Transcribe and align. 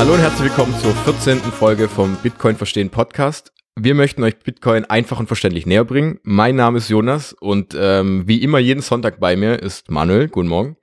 Hallo 0.00 0.14
und 0.14 0.20
herzlich 0.20 0.48
willkommen 0.48 0.74
zur 0.78 0.94
14. 0.94 1.40
Folge 1.40 1.86
vom 1.86 2.16
Bitcoin 2.22 2.56
Verstehen 2.56 2.88
Podcast. 2.88 3.52
Wir 3.76 3.94
möchten 3.94 4.22
euch 4.24 4.38
Bitcoin 4.38 4.86
einfach 4.86 5.20
und 5.20 5.26
verständlich 5.26 5.66
näher 5.66 5.84
bringen. 5.84 6.18
Mein 6.22 6.56
Name 6.56 6.78
ist 6.78 6.88
Jonas 6.88 7.34
und 7.34 7.76
ähm, 7.78 8.22
wie 8.26 8.42
immer 8.42 8.58
jeden 8.58 8.80
Sonntag 8.80 9.20
bei 9.20 9.36
mir 9.36 9.62
ist 9.62 9.90
Manuel. 9.90 10.28
Guten 10.28 10.48
Morgen. 10.48 10.78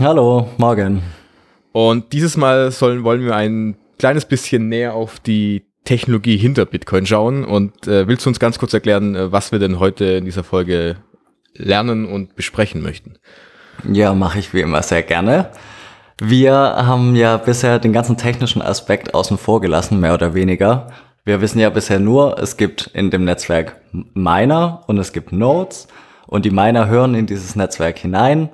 Hallo, 0.00 0.48
morgen. 0.56 1.02
Und 1.72 2.14
dieses 2.14 2.38
Mal 2.38 2.70
sollen, 2.70 3.04
wollen 3.04 3.22
wir 3.22 3.36
ein 3.36 3.76
kleines 3.98 4.24
bisschen 4.24 4.70
näher 4.70 4.94
auf 4.94 5.20
die 5.20 5.66
Technologie 5.84 6.38
hinter 6.38 6.64
Bitcoin 6.64 7.04
schauen. 7.04 7.44
Und 7.44 7.86
äh, 7.86 8.08
willst 8.08 8.24
du 8.24 8.30
uns 8.30 8.40
ganz 8.40 8.58
kurz 8.58 8.72
erklären, 8.72 9.14
äh, 9.14 9.30
was 9.30 9.52
wir 9.52 9.58
denn 9.58 9.78
heute 9.78 10.06
in 10.06 10.24
dieser 10.24 10.42
Folge 10.42 10.96
lernen 11.52 12.06
und 12.06 12.34
besprechen 12.34 12.80
möchten? 12.82 13.18
Ja, 13.92 14.14
mache 14.14 14.38
ich 14.38 14.54
wie 14.54 14.62
immer 14.62 14.82
sehr 14.82 15.02
gerne. 15.02 15.50
Wir 16.20 16.52
haben 16.54 17.16
ja 17.16 17.36
bisher 17.38 17.80
den 17.80 17.92
ganzen 17.92 18.16
technischen 18.16 18.62
Aspekt 18.62 19.14
außen 19.14 19.36
vor 19.36 19.60
gelassen, 19.60 19.98
mehr 19.98 20.14
oder 20.14 20.32
weniger. 20.32 20.86
Wir 21.24 21.40
wissen 21.40 21.58
ja 21.58 21.70
bisher 21.70 21.98
nur, 21.98 22.38
es 22.38 22.56
gibt 22.56 22.86
in 22.94 23.10
dem 23.10 23.24
Netzwerk 23.24 23.80
Miner 23.92 24.82
und 24.86 24.98
es 24.98 25.12
gibt 25.12 25.32
Nodes 25.32 25.88
und 26.26 26.44
die 26.44 26.50
Miner 26.50 26.86
hören 26.86 27.14
in 27.14 27.26
dieses 27.26 27.56
Netzwerk 27.56 27.98
hinein, 27.98 28.50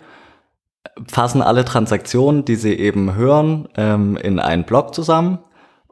fassen 1.06 1.42
alle 1.42 1.64
Transaktionen, 1.64 2.45
die 2.45 2.56
sie 2.56 2.74
eben 2.74 3.14
hören, 3.14 3.69
ähm, 3.77 4.16
in 4.16 4.38
einen 4.38 4.64
Block 4.64 4.95
zusammen 4.95 5.41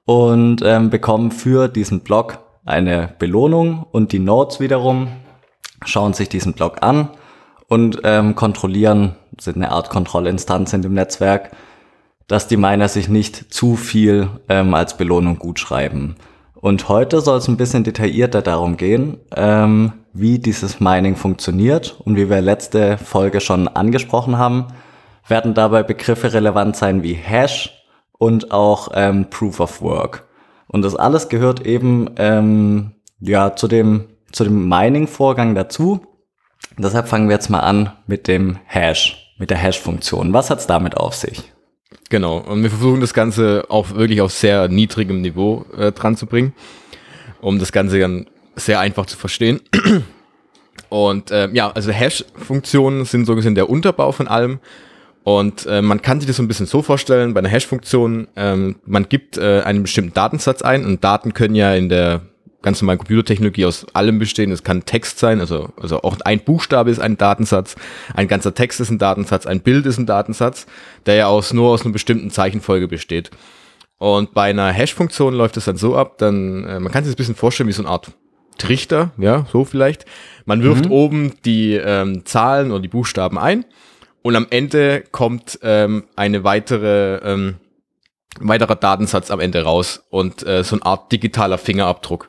und 0.07 0.63
ähm, 0.65 0.89
bekommen 0.89 1.33
für 1.33 1.69
diesen 1.69 2.01
Block 2.01 2.39
eine 2.65 3.15
Belohnung 3.19 3.85
und 3.91 4.13
die 4.13 4.21
Nodes 4.21 4.61
wiederum 4.61 5.09
schauen 5.85 6.15
sich 6.15 6.29
diesen 6.29 6.55
Block 6.55 6.83
an 6.83 7.11
und 7.69 8.01
ähm, 8.05 8.35
kontrollieren, 8.35 9.17
sind 9.41 9.57
eine 9.57 9.71
Art 9.71 9.91
Kontrollinstanz 9.91 10.73
in 10.73 10.83
dem 10.83 10.95
Netzwerk, 10.95 11.51
dass 12.27 12.49
die 12.49 12.57
Miner 12.57 12.89
sich 12.89 13.09
nicht 13.09 13.53
zu 13.53 13.77
viel 13.77 14.29
ähm, 14.49 14.75
als 14.75 14.97
Belohnung 14.97 15.39
gut 15.39 15.59
schreiben. 15.59 16.17
Und 16.55 16.89
heute 16.89 17.21
soll 17.21 17.39
es 17.39 17.49
ein 17.49 17.57
bisschen 17.57 17.85
detaillierter 17.85 18.43
darum 18.43 18.77
gehen, 18.77 19.19
ähm, 19.35 19.93
wie 20.13 20.39
dieses 20.39 20.81
Mining 20.81 21.17
funktioniert 21.17 22.01
und 22.05 22.17
wie 22.17 22.29
wir 22.29 22.41
letzte 22.41 22.99
Folge 22.99 23.41
schon 23.41 23.69
angesprochen 23.69 24.39
haben, 24.39 24.67
werden 25.27 25.55
dabei 25.55 25.83
Begriffe 25.83 26.33
relevant 26.33 26.77
sein 26.77 27.03
wie 27.03 27.15
Hash, 27.15 27.79
und 28.19 28.51
auch 28.51 28.89
ähm, 28.95 29.31
Proof 29.31 29.61
of 29.61 29.81
Work. 29.81 30.27
Und 30.67 30.83
das 30.83 30.95
alles 30.95 31.29
gehört 31.29 31.65
eben 31.65 32.11
ähm, 32.17 32.93
ja 33.21 33.57
zu 33.57 33.69
dem 33.69 34.09
zu 34.31 34.45
dem 34.45 34.69
Mining-Vorgang 34.69 35.55
dazu. 35.55 36.03
Deshalb 36.77 37.09
fangen 37.09 37.29
wir 37.29 37.37
jetzt 37.37 37.49
mal 37.49 37.61
an 37.61 37.93
mit 38.07 38.29
dem 38.29 38.59
Hash, 38.67 39.28
mit 39.39 39.51
der 39.51 39.57
Hash-Funktion. 39.57 40.33
Was 40.33 40.51
hat's 40.51 40.67
damit 40.67 40.97
auf 40.97 41.15
sich? 41.15 41.53
Genau, 42.11 42.39
und 42.39 42.63
wir 42.63 42.71
versuchen 42.71 43.01
das 43.01 43.15
Ganze 43.15 43.65
auch 43.69 43.95
wirklich 43.95 44.21
auf 44.21 44.33
sehr 44.33 44.69
niedrigem 44.69 45.21
Niveau 45.21 45.65
äh, 45.77 45.93
dran 45.93 46.17
zu 46.17 46.27
bringen, 46.27 46.55
um 47.41 47.59
das 47.59 47.73
Ganze 47.73 47.99
dann 47.99 48.27
sehr 48.57 48.81
einfach 48.81 49.07
zu 49.07 49.17
verstehen. 49.17 49.61
Und 50.91 51.31
äh, 51.31 51.51
ja, 51.53 51.71
also 51.71 51.91
Hash-Funktionen 51.91 53.05
sind 53.05 53.27
so 53.27 53.35
gesehen 53.35 53.55
der 53.55 53.69
Unterbau 53.69 54.11
von 54.13 54.27
allem. 54.27 54.59
Und 55.23 55.67
äh, 55.67 55.83
man 55.83 56.01
kann 56.01 56.21
sich 56.21 56.27
das 56.27 56.37
so 56.37 56.43
ein 56.43 56.49
bisschen 56.49 56.65
so 56.65 56.81
vorstellen, 56.81 57.35
bei 57.35 57.41
einer 57.41 57.51
Hash-Funktion, 57.51 58.29
ähm, 58.37 58.77
man 58.87 59.09
gibt 59.09 59.37
äh, 59.37 59.61
einen 59.61 59.83
bestimmten 59.83 60.15
Datensatz 60.15 60.63
ein 60.63 60.87
und 60.87 61.05
Daten 61.05 61.35
können 61.35 61.55
ja 61.55 61.75
in 61.75 61.91
der 61.91 62.23
ganz 62.63 62.83
normalen 62.83 62.99
Computertechnologie 62.99 63.67
aus 63.67 63.87
allem 63.95 64.19
bestehen. 64.19 64.51
Es 64.51 64.65
kann 64.65 64.85
Text 64.85 65.19
sein, 65.19 65.41
also, 65.41 65.71
also 65.81 66.03
auch 66.03 66.17
ein 66.25 66.41
Buchstabe 66.41 66.91
ist 66.91 66.99
ein 66.99 67.17
Datensatz, 67.17 67.77
ein 68.15 68.29
ganzer 68.29 68.55
Text 68.55 68.81
ist 68.81 68.91
ein 68.91 68.99
Datensatz, 68.99 69.47
ein 69.47 69.61
Bild 69.61 69.87
ist 69.87 69.99
ein 69.99 70.07
Datensatz, 70.07 70.67
der 71.07 71.15
ja 71.15 71.27
aus, 71.29 71.53
nur 71.53 71.71
aus 71.71 71.83
einer 71.83 71.93
bestimmten 71.93 72.31
Zeichenfolge 72.31 72.89
besteht. 72.89 73.31
Und 73.99 74.33
bei 74.33 74.51
einer 74.51 74.71
Hash-Funktion 74.71 75.35
läuft 75.35 75.57
es 75.57 75.65
dann 75.65 75.77
so 75.77 75.97
ab, 75.97 76.19
dann, 76.19 76.65
äh, 76.65 76.81
man 76.81 76.93
kann 76.93 77.05
sich 77.05 77.13
das 77.13 77.17
ein 77.17 77.19
bisschen 77.19 77.35
vorstellen 77.35 77.69
wie 77.69 77.73
so 77.73 77.83
eine 77.83 77.91
Art 77.91 78.13
Trichter, 78.59 79.13
ja, 79.19 79.47
so 79.53 79.65
vielleicht. 79.65 80.05
Man 80.45 80.63
wirft 80.65 80.87
mhm. 80.87 80.91
oben 80.91 81.35
die 81.45 81.75
ähm, 81.75 82.25
Zahlen 82.27 82.73
oder 82.73 82.81
die 82.81 82.89
Buchstaben 82.89 83.39
ein 83.39 83.65
und 84.23 84.37
am 84.37 84.47
Ende 84.51 85.05
kommt 85.13 85.61
ähm, 85.63 86.05
eine 86.17 86.45
weitere, 86.45 87.17
ähm, 87.19 87.57
weiterer 88.41 88.75
Datensatz 88.75 89.31
am 89.31 89.41
Ende 89.41 89.63
raus 89.63 90.05
und 90.11 90.45
äh, 90.47 90.65
so 90.65 90.77
eine 90.77 90.87
Art 90.87 91.13
digitaler 91.13 91.59
Fingerabdruck. 91.59 92.29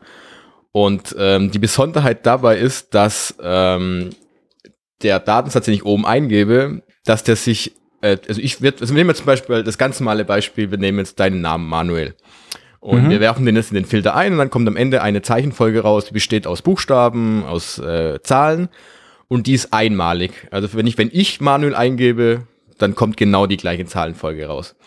Und 0.79 1.13
ähm, 1.19 1.51
die 1.51 1.59
Besonderheit 1.59 2.25
dabei 2.25 2.57
ist, 2.57 2.95
dass 2.95 3.35
ähm, 3.44 4.12
der 5.01 5.19
Datensatz, 5.19 5.66
den 5.66 5.73
ich 5.73 5.84
oben 5.84 6.06
eingebe, 6.06 6.84
dass 7.03 7.25
der 7.25 7.35
sich, 7.35 7.73
äh, 8.00 8.16
also 8.29 8.40
ich 8.40 8.62
werde, 8.62 8.79
also 8.79 8.94
wir 8.94 9.00
nehmen 9.00 9.09
jetzt 9.09 9.17
zum 9.17 9.25
Beispiel 9.25 9.62
das 9.62 9.78
ganz 9.78 10.00
normale 10.00 10.23
Beispiel, 10.23 10.72
wir 10.72 10.78
nehmen 10.78 11.00
jetzt 11.00 11.19
deinen 11.19 11.41
Namen 11.41 11.67
Manuel. 11.67 12.16
Und 12.79 13.03
mhm. 13.03 13.09
wir 13.09 13.19
werfen 13.19 13.45
den 13.45 13.57
jetzt 13.57 13.72
in 13.72 13.75
den 13.75 13.84
Filter 13.84 14.16
ein 14.16 14.31
und 14.31 14.38
dann 14.38 14.50
kommt 14.50 14.69
am 14.69 14.78
Ende 14.78 15.01
eine 15.01 15.22
Zeichenfolge 15.22 15.81
raus, 15.81 16.06
die 16.06 16.13
besteht 16.13 16.47
aus 16.47 16.62
Buchstaben, 16.62 17.44
aus 17.44 17.78
äh, 17.79 18.22
Zahlen 18.23 18.69
und 19.28 19.47
die 19.47 19.56
ist 19.56 19.73
einmalig. 19.73 20.47
Also 20.50 20.73
wenn 20.75 20.88
ich, 20.88 20.97
wenn 20.97 21.09
ich 21.11 21.41
Manuel 21.41 21.75
eingebe, 21.75 22.47
dann 22.78 22.96
kommt 22.96 23.17
genau 23.17 23.47
die 23.47 23.57
gleiche 23.57 23.85
Zahlenfolge 23.85 24.46
raus. 24.46 24.78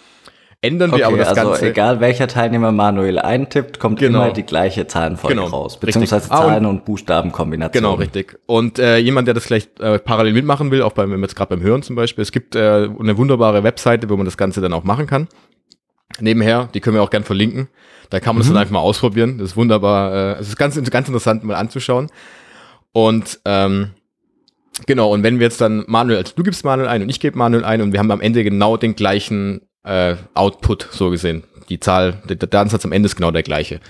Ändern 0.65 0.93
wir 0.93 0.99
okay, 0.99 1.05
aber 1.05 1.17
das 1.17 1.29
also 1.31 1.51
Ganze. 1.51 1.71
egal 1.71 1.99
welcher 1.99 2.29
Teilnehmer 2.29 2.71
Manuel 2.71 3.19
eintippt, 3.19 3.81
kommt 3.81 3.99
genau. 3.99 4.23
immer 4.23 4.33
die 4.33 4.45
gleiche 4.45 4.87
Zahlenfolge 4.87 5.35
genau, 5.35 5.49
raus. 5.49 5.77
Beziehungsweise 5.77 6.23
richtig. 6.23 6.39
Zahlen- 6.39 6.53
ah, 6.53 6.57
und, 6.57 6.67
und 6.67 6.85
Buchstabenkombination. 6.85 7.83
Genau, 7.83 7.95
richtig. 7.95 8.39
Und 8.47 8.79
äh, 8.79 8.99
jemand, 8.99 9.27
der 9.27 9.35
das 9.35 9.45
vielleicht 9.45 9.81
äh, 9.81 9.99
parallel 9.99 10.35
mitmachen 10.35 10.71
will, 10.71 10.83
auch 10.83 10.93
beim, 10.93 11.11
wenn 11.11 11.19
wir 11.19 11.25
jetzt 11.25 11.35
gerade 11.35 11.57
beim 11.57 11.65
Hören 11.65 11.83
zum 11.83 11.97
Beispiel, 11.97 12.23
es 12.23 12.31
gibt 12.31 12.55
äh, 12.55 12.89
eine 12.99 13.19
wunderbare 13.19 13.65
Webseite, 13.65 14.09
wo 14.09 14.17
man 14.17 14.25
das 14.25 14.37
Ganze 14.37 14.61
dann 14.61 14.73
auch 14.73 14.85
machen 14.85 15.09
kann. 15.09 15.27
Nebenher, 16.21 16.69
die 16.73 16.81
können 16.81 16.95
wir 16.95 17.03
auch 17.03 17.11
gern 17.11 17.25
verlinken. 17.25 17.67
Da 18.11 18.21
kann 18.21 18.37
man 18.37 18.37
mhm. 18.37 18.41
das 18.41 18.49
dann 18.49 18.59
einfach 18.59 18.73
mal 18.73 18.81
ausprobieren. 18.81 19.39
Das 19.39 19.49
ist 19.49 19.57
wunderbar. 19.57 20.37
Äh, 20.37 20.41
es 20.41 20.49
ist 20.49 20.57
ganz, 20.57 20.81
ganz 20.91 21.09
interessant 21.09 21.43
mal 21.43 21.57
anzuschauen. 21.57 22.09
Und 22.93 23.41
ähm, 23.47 23.91
Genau, 24.87 25.13
und 25.13 25.23
wenn 25.23 25.39
wir 25.39 25.45
jetzt 25.45 25.61
dann 25.61 25.85
Manuel, 25.87 26.19
also 26.19 26.33
du 26.35 26.43
gibst 26.43 26.65
Manuel 26.65 26.89
ein 26.89 27.03
und 27.03 27.09
ich 27.11 27.21
gebe 27.21 27.37
Manuel 27.37 27.65
ein 27.65 27.83
und 27.83 27.93
wir 27.93 27.99
haben 27.99 28.11
am 28.11 28.23
Ende 28.23 28.43
genau 28.43 28.77
den 28.77 28.95
gleichen 28.95 29.61
äh, 29.85 30.17
Output, 30.35 30.89
so 30.91 31.11
gesehen. 31.11 31.45
Die 31.69 31.81
Zahl, 31.81 32.23
der, 32.29 32.37
der 32.37 32.49
Datensatz 32.49 32.85
am 32.85 32.93
Ende 32.93 33.07
ist 33.07 33.17
genau 33.17 33.31
der 33.31 33.43
gleiche. 33.43 33.81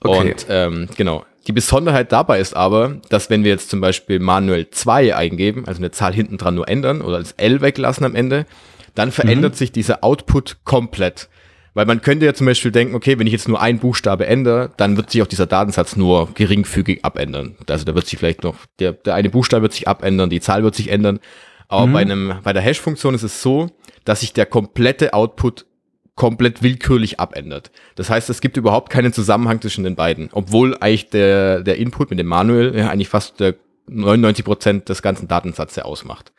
Okay. 0.00 0.32
Und 0.32 0.46
ähm, 0.48 0.88
genau. 0.96 1.24
Die 1.46 1.52
Besonderheit 1.52 2.10
dabei 2.10 2.40
ist 2.40 2.56
aber, 2.56 2.96
dass 3.10 3.28
wenn 3.28 3.44
wir 3.44 3.50
jetzt 3.50 3.68
zum 3.68 3.80
Beispiel 3.80 4.18
Manuel 4.18 4.70
2 4.70 5.14
eingeben, 5.14 5.64
also 5.66 5.78
eine 5.78 5.90
Zahl 5.90 6.14
hinten 6.14 6.38
dran 6.38 6.54
nur 6.54 6.68
ändern 6.68 7.02
oder 7.02 7.18
das 7.18 7.32
L 7.32 7.60
weglassen 7.60 8.06
am 8.06 8.14
Ende, 8.14 8.46
dann 8.94 9.12
verändert 9.12 9.52
mhm. 9.52 9.56
sich 9.56 9.72
dieser 9.72 10.02
Output 10.02 10.58
komplett. 10.64 11.28
Weil 11.74 11.86
man 11.86 12.00
könnte 12.00 12.24
ja 12.24 12.34
zum 12.34 12.46
Beispiel 12.46 12.70
denken, 12.70 12.94
okay, 12.94 13.18
wenn 13.18 13.26
ich 13.26 13.32
jetzt 13.32 13.48
nur 13.48 13.60
einen 13.60 13.80
Buchstabe 13.80 14.26
ändere, 14.26 14.70
dann 14.76 14.96
wird 14.96 15.10
sich 15.10 15.20
auch 15.22 15.26
dieser 15.26 15.46
Datensatz 15.46 15.96
nur 15.96 16.32
geringfügig 16.32 17.04
abändern. 17.04 17.56
Also 17.68 17.84
da 17.84 17.94
wird 17.96 18.06
sich 18.06 18.18
vielleicht 18.18 18.44
noch, 18.44 18.54
der, 18.78 18.92
der 18.92 19.14
eine 19.14 19.28
Buchstabe 19.28 19.62
wird 19.62 19.72
sich 19.72 19.88
abändern, 19.88 20.30
die 20.30 20.40
Zahl 20.40 20.62
wird 20.62 20.76
sich 20.76 20.88
ändern. 20.88 21.18
Aber 21.66 21.88
mhm. 21.88 21.92
bei 21.92 22.00
einem, 22.00 22.34
bei 22.44 22.52
der 22.52 22.62
Hash-Funktion 22.62 23.14
ist 23.14 23.24
es 23.24 23.42
so, 23.42 23.70
dass 24.04 24.20
sich 24.20 24.32
der 24.32 24.46
komplette 24.46 25.14
Output 25.14 25.66
komplett 26.14 26.62
willkürlich 26.62 27.18
abändert. 27.18 27.70
Das 27.96 28.08
heißt, 28.08 28.30
es 28.30 28.40
gibt 28.40 28.56
überhaupt 28.56 28.90
keinen 28.90 29.12
Zusammenhang 29.12 29.60
zwischen 29.60 29.84
den 29.84 29.96
beiden, 29.96 30.28
obwohl 30.32 30.76
eigentlich 30.78 31.10
der, 31.10 31.62
der 31.62 31.76
Input 31.78 32.10
mit 32.10 32.18
dem 32.18 32.26
Manuel 32.26 32.76
ja 32.76 32.88
eigentlich 32.90 33.08
fast 33.08 33.40
der 33.40 33.56
99 33.88 34.44
Prozent 34.44 34.88
des 34.88 35.02
ganzen 35.02 35.28
Datensatzes 35.28 35.82
ausmacht. 35.82 36.32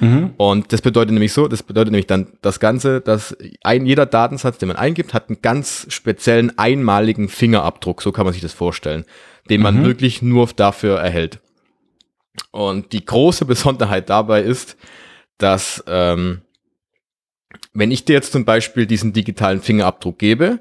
Mhm. 0.00 0.34
Und 0.36 0.72
das 0.72 0.82
bedeutet 0.82 1.12
nämlich 1.12 1.32
so, 1.32 1.48
das 1.48 1.62
bedeutet 1.62 1.92
nämlich 1.92 2.06
dann 2.06 2.32
das 2.42 2.60
Ganze, 2.60 3.00
dass 3.00 3.36
ein, 3.62 3.86
jeder 3.86 4.06
Datensatz, 4.06 4.58
den 4.58 4.68
man 4.68 4.76
eingibt, 4.76 5.14
hat 5.14 5.28
einen 5.28 5.40
ganz 5.42 5.86
speziellen 5.88 6.58
einmaligen 6.58 7.28
Fingerabdruck, 7.28 8.02
so 8.02 8.12
kann 8.12 8.24
man 8.24 8.32
sich 8.32 8.42
das 8.42 8.52
vorstellen, 8.52 9.04
den 9.48 9.62
man 9.62 9.78
mhm. 9.78 9.84
wirklich 9.84 10.20
nur 10.20 10.48
dafür 10.54 10.98
erhält. 10.98 11.38
Und 12.50 12.92
die 12.92 13.04
große 13.04 13.44
Besonderheit 13.46 14.10
dabei 14.10 14.42
ist, 14.42 14.76
dass 15.38 15.82
ähm, 15.86 16.42
wenn 17.74 17.90
ich 17.90 18.04
dir 18.04 18.14
jetzt 18.14 18.32
zum 18.32 18.44
Beispiel 18.44 18.86
diesen 18.86 19.12
digitalen 19.12 19.60
Fingerabdruck 19.60 20.18
gebe 20.18 20.60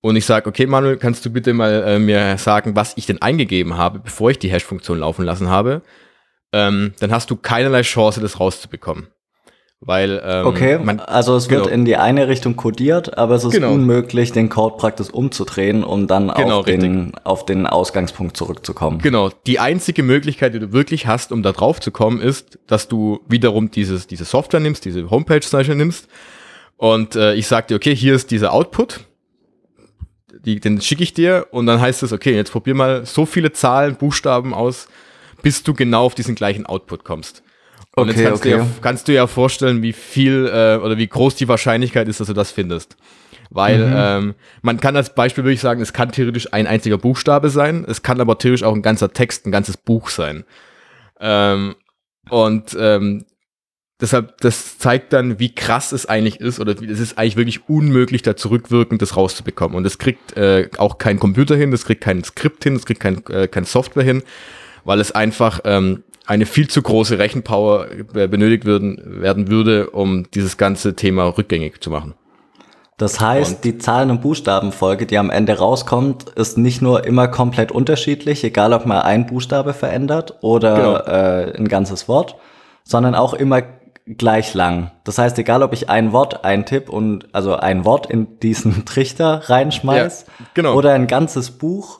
und 0.00 0.16
ich 0.16 0.26
sage, 0.26 0.48
okay 0.48 0.66
Manuel, 0.66 0.96
kannst 0.96 1.24
du 1.24 1.30
bitte 1.30 1.52
mal 1.52 1.82
äh, 1.84 1.98
mir 1.98 2.38
sagen, 2.38 2.76
was 2.76 2.96
ich 2.96 3.06
denn 3.06 3.20
eingegeben 3.20 3.76
habe, 3.76 3.98
bevor 3.98 4.30
ich 4.30 4.38
die 4.38 4.50
Hash-Funktion 4.50 4.98
laufen 4.98 5.24
lassen 5.24 5.48
habe, 5.48 5.82
ähm, 6.52 6.94
dann 7.00 7.12
hast 7.12 7.30
du 7.30 7.36
keinerlei 7.36 7.82
Chance, 7.82 8.20
das 8.20 8.40
rauszubekommen. 8.40 9.08
Weil, 9.82 10.20
ähm, 10.22 10.46
okay, 10.46 10.78
man, 10.78 11.00
also 11.00 11.34
es 11.36 11.48
wird 11.48 11.62
genau. 11.62 11.74
in 11.74 11.86
die 11.86 11.96
eine 11.96 12.28
Richtung 12.28 12.54
codiert, 12.54 13.16
aber 13.16 13.34
es 13.34 13.44
ist 13.44 13.52
genau. 13.52 13.72
unmöglich, 13.72 14.30
den 14.30 14.50
Code 14.50 14.76
praktisch 14.76 15.08
umzudrehen, 15.08 15.84
um 15.84 16.06
dann 16.06 16.28
genau, 16.28 16.58
auf, 16.58 16.66
den, 16.66 17.12
auf 17.24 17.46
den 17.46 17.66
Ausgangspunkt 17.66 18.36
zurückzukommen. 18.36 18.98
Genau, 18.98 19.30
die 19.46 19.58
einzige 19.58 20.02
Möglichkeit, 20.02 20.52
die 20.52 20.58
du 20.58 20.72
wirklich 20.72 21.06
hast, 21.06 21.32
um 21.32 21.42
da 21.42 21.52
drauf 21.52 21.80
zu 21.80 21.92
kommen, 21.92 22.20
ist, 22.20 22.58
dass 22.66 22.88
du 22.88 23.20
wiederum 23.26 23.70
dieses, 23.70 24.06
diese 24.06 24.26
Software 24.26 24.60
nimmst, 24.60 24.84
diese 24.84 25.08
Homepage 25.08 25.40
zum 25.40 25.60
Beispiel 25.60 25.76
nimmst 25.76 26.08
und 26.76 27.16
äh, 27.16 27.32
ich 27.34 27.46
sag 27.46 27.68
dir, 27.68 27.76
okay, 27.76 27.96
hier 27.96 28.14
ist 28.14 28.30
dieser 28.30 28.52
Output, 28.52 29.00
die, 30.44 30.60
den 30.60 30.82
schicke 30.82 31.02
ich 31.02 31.14
dir 31.14 31.46
und 31.52 31.64
dann 31.64 31.80
heißt 31.80 32.02
es, 32.02 32.12
okay, 32.12 32.34
jetzt 32.34 32.52
probier 32.52 32.74
mal 32.74 33.06
so 33.06 33.24
viele 33.24 33.52
Zahlen, 33.52 33.96
Buchstaben 33.96 34.52
aus, 34.52 34.88
bis 35.40 35.62
du 35.62 35.72
genau 35.72 36.04
auf 36.04 36.14
diesen 36.14 36.34
gleichen 36.34 36.66
Output 36.66 37.04
kommst. 37.04 37.42
Und 37.96 38.08
okay, 38.08 38.20
jetzt 38.20 38.28
kannst, 38.28 38.42
okay. 38.42 38.52
du 38.52 38.58
ja, 38.58 38.66
kannst 38.80 39.08
du 39.08 39.12
ja 39.12 39.26
vorstellen, 39.26 39.82
wie 39.82 39.92
viel 39.92 40.46
äh, 40.46 40.76
oder 40.76 40.96
wie 40.96 41.08
groß 41.08 41.34
die 41.34 41.48
Wahrscheinlichkeit 41.48 42.08
ist, 42.08 42.20
dass 42.20 42.28
du 42.28 42.34
das 42.34 42.52
findest. 42.52 42.96
Weil 43.50 43.84
mhm. 43.86 43.94
ähm, 43.96 44.34
man 44.62 44.78
kann 44.78 44.94
als 44.96 45.14
Beispiel 45.14 45.42
würde 45.42 45.54
ich 45.54 45.60
sagen, 45.60 45.80
es 45.80 45.92
kann 45.92 46.12
theoretisch 46.12 46.52
ein 46.52 46.68
einziger 46.68 46.98
Buchstabe 46.98 47.50
sein, 47.50 47.84
es 47.88 48.02
kann 48.02 48.20
aber 48.20 48.38
theoretisch 48.38 48.64
auch 48.64 48.74
ein 48.74 48.82
ganzer 48.82 49.12
Text, 49.12 49.44
ein 49.44 49.50
ganzes 49.50 49.76
Buch 49.76 50.08
sein. 50.08 50.44
Ähm, 51.18 51.74
und 52.28 52.76
ähm, 52.78 53.24
deshalb, 54.00 54.38
das 54.40 54.78
zeigt 54.78 55.12
dann, 55.12 55.40
wie 55.40 55.52
krass 55.52 55.90
es 55.90 56.06
eigentlich 56.06 56.40
ist, 56.40 56.60
oder 56.60 56.80
es 56.80 57.00
ist 57.00 57.18
eigentlich 57.18 57.36
wirklich 57.36 57.68
unmöglich, 57.68 58.22
da 58.22 58.36
zurückwirkend 58.36 59.02
das 59.02 59.16
rauszubekommen. 59.16 59.76
Und 59.76 59.82
das 59.82 59.98
kriegt 59.98 60.36
äh, 60.36 60.68
auch 60.78 60.98
kein 60.98 61.18
Computer 61.18 61.56
hin, 61.56 61.72
das 61.72 61.84
kriegt 61.84 62.02
kein 62.02 62.22
Skript 62.22 62.62
hin, 62.62 62.74
das 62.74 62.86
kriegt 62.86 63.00
kein, 63.00 63.26
äh, 63.26 63.48
kein 63.48 63.64
Software 63.64 64.04
hin, 64.04 64.22
weil 64.90 64.98
es 64.98 65.12
einfach 65.12 65.60
ähm, 65.62 66.02
eine 66.26 66.46
viel 66.46 66.66
zu 66.66 66.82
große 66.82 67.16
Rechenpower 67.16 67.86
äh, 67.92 68.26
benötigt 68.26 68.64
würden, 68.64 69.22
werden 69.22 69.46
würde, 69.46 69.90
um 69.90 70.28
dieses 70.34 70.56
ganze 70.56 70.96
Thema 70.96 71.26
rückgängig 71.38 71.80
zu 71.80 71.90
machen. 71.90 72.14
Das 72.96 73.20
heißt, 73.20 73.54
und 73.54 73.64
die 73.64 73.78
Zahlen- 73.78 74.10
und 74.10 74.20
Buchstabenfolge, 74.20 75.06
die 75.06 75.16
am 75.16 75.30
Ende 75.30 75.56
rauskommt, 75.56 76.30
ist 76.30 76.58
nicht 76.58 76.82
nur 76.82 77.06
immer 77.06 77.28
komplett 77.28 77.70
unterschiedlich, 77.70 78.42
egal 78.42 78.72
ob 78.72 78.84
man 78.84 79.02
ein 79.02 79.26
Buchstabe 79.26 79.74
verändert 79.74 80.38
oder 80.40 80.74
genau. 80.74 80.96
äh, 80.96 81.56
ein 81.56 81.68
ganzes 81.68 82.08
Wort, 82.08 82.34
sondern 82.82 83.14
auch 83.14 83.32
immer 83.32 83.62
gleich 84.06 84.54
lang. 84.54 84.90
Das 85.04 85.18
heißt, 85.18 85.38
egal 85.38 85.62
ob 85.62 85.72
ich 85.72 85.88
ein 85.88 86.10
Wort 86.10 86.44
eintipp 86.44 86.88
und 86.88 87.28
also 87.32 87.54
ein 87.54 87.84
Wort 87.84 88.10
in 88.10 88.40
diesen 88.40 88.84
Trichter 88.86 89.42
reinschmeiß 89.48 90.24
ja, 90.26 90.46
genau. 90.54 90.74
oder 90.74 90.94
ein 90.94 91.06
ganzes 91.06 91.52
Buch, 91.52 91.99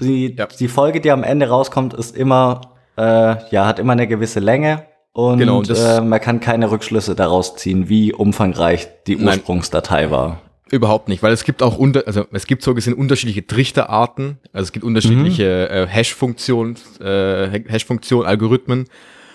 die, 0.00 0.34
ja. 0.36 0.46
die 0.46 0.68
Folge, 0.68 1.00
die 1.00 1.10
am 1.10 1.24
Ende 1.24 1.48
rauskommt, 1.48 1.94
ist 1.94 2.16
immer, 2.16 2.60
äh, 2.96 3.36
ja, 3.50 3.66
hat 3.66 3.78
immer 3.78 3.92
eine 3.92 4.06
gewisse 4.06 4.40
Länge 4.40 4.84
und 5.12 5.38
genau, 5.38 5.62
äh, 5.62 6.00
man 6.00 6.20
kann 6.20 6.38
keine 6.38 6.70
Rückschlüsse 6.70 7.16
daraus 7.16 7.56
ziehen, 7.56 7.88
wie 7.88 8.12
umfangreich 8.12 8.88
die 9.08 9.16
Ursprungsdatei 9.16 10.02
Nein. 10.02 10.10
war. 10.12 10.42
Überhaupt 10.70 11.08
nicht, 11.08 11.22
weil 11.22 11.32
es 11.32 11.44
gibt 11.44 11.62
auch 11.62 11.78
unter, 11.78 12.06
also 12.06 12.26
es 12.30 12.46
gibt 12.46 12.62
so 12.62 12.74
gesehen 12.74 12.94
unterschiedliche 12.94 13.46
Trichterarten, 13.46 14.38
also 14.52 14.64
es 14.64 14.72
gibt 14.72 14.84
unterschiedliche 14.84 15.68
mhm. 15.70 15.76
äh, 15.76 15.86
Hash-Funktionen, 15.86 16.76
äh, 17.00 17.62
Hash-Funktionen, 17.68 18.28
Algorithmen. 18.28 18.84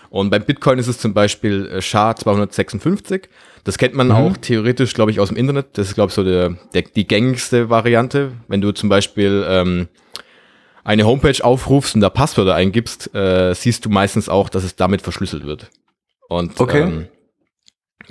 Und 0.09 0.29
beim 0.29 0.43
Bitcoin 0.43 0.77
ist 0.77 0.87
es 0.87 0.99
zum 0.99 1.15
Beispiel 1.15 1.67
äh, 1.73 1.81
SHA-256. 1.81 3.23
Das 3.63 3.79
kennt 3.79 3.95
man 3.95 4.07
mhm. 4.07 4.13
auch 4.13 4.37
theoretisch, 4.37 4.93
glaube 4.93 5.09
ich, 5.09 5.19
aus 5.19 5.29
dem 5.29 5.37
Internet. 5.37 5.69
Das 5.73 5.87
ist, 5.87 5.95
glaube 5.95 6.09
ich, 6.09 6.13
so 6.13 6.23
der, 6.23 6.55
der, 6.73 6.83
die 6.83 7.07
gängigste 7.07 7.71
Variante. 7.71 8.31
Wenn 8.47 8.61
du 8.61 8.71
zum 8.73 8.89
Beispiel 8.89 9.43
ähm, 9.49 9.87
eine 10.83 11.05
Homepage 11.05 11.43
aufrufst 11.43 11.95
und 11.95 12.01
da 12.01 12.09
Passwörter 12.09 12.55
eingibst, 12.55 13.13
äh, 13.15 13.53
siehst 13.53 13.85
du 13.85 13.89
meistens 13.89 14.29
auch, 14.29 14.49
dass 14.49 14.63
es 14.63 14.75
damit 14.75 15.01
verschlüsselt 15.01 15.45
wird. 15.45 15.69
Und 16.29 16.59
okay. 16.59 16.81
ähm, 16.81 17.07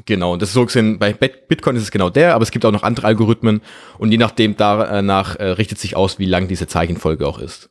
genau, 0.04 0.36
das 0.36 0.50
ist 0.50 0.54
so 0.54 0.64
gesehen, 0.64 0.98
bei 0.98 1.12
Bitcoin 1.12 1.76
ist 1.76 1.82
es 1.82 1.90
genau 1.90 2.10
der, 2.10 2.34
aber 2.34 2.42
es 2.42 2.50
gibt 2.50 2.64
auch 2.64 2.72
noch 2.72 2.82
andere 2.82 3.06
Algorithmen 3.06 3.60
und 3.98 4.10
je 4.10 4.18
nachdem 4.18 4.56
danach 4.56 5.36
äh, 5.36 5.44
richtet 5.44 5.78
sich 5.78 5.96
aus, 5.96 6.18
wie 6.18 6.26
lang 6.26 6.48
diese 6.48 6.66
Zeichenfolge 6.66 7.26
auch 7.26 7.38
ist. 7.38 7.70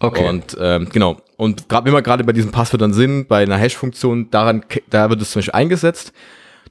Okay. 0.00 0.28
Und 0.28 0.56
ähm, 0.60 0.88
genau. 0.92 1.18
Und 1.36 1.68
gerade 1.68 1.86
wenn 1.86 1.94
wir 1.94 2.02
gerade 2.02 2.24
bei 2.24 2.32
diesen 2.32 2.50
Passwörtern 2.50 2.92
sind, 2.92 3.28
bei 3.28 3.42
einer 3.42 3.56
Hash-Funktion, 3.56 4.30
daran, 4.30 4.64
da 4.90 5.08
wird 5.10 5.22
es 5.22 5.30
zum 5.30 5.40
Beispiel 5.40 5.54
eingesetzt. 5.54 6.12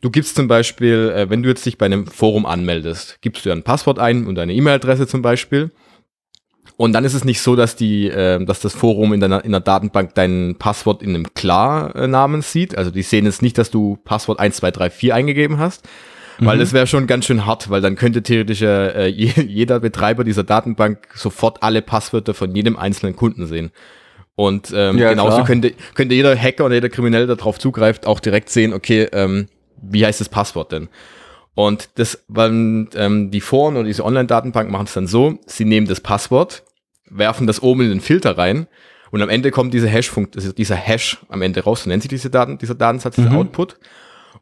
Du 0.02 0.12
gibst 0.12 0.36
zum 0.36 0.48
Beispiel, 0.48 1.14
äh, 1.16 1.30
wenn 1.30 1.44
du 1.44 1.50
jetzt 1.50 1.66
dich 1.66 1.78
bei 1.78 1.86
einem 1.86 2.06
Forum 2.06 2.46
anmeldest, 2.46 3.20
gibst 3.22 3.46
du 3.46 3.52
ein 3.52 3.64
Passwort 3.64 4.00
ein 4.00 4.28
und 4.28 4.36
deine 4.36 4.54
E-Mail-Adresse 4.54 5.08
zum 5.08 5.22
Beispiel. 5.22 5.72
Und 6.76 6.94
dann 6.94 7.06
ist 7.06 7.14
es 7.14 7.24
nicht 7.24 7.42
so, 7.42 7.56
dass 7.56 7.76
die, 7.76 8.08
äh, 8.10 8.44
dass 8.44 8.60
das 8.60 8.74
Forum 8.74 9.14
in 9.14 9.20
deiner 9.20 9.46
in 9.46 9.52
der 9.52 9.62
Datenbank 9.62 10.16
dein 10.16 10.56
Passwort 10.58 11.04
in 11.04 11.10
einem 11.10 11.34
Klarnamen 11.34 12.42
sieht. 12.42 12.78
Also 12.78 12.92
die 12.92 13.04
sehen 13.04 13.26
jetzt 13.26 13.42
nicht, 13.42 13.58
dass 13.58 13.70
du 13.70 13.98
Passwort 14.04 14.40
1234 14.40 15.14
eingegeben 15.14 15.60
hast. 15.60 15.88
Weil 16.40 16.56
mhm. 16.56 16.62
das 16.62 16.74
wäre 16.74 16.88
schon 16.88 17.06
ganz 17.06 17.26
schön 17.26 17.46
hart, 17.46 17.70
weil 17.70 17.82
dann 17.82 17.96
könnte 17.96 18.24
theoretisch 18.24 18.64
äh, 18.64 19.08
jeder 19.08 19.80
Betreiber 19.80 20.24
dieser 20.24 20.44
Datenbank 20.44 21.08
sofort 21.14 21.62
alle 21.62 21.82
Passwörter 21.82 22.34
von 22.34 22.56
jedem 22.56 22.76
einzelnen 22.78 23.16
Kunden 23.16 23.46
sehen. 23.46 23.72
Und 24.36 24.74
ähm, 24.76 24.98
ja, 24.98 25.10
genauso 25.10 25.44
könnte, 25.44 25.74
könnte 25.94 26.16
jeder 26.16 26.36
Hacker 26.36 26.66
oder 26.66 26.76
jeder 26.76 26.90
Kriminelle, 26.90 27.28
der 27.28 27.36
darauf 27.36 27.60
zugreift, 27.60 28.08
auch 28.08 28.20
direkt 28.20 28.50
sehen, 28.50 28.74
okay, 28.74 29.08
ähm, 29.12 29.48
wie 29.80 30.06
heißt 30.06 30.22
das 30.22 30.30
Passwort 30.30 30.72
denn? 30.72 30.90
Und 31.56 31.90
das, 31.96 32.24
weil 32.28 32.88
ähm, 32.96 33.30
die 33.32 33.42
Foren 33.42 33.76
oder 33.76 33.86
diese 33.86 34.06
Online-Datenbank 34.06 34.72
machen 34.72 34.86
es 34.86 34.94
dann 34.94 35.08
so, 35.08 35.40
sie 35.46 35.66
nehmen 35.66 35.88
das 35.88 36.02
Passwort, 36.02 36.64
werfen 37.10 37.46
das 37.46 37.62
oben 37.62 37.82
in 37.82 37.90
den 37.90 38.02
Filter 38.02 38.38
rein 38.38 38.68
und 39.14 39.22
am 39.22 39.30
Ende 39.30 39.52
kommt 39.52 39.76
diese 39.76 39.92
also 39.92 40.52
dieser 40.54 40.76
Hash 40.76 41.20
am 41.30 41.44
Ende 41.44 41.64
raus, 41.64 41.84
so 41.84 41.90
nennt 41.90 42.02
sich 42.02 42.10
diese 42.10 42.32
Daten, 42.32 42.58
dieser 42.58 42.74
Datensatz, 42.74 43.16
mhm. 43.16 43.26
dieser 43.26 43.38
Output. 43.38 43.78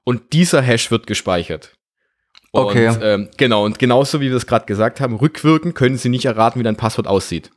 Und 0.06 0.31
dieser 0.31 0.62
Hash 0.62 0.90
wird 0.92 1.08
gespeichert. 1.08 1.74
Okay. 2.54 2.88
Und, 2.88 3.00
ähm, 3.02 3.30
genau, 3.36 3.66
und 3.66 3.80
genauso 3.80 4.22
wie 4.22 4.30
wir 4.30 4.38
es 4.38 4.48
gerade 4.48 4.66
gesagt 4.66 5.02
haben, 5.02 5.16
rückwirkend 5.16 5.75
können 5.75 5.98
sie 5.98 6.08
nicht 6.08 6.24
erraten, 6.24 6.58
wie 6.58 6.63
dein 6.63 6.78
Passwort 6.78 7.06
aussieht. 7.06 7.52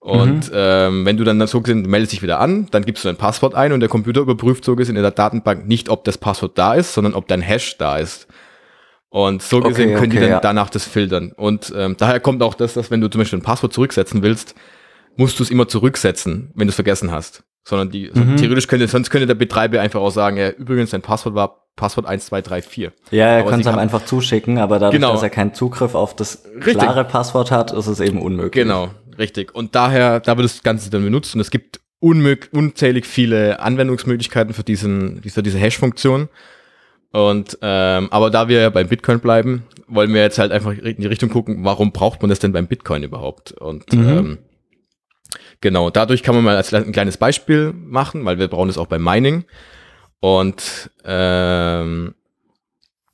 Und 0.00 0.50
mhm. 0.50 0.54
ähm, 0.54 1.04
wenn 1.04 1.18
du 1.18 1.24
dann 1.24 1.46
so 1.46 1.60
gesehen, 1.60 1.84
du 1.84 1.90
meldest 1.90 2.12
dich 2.12 2.22
wieder 2.22 2.40
an, 2.40 2.66
dann 2.70 2.86
gibst 2.86 3.04
du 3.04 3.08
dein 3.10 3.16
Passwort 3.16 3.54
ein 3.54 3.72
und 3.72 3.80
der 3.80 3.90
Computer 3.90 4.22
überprüft 4.22 4.64
so 4.64 4.74
gesehen 4.74 4.96
in 4.96 5.02
der 5.02 5.10
Datenbank 5.10 5.68
nicht, 5.68 5.90
ob 5.90 6.04
das 6.04 6.16
Passwort 6.16 6.56
da 6.56 6.72
ist, 6.72 6.94
sondern 6.94 7.12
ob 7.12 7.28
dein 7.28 7.42
Hash 7.42 7.76
da 7.76 7.98
ist. 7.98 8.26
Und 9.10 9.42
so 9.42 9.60
gesehen 9.60 9.90
okay, 9.90 9.94
können 9.94 9.98
okay, 9.98 10.10
die 10.10 10.18
dann 10.18 10.30
ja. 10.30 10.40
danach 10.40 10.68
das 10.70 10.84
filtern. 10.84 11.32
Und 11.32 11.72
ähm, 11.74 11.96
daher 11.98 12.20
kommt 12.20 12.42
auch 12.42 12.54
das, 12.54 12.74
dass 12.74 12.90
wenn 12.90 13.00
du 13.00 13.08
zum 13.08 13.20
Beispiel 13.20 13.38
ein 13.38 13.42
Passwort 13.42 13.72
zurücksetzen 13.72 14.22
willst, 14.22 14.54
musst 15.16 15.38
du 15.38 15.42
es 15.42 15.50
immer 15.50 15.66
zurücksetzen, 15.66 16.52
wenn 16.54 16.66
du 16.66 16.70
es 16.70 16.74
vergessen 16.74 17.10
hast. 17.10 17.42
Sondern 17.66 17.90
die, 17.90 18.10
mhm. 18.12 18.36
theoretisch 18.36 18.66
könnte, 18.66 18.86
sonst 18.86 19.10
könnte 19.10 19.26
der 19.26 19.34
Betreiber 19.34 19.80
einfach 19.80 20.00
auch 20.00 20.10
sagen, 20.10 20.36
ja, 20.36 20.50
übrigens, 20.50 20.90
dein 20.90 21.02
Passwort 21.02 21.34
war 21.34 21.68
Passwort 21.76 22.06
1234. 22.06 22.90
Ja, 23.10 23.26
er 23.26 23.44
kann 23.44 23.60
es 23.60 23.66
einem 23.66 23.78
einfach 23.78 24.04
zuschicken, 24.04 24.58
aber 24.58 24.78
dadurch, 24.78 25.00
genau. 25.00 25.12
dass 25.12 25.22
er 25.22 25.30
keinen 25.30 25.54
Zugriff 25.54 25.94
auf 25.94 26.14
das 26.14 26.44
richtig. 26.56 26.78
klare 26.78 27.04
Passwort 27.04 27.50
hat, 27.50 27.72
ist 27.72 27.86
es 27.86 28.00
eben 28.00 28.20
unmöglich. 28.20 28.64
Genau, 28.64 28.90
richtig. 29.18 29.54
Und 29.54 29.74
daher, 29.74 30.20
da 30.20 30.36
wird 30.36 30.44
das 30.44 30.62
Ganze 30.62 30.90
dann 30.90 31.04
benutzt 31.04 31.34
und 31.34 31.40
es 31.40 31.50
gibt 31.50 31.80
unzählig 32.00 33.06
viele 33.06 33.60
Anwendungsmöglichkeiten 33.60 34.54
für 34.54 34.62
diesen, 34.62 35.22
für 35.22 35.42
diese 35.42 35.58
Hash-Funktion. 35.58 36.28
Und 37.12 37.58
ähm, 37.62 38.08
aber 38.10 38.30
da 38.30 38.48
wir 38.48 38.60
ja 38.60 38.70
beim 38.70 38.88
Bitcoin 38.88 39.20
bleiben, 39.20 39.64
wollen 39.86 40.12
wir 40.12 40.20
jetzt 40.20 40.38
halt 40.38 40.52
einfach 40.52 40.72
in 40.72 40.96
die 41.00 41.06
Richtung 41.06 41.30
gucken, 41.30 41.64
warum 41.64 41.92
braucht 41.92 42.20
man 42.20 42.28
das 42.28 42.38
denn 42.38 42.52
beim 42.52 42.66
Bitcoin 42.66 43.02
überhaupt? 43.02 43.52
Und 43.52 43.92
mhm. 43.92 44.08
ähm, 44.08 44.38
genau, 45.60 45.90
dadurch 45.90 46.22
kann 46.22 46.34
man 46.34 46.44
mal 46.44 46.56
als 46.56 46.72
ein 46.74 46.92
kleines 46.92 47.16
Beispiel 47.16 47.72
machen, 47.72 48.24
weil 48.24 48.38
wir 48.38 48.48
brauchen 48.48 48.68
das 48.68 48.78
auch 48.78 48.86
beim 48.86 49.02
Mining. 49.02 49.44
Und 50.20 50.90
ähm, 51.04 52.14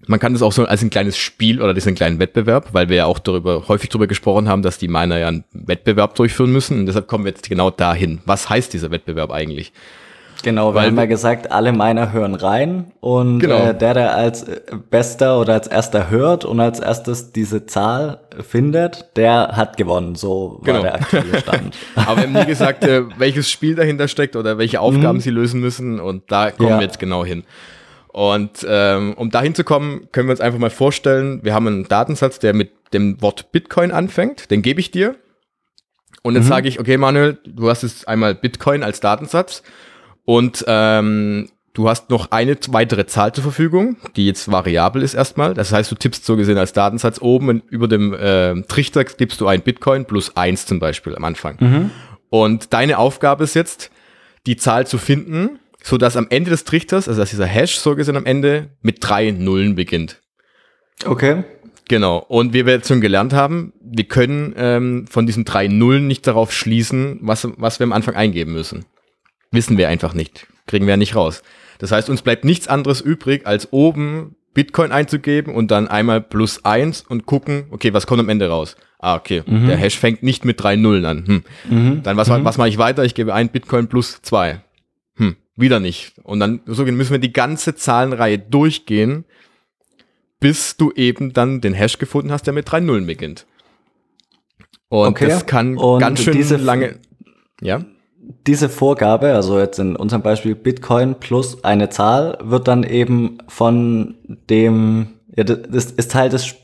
man 0.07 0.21
kann 0.21 0.33
das 0.33 0.43
auch 0.43 0.53
so 0.53 0.65
als 0.65 0.83
ein 0.83 0.91
kleines 0.91 1.17
Spiel 1.17 1.63
oder 1.63 1.75
diesen 1.75 1.95
kleinen 1.95 2.19
Wettbewerb, 2.19 2.71
weil 2.73 2.89
wir 2.89 2.97
ja 2.97 3.07
auch 3.07 3.19
darüber 3.19 3.69
häufig 3.69 3.89
darüber 3.91 4.07
gesprochen 4.07 4.49
haben, 4.49 4.63
dass 4.63 4.79
die 4.79 4.89
Miner 4.89 5.19
ja 5.19 5.29
einen 5.29 5.45
Wettbewerb 5.53 6.15
durchführen 6.15 6.53
müssen. 6.53 6.81
Und 6.81 6.87
deshalb 6.87 7.07
kommen 7.07 7.25
wir 7.25 7.31
jetzt 7.31 7.49
genau 7.49 7.71
dahin. 7.71 8.21
Was 8.27 8.49
heißt 8.51 8.73
dieser 8.73 8.91
Wettbewerb 8.91 9.31
eigentlich? 9.31 9.73
Genau, 10.45 10.73
wir 10.73 10.75
Weil, 10.75 10.87
haben 10.89 10.99
ja 10.99 11.07
gesagt, 11.07 11.51
alle 11.51 11.73
Miner 11.73 12.13
hören 12.13 12.35
rein 12.35 12.93
und 13.01 13.39
genau. 13.39 13.71
äh, 13.71 13.75
der, 13.75 13.95
der 13.95 14.15
als 14.15 14.43
äh, 14.43 14.61
bester 14.91 15.41
oder 15.41 15.55
als 15.55 15.67
erster 15.69 16.11
hört 16.11 16.45
und 16.45 16.61
als 16.61 16.81
erstes 16.81 17.33
diese 17.33 17.65
Zahl 17.65 18.21
findet, 18.47 19.17
der 19.17 19.57
hat 19.57 19.79
gewonnen. 19.79 20.17
So 20.17 20.59
war 20.61 20.65
genau. 20.67 20.83
der 20.83 20.97
aktuelle 20.97 21.41
Stand. 21.41 21.75
Aber 21.97 22.19
wir 22.19 22.23
haben 22.25 22.33
nie 22.35 22.45
gesagt, 22.45 22.85
äh, 22.85 23.05
welches 23.17 23.51
Spiel 23.51 23.75
dahinter 23.75 24.07
steckt 24.07 24.37
oder 24.37 24.59
welche 24.59 24.81
Aufgaben 24.81 25.17
mhm. 25.17 25.23
sie 25.23 25.31
lösen 25.31 25.61
müssen 25.61 25.99
und 25.99 26.31
da 26.31 26.51
kommen 26.51 26.69
ja. 26.69 26.79
wir 26.79 26.85
jetzt 26.85 26.99
genau 26.99 27.25
hin. 27.25 27.45
Und 28.09 28.67
ähm, 28.69 29.15
um 29.15 29.31
dahin 29.31 29.55
zu 29.55 29.65
kommen, 29.65 30.09
können 30.13 30.29
wir 30.29 30.33
uns 30.33 30.43
einfach 30.43 30.59
mal 30.59 30.71
vorstellen, 30.71 31.41
wir 31.43 31.55
haben 31.55 31.67
einen 31.67 31.89
Datensatz, 31.89 32.39
der 32.39 32.53
mit 32.53 32.71
dem 32.93 33.21
Wort 33.23 33.51
Bitcoin 33.51 33.93
anfängt, 33.93 34.51
den 34.51 34.61
gebe 34.61 34.79
ich 34.79 34.91
dir. 34.91 35.17
Und 36.23 36.35
jetzt 36.35 36.45
mhm. 36.45 36.49
sage 36.49 36.69
ich, 36.69 36.79
okay, 36.79 36.99
Manuel, 36.99 37.39
du 37.47 37.71
hast 37.71 37.83
jetzt 37.83 38.07
einmal 38.07 38.35
Bitcoin 38.35 38.83
als 38.83 39.01
Datensatz 39.01 39.63
und 40.25 40.65
ähm, 40.67 41.49
du 41.75 41.89
hast 41.89 42.11
noch 42.11 42.31
eine 42.31 42.57
weitere 42.69 43.07
Zahl 43.07 43.33
zur 43.33 43.43
Verfügung, 43.43 43.97
die 44.17 44.27
jetzt 44.27 44.51
variabel 44.51 45.03
ist 45.03 45.15
erstmal. 45.15 45.55
Das 45.55 45.73
heißt, 45.73 45.91
du 45.91 45.97
tippst 45.97 46.25
so 46.25 46.37
gesehen 46.37 46.57
als 46.57 46.73
Datensatz 46.73 47.21
oben 47.21 47.63
über 47.69 47.89
dem 47.89 48.15
äh, 48.15 48.63
Trichter 48.63 49.05
gibst 49.05 49.41
du 49.41 49.47
ein 49.47 49.63
Bitcoin 49.63 50.07
plus 50.07 50.37
eins 50.37 50.67
zum 50.67 50.79
Beispiel 50.79 51.15
am 51.15 51.25
Anfang. 51.25 51.57
Mhm. 51.61 51.91
Und 52.31 52.73
deine 52.73 52.99
Aufgabe 52.99 53.45
ist 53.45 53.55
jetzt, 53.55 53.91
die 54.47 54.57
Zahl 54.57 54.87
zu 54.87 54.99
finden, 54.99 55.59
so 55.83 55.99
dass 55.99 56.17
am 56.17 56.27
Ende 56.31 56.51
des 56.51 56.65
Trichters, 56.65 57.09
also 57.09 57.21
dass 57.21 57.31
dieser 57.31 57.47
Hash 57.47 57.77
so 57.77 57.95
gesehen 57.95 58.17
am 58.17 58.27
Ende 58.27 58.71
mit 58.83 58.99
drei 59.01 59.31
Nullen 59.31 59.75
beginnt. 59.75 60.21
Okay. 61.05 61.45
Genau. 61.89 62.19
Und 62.19 62.55
wie 62.55 62.65
wir 62.65 62.75
jetzt 62.75 62.89
schon 62.89 63.01
gelernt 63.01 63.35
haben, 63.35 63.75
wir 63.81 64.05
können 64.05 64.55
ähm, 64.57 65.07
von 65.07 65.27
diesen 65.27 65.45
drei 65.45 65.69
Nullen 65.69 66.07
nicht 66.07 66.27
darauf 66.27 66.53
schließen, 66.53 67.19
was, 67.21 67.47
was 67.57 67.79
wir 67.79 67.85
am 67.85 67.93
Anfang 67.93 68.15
eingeben 68.15 68.53
müssen. 68.53 68.87
Wissen 69.55 69.79
wir 69.79 69.89
einfach 69.89 70.15
nicht. 70.15 70.47
Kriegen 70.67 70.87
wir 70.87 70.93
ja 70.93 70.97
nicht 70.97 71.15
raus. 71.17 71.43
Das 71.79 71.93
heißt, 71.93 72.09
uns 72.11 72.23
bleibt 72.23 72.45
nichts 72.45 72.69
anderes 72.69 73.01
übrig, 73.01 73.47
als 73.47 73.73
oben 73.73 74.37
Bitcoin 74.55 74.93
einzugeben 74.93 75.55
und 75.55 75.71
dann 75.71 75.89
einmal 75.89 76.21
plus 76.21 76.65
eins 76.65 77.03
und 77.03 77.27
gucken, 77.27 77.67
okay, 77.71 77.93
was 77.93 78.07
kommt 78.07 78.21
am 78.21 78.29
Ende 78.29 78.49
raus? 78.49 78.77
Ah, 78.99 79.17
okay, 79.17 79.43
mhm. 79.45 79.67
der 79.67 79.77
Hash 79.77 79.99
fängt 79.99 80.23
nicht 80.23 80.45
mit 80.45 80.63
drei 80.63 80.77
Nullen 80.77 81.05
an. 81.05 81.27
Hm. 81.27 81.43
Mhm. 81.69 82.03
Dann 82.03 82.17
was, 82.17 82.29
mhm. 82.31 82.45
was 82.45 82.57
mache 82.57 82.69
ich 82.69 82.79
weiter? 82.79 83.05
Ich 83.05 83.15
gebe 83.15 83.35
ein 83.35 83.49
Bitcoin 83.51 83.89
plus 83.89 84.23
zwei. 84.23 84.63
Hm, 85.17 85.37
wieder 85.57 85.79
nicht. 85.81 86.15
Und 86.23 86.41
dann 86.41 86.61
so 86.67 86.85
müssen 86.87 87.11
wir 87.13 87.19
die 87.19 87.33
ganze 87.33 87.75
Zahlenreihe 87.75 88.39
durchgehen, 88.39 89.25
bis 90.41 90.77
du 90.77 90.91
eben 90.93 91.33
dann 91.33 91.61
den 91.61 91.75
Hash 91.75 91.99
gefunden 91.99 92.33
hast, 92.33 92.47
der 92.47 92.55
mit 92.55 92.71
drei 92.71 92.81
Nullen 92.81 93.07
beginnt. 93.07 93.47
Und 94.89 95.09
Okay. 95.09 95.27
das 95.29 95.47
kann 95.47 95.77
Und 95.77 96.01
ganz 96.01 96.23
schön 96.23 96.35
diese- 96.35 96.57
lange. 96.57 96.99
Ja? 97.61 97.85
Diese 98.47 98.69
Vorgabe, 98.69 99.33
also 99.35 99.59
jetzt 99.59 99.79
in 99.79 99.97
unserem 99.97 100.23
Beispiel 100.23 100.55
Bitcoin 100.55 101.17
plus 101.21 101.63
eine 101.65 101.89
Zahl, 101.91 102.39
wird 102.43 102.69
dann 102.69 102.83
eben 102.83 103.39
von 103.49 104.15
dem, 104.51 105.09
ja, 105.37 105.45
das 105.45 105.87
ist 105.93 106.11
Teil 106.11 106.29
des, 106.31 106.55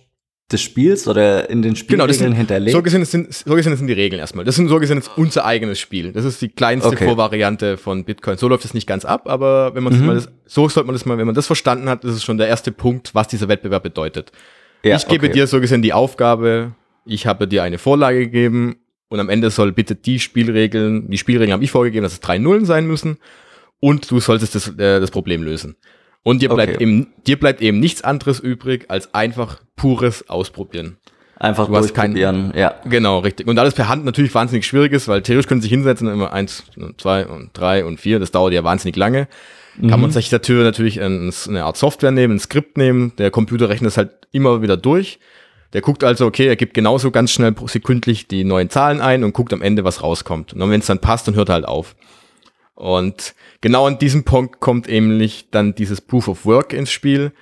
des 0.50 0.60
Spiels 0.60 1.06
oder 1.06 1.48
in 1.50 1.62
den 1.62 1.74
Genau, 1.74 1.78
Spielregeln 1.80 2.14
sind, 2.14 2.32
hinterlegt. 2.34 2.76
so 2.76 2.82
gesehen, 2.82 3.04
sind, 3.04 3.32
so 3.32 3.54
gesehen 3.54 3.76
sind 3.76 3.86
die 3.86 3.92
Regeln 3.92 4.18
erstmal. 4.20 4.44
Das 4.44 4.56
sind 4.56 4.68
so 4.68 4.78
gesehen 4.78 4.96
jetzt 4.96 5.10
unser 5.16 5.44
eigenes 5.44 5.78
Spiel. 5.78 6.12
Das 6.12 6.24
ist 6.24 6.42
die 6.42 6.48
kleinste 6.48 6.88
Okay. 6.90 7.04
Vorvariante 7.04 7.76
von 7.76 8.04
Bitcoin. 8.04 8.36
So 8.36 8.48
läuft 8.48 8.64
es 8.64 8.74
nicht 8.74 8.86
ganz 8.86 9.04
ab, 9.04 9.28
aber 9.28 9.74
wenn 9.74 9.82
man 9.84 9.98
Mhm. 9.98 10.06
mal 10.06 10.14
das, 10.16 10.28
so 10.46 10.68
sollte 10.68 10.86
man 10.86 10.94
das 10.94 11.06
mal, 11.06 11.18
wenn 11.18 11.26
man 11.26 11.34
das 11.34 11.46
verstanden 11.46 11.88
hat, 11.88 12.04
das 12.04 12.12
ist 12.14 12.24
schon 12.24 12.36
der 12.38 12.48
erste 12.48 12.72
Punkt, 12.72 13.14
was 13.14 13.28
dieser 13.28 13.48
Wettbewerb 13.48 13.82
bedeutet. 13.82 14.32
Ja, 14.82 14.96
ich 14.96 15.06
gebe 15.06 15.26
okay. 15.26 15.34
dir 15.34 15.46
so 15.46 15.60
gesehen 15.60 15.82
die 15.82 15.92
Aufgabe, 15.92 16.72
ich 17.04 17.26
habe 17.26 17.46
dir 17.46 17.62
eine 17.62 17.78
Vorlage 17.78 18.18
gegeben 18.20 18.76
und 19.10 19.20
am 19.20 19.28
Ende 19.28 19.50
soll 19.50 19.72
bitte 19.72 19.94
die 19.94 20.18
Spielregeln, 20.20 21.10
die 21.10 21.18
Spielregeln 21.18 21.52
habe 21.52 21.64
ich 21.64 21.70
vorgegeben, 21.70 22.04
dass 22.04 22.14
es 22.14 22.20
drei 22.20 22.38
Nullen 22.38 22.64
sein 22.64 22.86
müssen 22.86 23.18
und 23.80 24.10
du 24.10 24.20
solltest 24.20 24.54
das, 24.54 24.68
äh, 24.78 25.00
das 25.00 25.10
Problem 25.10 25.42
lösen. 25.42 25.76
Und 26.22 26.42
dir 26.42 26.48
bleibt 26.48 26.74
Okay. 26.74 26.82
eben, 26.82 27.08
dir 27.26 27.38
bleibt 27.38 27.60
eben 27.60 27.80
nichts 27.80 28.02
anderes 28.02 28.40
übrig, 28.40 28.86
als 28.88 29.12
einfach 29.14 29.60
pures 29.74 30.28
Ausprobieren. 30.28 30.96
Einfach 31.38 31.66
du 31.66 31.72
durchprobieren, 31.72 32.52
ja. 32.54 32.74
Genau, 32.84 33.20
richtig. 33.20 33.46
Und 33.48 33.56
da 33.56 33.64
das 33.64 33.74
per 33.74 33.88
Hand 33.88 34.04
natürlich 34.04 34.34
wahnsinnig 34.34 34.66
schwierig 34.66 34.92
ist, 34.92 35.08
weil 35.08 35.22
theoretisch 35.22 35.48
können 35.48 35.62
sie 35.62 35.66
sich 35.68 35.72
hinsetzen 35.72 36.06
und 36.06 36.12
immer 36.12 36.32
eins, 36.34 36.64
zwei 36.98 37.26
und 37.26 37.50
drei 37.54 37.84
und 37.84 37.98
vier, 37.98 38.18
das 38.20 38.30
dauert 38.30 38.52
ja 38.52 38.62
wahnsinnig 38.62 38.96
lange, 38.96 39.26
kann 39.88 40.00
man 40.00 40.10
sich 40.10 40.28
dafür 40.28 40.62
natürlich 40.62 41.00
ein, 41.00 41.32
eine 41.48 41.64
Art 41.64 41.78
Software 41.78 42.10
nehmen, 42.10 42.36
ein 42.36 42.38
Skript 42.40 42.76
nehmen, 42.76 43.12
der 43.16 43.30
Computer 43.30 43.70
rechnet 43.70 43.88
es 43.88 43.96
halt 43.96 44.10
immer 44.30 44.60
wieder 44.60 44.76
durch. 44.76 45.18
Der 45.72 45.80
guckt 45.82 46.02
also, 46.02 46.26
okay, 46.26 46.46
er 46.48 46.56
gibt 46.56 46.74
genauso 46.74 47.10
ganz 47.10 47.30
schnell 47.30 47.52
pro- 47.52 47.68
sekündlich 47.68 48.26
die 48.26 48.42
neuen 48.44 48.70
Zahlen 48.70 49.00
ein 49.00 49.22
und 49.22 49.32
guckt 49.32 49.52
am 49.52 49.62
Ende, 49.62 49.84
was 49.84 50.02
rauskommt. 50.02 50.52
Und 50.52 50.60
wenn 50.70 50.80
es 50.80 50.86
dann 50.86 50.98
passt, 51.00 51.28
dann 51.28 51.34
hört 51.36 51.48
er 51.50 51.54
halt 51.54 51.64
auf. 51.68 51.94
Und 52.74 53.34
genau 53.60 53.86
an 53.86 53.98
diesem 53.98 54.24
Punkt 54.24 54.60
kommt 54.60 54.88
nämlich 54.88 55.48
dann 55.50 55.74
dieses 55.74 56.00
Proof 56.00 56.28
of 56.28 56.44
Work 56.46 56.72
ins 56.72 56.90
Spiel. 56.90 57.32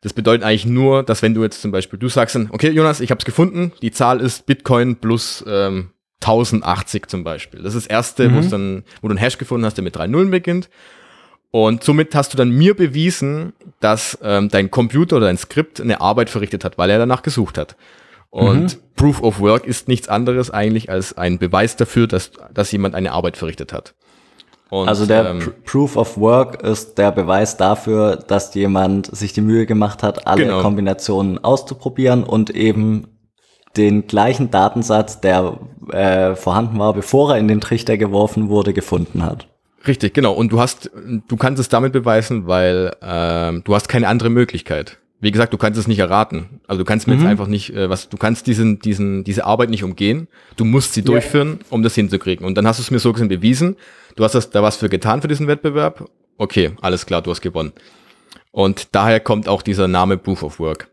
Das 0.00 0.12
bedeutet 0.12 0.44
eigentlich 0.44 0.66
nur, 0.66 1.02
dass 1.02 1.22
wenn 1.22 1.34
du 1.34 1.42
jetzt 1.42 1.60
zum 1.60 1.72
Beispiel, 1.72 1.98
du 1.98 2.08
sagst 2.08 2.34
dann, 2.36 2.48
okay, 2.52 2.70
Jonas, 2.70 3.00
ich 3.00 3.10
habe 3.10 3.18
es 3.18 3.24
gefunden, 3.24 3.72
die 3.82 3.90
Zahl 3.90 4.20
ist 4.20 4.46
Bitcoin 4.46 4.96
plus 4.96 5.44
ähm, 5.48 5.90
1080 6.22 7.06
zum 7.08 7.24
Beispiel. 7.24 7.62
Das 7.62 7.74
ist 7.74 7.86
das 7.86 7.90
erste, 7.90 8.32
wo 8.32 8.38
es 8.38 8.48
dann, 8.50 8.84
wo 9.02 9.08
du 9.08 9.12
einen 9.12 9.18
Hash 9.18 9.38
gefunden 9.38 9.66
hast, 9.66 9.74
der 9.76 9.84
mit 9.84 9.96
drei 9.96 10.06
Nullen 10.06 10.30
beginnt. 10.30 10.70
Und 11.56 11.82
somit 11.82 12.14
hast 12.14 12.34
du 12.34 12.36
dann 12.36 12.50
mir 12.50 12.76
bewiesen, 12.76 13.54
dass 13.80 14.18
ähm, 14.22 14.50
dein 14.50 14.70
Computer 14.70 15.16
oder 15.16 15.24
dein 15.24 15.38
Skript 15.38 15.80
eine 15.80 16.02
Arbeit 16.02 16.28
verrichtet 16.28 16.64
hat, 16.66 16.76
weil 16.76 16.90
er 16.90 16.98
danach 16.98 17.22
gesucht 17.22 17.56
hat. 17.56 17.76
Und 18.28 18.94
Proof 18.94 19.22
of 19.22 19.40
Work 19.40 19.66
ist 19.66 19.88
nichts 19.88 20.06
anderes 20.06 20.50
eigentlich 20.50 20.90
als 20.90 21.16
ein 21.16 21.38
Beweis 21.38 21.74
dafür, 21.76 22.08
dass, 22.08 22.30
dass 22.52 22.72
jemand 22.72 22.94
eine 22.94 23.12
Arbeit 23.12 23.38
verrichtet 23.38 23.72
hat. 23.72 23.94
Und, 24.68 24.86
Also 24.86 25.06
der 25.06 25.30
ähm, 25.30 25.38
Pr 25.38 25.50
Proof 25.64 25.96
of 25.96 26.18
Work 26.18 26.62
ist 26.62 26.98
der 26.98 27.10
Beweis 27.10 27.56
dafür, 27.56 28.16
dass 28.16 28.52
jemand 28.52 29.16
sich 29.16 29.32
die 29.32 29.40
Mühe 29.40 29.64
gemacht 29.64 30.02
hat, 30.02 30.26
alle 30.26 30.44
Genau. 30.44 30.60
Kombinationen 30.60 31.42
auszuprobieren 31.42 32.22
und 32.22 32.50
eben 32.50 33.06
den 33.78 34.06
gleichen 34.06 34.50
Datensatz, 34.50 35.22
der 35.22 35.58
äh, 35.90 36.34
vorhanden 36.34 36.78
war, 36.78 36.92
bevor 36.92 37.30
er 37.32 37.38
in 37.38 37.48
den 37.48 37.62
Trichter 37.62 37.96
geworfen 37.96 38.50
wurde, 38.50 38.74
gefunden 38.74 39.22
hat. 39.22 39.48
Richtig, 39.86 40.14
genau. 40.14 40.32
Und 40.32 40.52
du 40.52 40.60
hast, 40.60 40.90
du 40.94 41.36
kannst 41.36 41.60
es 41.60 41.68
damit 41.68 41.92
beweisen, 41.92 42.46
weil 42.46 42.94
ähm, 43.02 43.62
du 43.64 43.74
hast 43.74 43.88
keine 43.88 44.08
andere 44.08 44.30
Möglichkeit. 44.30 44.98
Wie 45.18 45.30
gesagt, 45.30 45.52
du 45.52 45.58
kannst 45.58 45.78
es 45.78 45.86
nicht 45.86 45.98
erraten. 45.98 46.60
Also 46.66 46.80
du 46.80 46.84
kannst 46.84 47.06
mir 47.06 47.14
jetzt 47.14 47.24
einfach 47.24 47.46
nicht, 47.46 47.74
äh, 47.74 47.88
was, 47.88 48.08
du 48.10 48.18
kannst 48.18 48.46
diesen, 48.46 48.80
diesen, 48.80 49.24
diese 49.24 49.46
Arbeit 49.46 49.70
nicht 49.70 49.82
umgehen. 49.82 50.28
Du 50.56 50.64
musst 50.64 50.92
sie 50.92 51.02
durchführen, 51.02 51.60
um 51.70 51.82
das 51.82 51.94
hinzukriegen. 51.94 52.44
Und 52.44 52.54
dann 52.56 52.66
hast 52.66 52.78
du 52.78 52.82
es 52.82 52.90
mir 52.90 52.98
so 52.98 53.12
gesehen 53.12 53.28
bewiesen. 53.28 53.76
Du 54.14 54.24
hast 54.24 54.34
das, 54.34 54.50
da 54.50 54.62
was 54.62 54.76
für 54.76 54.88
getan 54.88 55.22
für 55.22 55.28
diesen 55.28 55.46
Wettbewerb. 55.46 56.10
Okay, 56.36 56.72
alles 56.82 57.06
klar, 57.06 57.22
du 57.22 57.30
hast 57.30 57.40
gewonnen. 57.40 57.72
Und 58.50 58.94
daher 58.94 59.20
kommt 59.20 59.48
auch 59.48 59.62
dieser 59.62 59.88
Name 59.88 60.18
Proof 60.18 60.42
of 60.42 60.60
Work. 60.60 60.90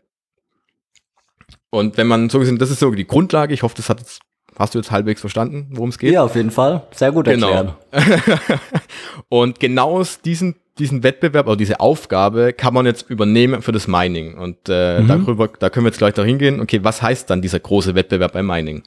Und 1.68 1.96
wenn 1.96 2.06
man 2.06 2.30
so 2.30 2.38
gesehen, 2.38 2.58
das 2.58 2.70
ist 2.70 2.80
so 2.80 2.90
die 2.92 3.06
Grundlage. 3.06 3.52
Ich 3.52 3.62
hoffe, 3.62 3.74
das 3.76 3.88
hat 3.88 4.00
jetzt, 4.00 4.20
hast 4.58 4.74
du 4.74 4.78
jetzt 4.78 4.90
halbwegs 4.90 5.20
verstanden, 5.20 5.68
worum 5.70 5.88
es 5.90 5.98
geht. 5.98 6.12
Ja, 6.12 6.22
auf 6.24 6.36
jeden 6.36 6.50
Fall. 6.50 6.82
Sehr 6.92 7.12
gut 7.12 7.26
erklärt. 7.26 7.74
Genau. 7.92 8.04
und 9.28 9.60
genau 9.60 9.98
aus 9.98 10.20
diesen, 10.20 10.56
diesen 10.78 11.02
Wettbewerb 11.02 11.46
oder 11.46 11.56
diese 11.56 11.80
Aufgabe 11.80 12.52
kann 12.52 12.74
man 12.74 12.86
jetzt 12.86 13.08
übernehmen 13.10 13.62
für 13.62 13.72
das 13.72 13.86
Mining. 13.88 14.34
Und 14.38 14.68
äh, 14.68 15.00
Mhm. 15.00 15.08
darüber, 15.08 15.48
da 15.48 15.70
können 15.70 15.84
wir 15.86 15.90
jetzt 15.90 15.98
gleich 15.98 16.14
dahin 16.14 16.38
gehen. 16.38 16.60
Okay, 16.60 16.80
was 16.82 17.02
heißt 17.02 17.28
dann 17.30 17.42
dieser 17.42 17.60
große 17.60 17.94
Wettbewerb 17.94 18.32
beim 18.32 18.46
Mining? 18.46 18.82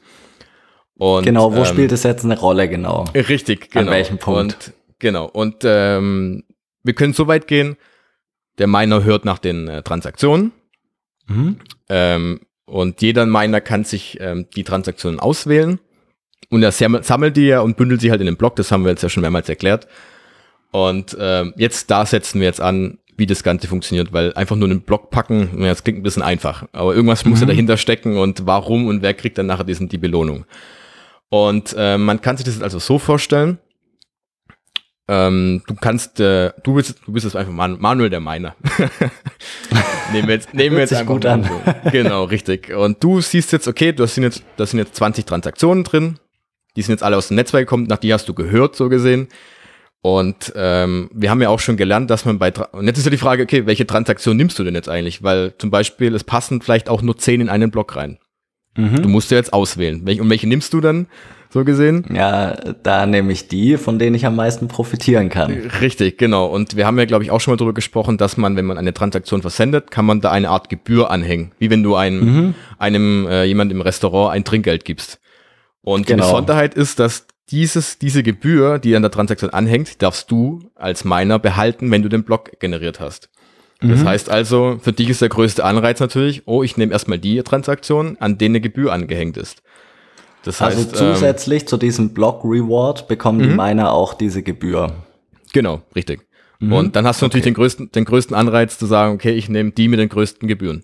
Und, 0.96 1.24
Genau, 1.26 1.54
wo 1.54 1.60
ähm, 1.60 1.66
spielt 1.66 1.92
es 1.92 2.04
jetzt 2.04 2.26
eine 2.26 2.40
Rolle, 2.40 2.68
genau? 2.68 3.06
Richtig, 3.14 3.70
An 3.76 3.82
genau. 3.86 3.92
welchem 3.92 4.18
Punkt? 4.18 4.68
Und, 4.68 4.74
genau. 5.00 5.26
Und 5.26 5.58
ähm, 5.64 6.44
wir 6.84 6.94
können 6.94 7.14
so 7.14 7.28
weit 7.28 7.48
gehen, 7.48 7.78
der 8.58 8.68
Miner 8.68 9.04
hört 9.04 9.24
nach 9.24 9.38
den 9.38 9.68
äh, 9.68 9.84
Transaktionen. 9.84 10.52
Mhm. 11.28 11.58
Ähm, 11.90 12.40
und 12.68 13.02
jeder 13.02 13.26
Miner 13.26 13.62
kann 13.62 13.86
sich 13.86 14.20
ähm, 14.20 14.46
die 14.56 14.64
Transaktionen 14.64 15.20
auswählen. 15.20 15.80
Und 16.50 16.64
er 16.64 16.72
sammelt, 16.72 17.36
die 17.36 17.48
ja 17.48 17.62
und 17.62 17.78
bündelt 17.78 18.02
sie 18.02 18.12
halt 18.12 18.22
in 18.22 18.28
den 18.28 18.38
Block. 18.38 18.56
Das 18.58 18.72
haben 18.72 18.84
wir 18.84 18.92
jetzt 18.92 19.04
ja 19.04 19.10
schon 19.10 19.22
mehrmals 19.22 19.50
erklärt. 19.50 19.88
Und 20.72 21.18
ähm, 21.20 21.54
jetzt, 21.58 21.90
da 21.90 22.06
setzen 22.06 22.40
wir 22.40 22.48
jetzt 22.48 22.62
an, 22.62 23.00
wie 23.16 23.26
das 23.26 23.44
Ganze 23.44 23.68
funktioniert, 23.68 24.14
weil 24.14 24.34
einfach 24.34 24.56
nur 24.56 24.70
einen 24.70 24.82
Block 24.82 25.10
packen, 25.10 25.62
ja, 25.62 25.70
das 25.70 25.84
klingt 25.84 26.00
ein 26.00 26.04
bisschen 26.04 26.22
einfach. 26.22 26.68
Aber 26.72 26.94
irgendwas 26.94 27.26
muss 27.26 27.40
ja 27.40 27.48
dahinter 27.48 27.78
stecken 27.78 28.18
und 28.18 28.46
warum 28.46 28.88
und 28.88 29.02
wer 29.02 29.14
kriegt 29.14 29.38
dann 29.38 29.48
nachher 29.48 29.64
diesen, 29.64 29.90
die 29.90 29.98
Belohnung. 29.98 30.46
Und 31.30 31.74
äh, 31.78 31.98
man 31.98 32.22
kann 32.22 32.38
sich 32.38 32.46
das 32.46 32.62
also 32.62 32.80
so 32.80 33.00
vorstellen. 33.00 33.58
Ähm, 35.10 35.64
du 35.68 35.76
kannst, 35.76 36.20
äh, 36.20 36.52
du 36.64 36.74
bist, 36.74 36.96
du 37.06 37.14
bist 37.14 37.24
jetzt 37.24 37.36
einfach 37.36 37.54
Man 37.54 37.80
Manuel 37.80 38.10
der 38.10 38.20
Miner. 38.20 38.56
nehmen 40.12 40.28
wir 40.28 40.36
jetzt, 40.36 40.54
nehmen 40.54 40.76
wir 40.76 40.82
jetzt 40.82 40.94
einfach 40.94 41.14
gut 41.14 41.26
an. 41.26 41.50
Genau, 41.92 42.26
richtig. 42.26 42.74
Und 42.74 43.02
du 43.02 43.22
siehst 43.22 43.54
jetzt, 43.54 43.68
okay, 43.68 43.94
du 43.94 44.06
sind 44.06 44.24
jetzt, 44.24 44.44
das 44.58 44.72
sind 44.72 44.80
jetzt 44.80 44.96
20 44.96 45.26
Transaktionen 45.26 45.86
drin. 45.86 46.20
Die 46.76 46.82
sind 46.82 46.92
jetzt 46.94 47.04
alle 47.04 47.18
aus 47.18 47.30
dem 47.30 47.36
Netzwerk 47.36 47.64
gekommen, 47.64 47.86
nach 47.88 47.98
die 47.98 48.14
hast 48.14 48.28
du 48.28 48.34
gehört, 48.34 48.76
so 48.76 48.90
gesehen. 48.90 49.30
Und 50.02 50.54
ähm, 50.56 51.10
wir 51.14 51.30
haben 51.30 51.42
ja 51.42 51.50
auch 51.50 51.60
schon 51.60 51.78
gelernt, 51.78 52.10
dass 52.10 52.26
man 52.26 52.38
bei, 52.38 52.52
Tra 52.52 52.66
und 52.66 52.86
jetzt 52.86 52.98
ist 52.98 53.06
ja 53.06 53.12
die 53.12 53.18
Frage, 53.18 53.44
okay, 53.44 53.66
welche 53.66 53.88
Transaktion 53.88 54.38
nimmst 54.38 54.60
du 54.60 54.64
denn 54.64 54.76
jetzt 54.76 54.90
eigentlich? 54.90 55.24
Weil 55.24 55.54
zum 55.58 55.72
Beispiel, 55.72 56.14
es 56.14 56.24
passen 56.24 56.62
vielleicht 56.62 56.90
auch 56.90 57.02
nur 57.02 57.18
10 57.18 57.42
in 57.42 57.50
einen 57.50 57.72
Block 57.72 57.96
rein. 57.96 58.20
Mhm. 58.76 59.02
Du 59.02 59.10
musst 59.10 59.32
ja 59.32 59.38
jetzt 59.38 59.54
auswählen. 59.54 60.02
Welche, 60.06 60.22
und 60.22 60.30
welche 60.30 60.48
nimmst 60.48 60.72
du 60.74 60.82
dann, 60.82 61.08
so 61.58 61.66
gesehen? 61.66 62.06
Ja, 62.14 62.56
da 62.84 63.06
nehme 63.06 63.32
ich 63.32 63.48
die, 63.48 63.78
von 63.78 64.00
denen 64.00 64.16
ich 64.16 64.26
am 64.26 64.36
meisten 64.36 64.68
profitieren 64.68 65.30
kann. 65.30 65.52
Richtig, 65.82 66.18
genau. 66.18 66.46
Und 66.48 66.76
wir 66.76 66.86
haben 66.86 66.98
ja, 67.00 67.06
glaube 67.06 67.24
ich, 67.24 67.32
auch 67.32 67.42
schon 67.42 67.52
mal 67.54 67.58
darüber 67.58 67.74
gesprochen, 67.74 68.18
dass 68.18 68.38
man, 68.38 68.56
wenn 68.56 68.66
man 68.66 68.78
eine 68.78 68.94
Transaktion 68.94 69.42
versendet, 69.42 69.92
kann 69.92 70.06
man 70.06 70.22
da 70.22 70.32
eine 70.32 70.50
Art 70.50 70.70
Gebühr 70.70 71.10
anhängen. 71.12 71.52
Wie 71.60 71.70
wenn 71.70 71.84
du 71.84 71.96
einem, 71.96 72.54
einem 72.78 73.28
äh, 73.28 73.44
jemand 73.46 73.72
im 73.72 73.82
Restaurant 73.82 74.34
ein 74.34 74.44
Trinkgeld 74.44 74.86
gibst. 74.86 75.20
Und 75.82 76.08
die 76.10 76.14
Genau. 76.14 76.26
Besonderheit 76.26 76.74
ist, 76.76 77.00
dass 77.00 77.28
dieses, 77.50 77.98
diese 77.98 78.24
Gebühr, 78.24 78.78
die 78.78 78.96
an 78.96 79.02
der 79.02 79.12
Transaktion 79.12 79.50
anhängt, 79.52 80.02
darfst 80.02 80.30
du 80.30 80.60
als 80.76 81.06
Miner 81.06 81.40
behalten, 81.40 81.90
wenn 81.92 82.04
du 82.04 82.10
den 82.10 82.24
Block 82.24 82.60
generiert 82.60 83.00
hast. 83.00 83.30
Das 83.80 84.04
heißt 84.04 84.32
also, 84.32 84.80
für 84.82 84.92
dich 84.92 85.08
ist 85.08 85.22
der 85.22 85.30
größte 85.30 85.64
Anreiz 85.64 86.00
natürlich, 86.00 86.42
oh, 86.48 86.64
ich 86.64 86.78
nehme 86.78 86.92
erstmal 86.92 87.20
die 87.20 87.42
Transaktion, 87.44 88.18
an 88.20 88.40
denen 88.40 88.56
eine 88.56 88.62
Gebühr 88.62 88.92
angehängt 88.92 89.38
ist. 89.38 89.62
Das 90.48 90.62
Also 90.62 90.78
heißt, 90.78 90.94
ähm, 90.94 90.98
zusätzlich 90.98 91.68
zu 91.68 91.78
diesem 91.78 92.14
Block 92.14 92.44
Reward 92.44 93.08
bekommen 93.08 93.40
die 93.40 93.50
Miner 93.50 93.92
auch 93.92 94.14
diese 94.14 94.42
Gebühr. 94.42 94.94
Genau, 95.54 95.82
richtig. 95.96 96.22
Und 96.60 96.96
dann 96.96 97.06
hast 97.06 97.22
du 97.22 97.26
natürlich 97.26 97.44
den 97.44 97.54
größten, 97.54 97.92
den 97.92 98.06
größten 98.06 98.36
Anreiz 98.36 98.80
zu 98.80 98.86
sagen, 98.86 99.14
okay, 99.14 99.34
ich 99.34 99.48
nehme 99.48 99.72
die 99.72 99.88
mit 99.88 100.00
den 100.00 100.10
größten 100.10 100.48
Gebühren. 100.48 100.84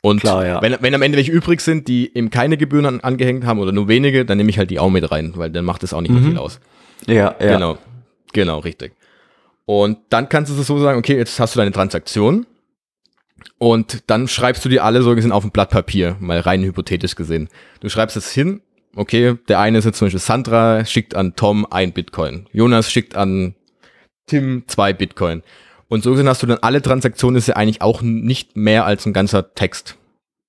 Und 0.00 0.20
Klar, 0.20 0.46
ja. 0.46 0.62
wenn, 0.62 0.76
wenn 0.80 0.94
am 0.94 1.02
Ende 1.02 1.16
welche 1.16 1.32
übrig 1.32 1.60
sind, 1.60 1.88
die 1.88 2.16
eben 2.16 2.30
keine 2.30 2.56
Gebühren 2.56 2.86
an, 2.86 3.00
angehängt 3.00 3.44
haben 3.44 3.58
oder 3.58 3.72
nur 3.72 3.88
wenige, 3.88 4.24
dann 4.24 4.38
nehme 4.38 4.50
ich 4.50 4.58
halt 4.58 4.70
die 4.70 4.78
auch 4.78 4.88
mit 4.88 5.10
rein, 5.10 5.32
weil 5.34 5.50
dann 5.50 5.64
macht 5.64 5.82
es 5.82 5.92
auch 5.92 6.00
nicht 6.00 6.12
mehr 6.12 6.22
viel 6.22 6.38
aus. 6.38 6.60
Ja, 7.06 7.34
ja. 7.40 7.54
Genau, 7.54 7.78
genau, 8.32 8.60
richtig. 8.60 8.92
Und 9.64 9.98
dann 10.10 10.28
kannst 10.28 10.52
du 10.52 10.58
es 10.60 10.66
so 10.66 10.78
sagen, 10.78 10.98
okay, 10.98 11.16
jetzt 11.16 11.38
hast 11.40 11.56
du 11.56 11.58
deine 11.58 11.72
Transaktion 11.72 12.46
und 13.58 14.04
dann 14.06 14.28
schreibst 14.28 14.64
du 14.64 14.68
die 14.68 14.80
alle 14.80 15.02
so 15.02 15.14
gesehen 15.14 15.32
auf 15.32 15.44
ein 15.44 15.50
Blatt 15.50 15.70
Papier, 15.70 16.16
mal 16.20 16.40
rein 16.40 16.62
hypothetisch 16.62 17.16
gesehen. 17.16 17.48
Du 17.80 17.88
schreibst 17.88 18.16
es 18.16 18.30
hin, 18.30 18.60
okay, 18.96 19.36
der 19.48 19.60
eine 19.60 19.78
ist 19.78 19.84
jetzt 19.84 19.98
zum 19.98 20.06
Beispiel 20.06 20.20
Sandra, 20.20 20.84
schickt 20.84 21.14
an 21.14 21.36
Tom 21.36 21.66
ein 21.70 21.92
Bitcoin. 21.92 22.46
Jonas 22.52 22.90
schickt 22.90 23.16
an 23.16 23.54
Tim 24.26 24.64
zwei 24.66 24.92
Bitcoin. 24.92 25.42
Und 25.88 26.02
so 26.02 26.10
gesehen 26.10 26.28
hast 26.28 26.42
du 26.42 26.46
dann 26.48 26.58
alle 26.62 26.82
Transaktionen, 26.82 27.36
ist 27.38 27.46
ja 27.46 27.54
eigentlich 27.56 27.80
auch 27.82 28.02
nicht 28.02 28.56
mehr 28.56 28.86
als 28.86 29.06
ein 29.06 29.12
ganzer 29.12 29.54
Text 29.54 29.96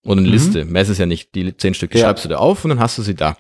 oder 0.04 0.20
eine 0.22 0.30
Liste. 0.30 0.66
Mehr 0.66 0.82
ist 0.82 0.90
es 0.90 0.98
ja 0.98 1.06
nicht. 1.06 1.36
Die 1.36 1.56
zehn 1.56 1.74
Stück, 1.76 1.92
die 1.92 2.00
Ja. 2.00 2.06
schreibst 2.06 2.26
du 2.26 2.30
da 2.30 2.38
auf 2.38 2.64
und 2.66 2.70
dann 2.70 2.80
hast 2.80 2.98
du 2.98 3.04
sie 3.04 3.14
da. 3.14 3.38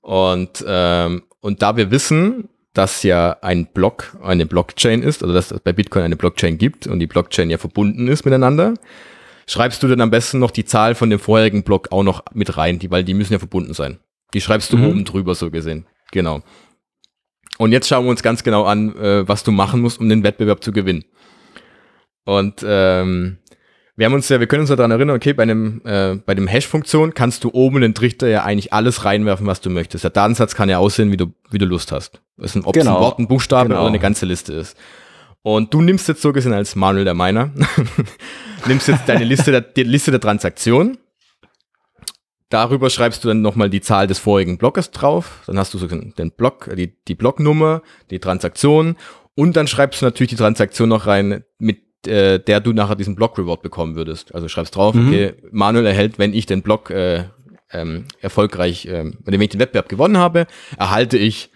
Und, 0.00 0.64
ähm, 0.66 1.22
und 1.40 1.60
da 1.60 1.76
wir 1.76 1.90
wissen, 1.90 2.48
dass 2.72 3.02
ja 3.02 3.36
ein 3.42 3.66
Block 3.66 4.16
eine 4.22 4.46
Blockchain 4.46 5.02
ist, 5.02 5.22
also 5.22 5.34
dass 5.34 5.50
es 5.50 5.60
bei 5.60 5.72
Bitcoin 5.72 6.04
eine 6.04 6.16
Blockchain 6.16 6.56
gibt 6.56 6.86
und 6.86 6.98
die 7.00 7.06
Blockchain 7.06 7.50
ja 7.50 7.58
verbunden 7.58 8.08
ist 8.08 8.24
miteinander, 8.24 8.74
schreibst 9.46 9.82
du 9.82 9.88
dann 9.88 10.00
am 10.00 10.10
besten 10.10 10.38
noch 10.38 10.50
die 10.50 10.64
Zahl 10.64 10.94
von 10.94 11.10
dem 11.10 11.18
vorherigen 11.18 11.62
Block 11.62 11.92
auch 11.92 12.02
noch 12.02 12.24
mit 12.32 12.56
rein, 12.56 12.78
die, 12.78 12.90
weil 12.90 13.04
die 13.04 13.14
müssen 13.14 13.34
ja 13.34 13.38
verbunden 13.38 13.74
sein. 13.74 13.98
Die 14.34 14.40
schreibst 14.40 14.72
du 14.72 14.76
Mhm. 14.78 14.86
oben 14.86 15.04
drüber 15.04 15.34
so 15.34 15.50
gesehen. 15.50 15.86
Genau. 16.10 16.40
Und 17.58 17.72
jetzt 17.72 17.88
schauen 17.88 18.04
wir 18.04 18.10
uns 18.10 18.22
ganz 18.22 18.42
genau 18.42 18.64
an, 18.64 18.96
äh, 18.96 19.28
was 19.28 19.44
du 19.44 19.52
machen 19.52 19.80
musst, 19.80 20.00
um 20.00 20.08
den 20.08 20.22
Wettbewerb 20.24 20.64
zu 20.64 20.72
gewinnen. 20.72 21.04
Und 22.24 22.64
ähm, 22.66 23.38
wir 23.96 24.06
haben 24.06 24.14
uns 24.14 24.28
ja, 24.28 24.40
wir 24.40 24.46
können 24.46 24.62
uns 24.62 24.70
ja 24.70 24.76
daran 24.76 24.90
erinnern, 24.90 25.16
okay, 25.16 25.32
bei 25.34 25.42
einem, 25.42 25.82
äh, 25.84 26.14
bei 26.16 26.34
dem 26.34 26.46
Hash-Funktion 26.46 27.12
kannst 27.14 27.44
du 27.44 27.50
oben 27.52 27.76
in 27.76 27.82
den 27.82 27.94
Trichter 27.94 28.26
ja 28.28 28.42
eigentlich 28.44 28.72
alles 28.72 29.04
reinwerfen, 29.04 29.46
was 29.46 29.60
du 29.60 29.70
möchtest. 29.70 30.04
Der 30.04 30.10
Datensatz 30.10 30.54
kann 30.54 30.68
ja 30.68 30.78
aussehen, 30.78 31.12
wie 31.12 31.16
du, 31.18 31.26
wie 31.50 31.58
du 31.58 31.66
Lust 31.66 31.92
hast. 31.92 32.22
Ist 32.38 32.54
ein, 32.56 32.64
ob 32.64 32.74
es 32.76 32.82
Genau. 32.82 32.96
ein 32.96 33.02
Wort, 33.02 33.18
ein 33.18 33.28
Buchstabe 33.28 33.68
Genau. 33.68 33.80
oder 33.80 33.88
eine 33.88 33.98
ganze 33.98 34.24
Liste 34.24 34.54
ist. 34.54 34.76
Und 35.42 35.74
du 35.74 35.82
nimmst 35.82 36.08
jetzt 36.08 36.22
so 36.22 36.32
gesehen 36.32 36.52
als 36.52 36.74
Manuel 36.76 37.04
der 37.04 37.14
Miner, 37.14 37.50
nimmst 38.66 38.88
jetzt 38.88 39.08
deine 39.08 39.24
Liste 39.24 39.50
der, 39.50 39.60
die 39.60 39.82
Liste 39.82 40.10
der 40.12 40.20
Transaktionen. 40.20 40.98
Darüber 42.52 42.90
schreibst 42.90 43.24
du 43.24 43.28
dann 43.28 43.40
nochmal 43.40 43.70
die 43.70 43.80
Zahl 43.80 44.06
des 44.06 44.18
vorigen 44.18 44.58
Blockes 44.58 44.90
drauf. 44.90 45.40
Dann 45.46 45.58
hast 45.58 45.72
du 45.72 45.78
so 45.78 45.86
den 45.86 46.30
Block, 46.36 46.68
die, 46.76 46.94
die 47.08 47.14
Blocknummer, 47.14 47.80
die 48.10 48.18
Transaktion 48.18 48.96
und 49.34 49.56
dann 49.56 49.66
schreibst 49.66 50.02
du 50.02 50.04
natürlich 50.06 50.28
die 50.30 50.36
Transaktion 50.36 50.90
noch 50.90 51.06
rein, 51.06 51.44
mit 51.58 51.78
äh, 52.06 52.38
der 52.38 52.60
du 52.60 52.72
nachher 52.72 52.96
diesen 52.96 53.14
Block-Reward 53.14 53.62
bekommen 53.62 53.96
würdest. 53.96 54.34
Also 54.34 54.48
schreibst 54.48 54.76
drauf, 54.76 54.94
Mhm. 54.94 55.08
okay, 55.08 55.32
Manuel 55.50 55.86
erhält, 55.86 56.18
wenn 56.18 56.34
ich 56.34 56.44
den 56.44 56.60
Block 56.60 56.90
äh, 56.90 57.24
ähm, 57.72 58.04
erfolgreich, 58.20 58.86
ähm, 58.90 59.16
wenn 59.24 59.40
ich 59.40 59.48
den 59.48 59.60
Wettbewerb 59.60 59.88
gewonnen 59.88 60.18
habe, 60.18 60.46
erhalte 60.76 61.16
ich 61.16 61.48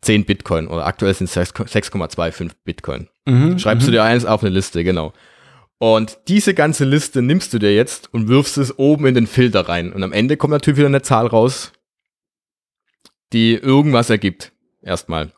10 0.00 0.24
Bitcoin 0.24 0.66
oder 0.66 0.86
aktuell 0.86 1.14
sind 1.14 1.26
es 1.26 1.34
6 1.34 1.52
6,25 1.54 2.50
Bitcoin. 2.64 3.06
Mhm. 3.26 3.60
Schreibst 3.60 3.86
du 3.86 3.92
dir 3.92 4.02
eins 4.02 4.24
auf 4.24 4.42
eine 4.42 4.50
Liste, 4.50 4.82
genau. 4.82 5.12
Und 5.82 6.20
diese 6.28 6.54
ganze 6.54 6.84
Liste 6.84 7.22
nimmst 7.22 7.52
du 7.52 7.58
dir 7.58 7.74
jetzt 7.74 8.14
und 8.14 8.28
wirfst 8.28 8.56
es 8.56 8.78
oben 8.78 9.04
in 9.06 9.16
den 9.16 9.26
Filter 9.26 9.68
rein. 9.68 9.92
Und 9.92 10.04
am 10.04 10.12
Ende 10.12 10.36
kommt 10.36 10.52
natürlich 10.52 10.78
wieder 10.78 10.86
eine 10.86 11.02
Zahl 11.02 11.26
raus, 11.26 11.72
die 13.32 13.54
irgendwas 13.54 14.08
ergibt. 14.08 14.52
Erstmal. 14.80 15.32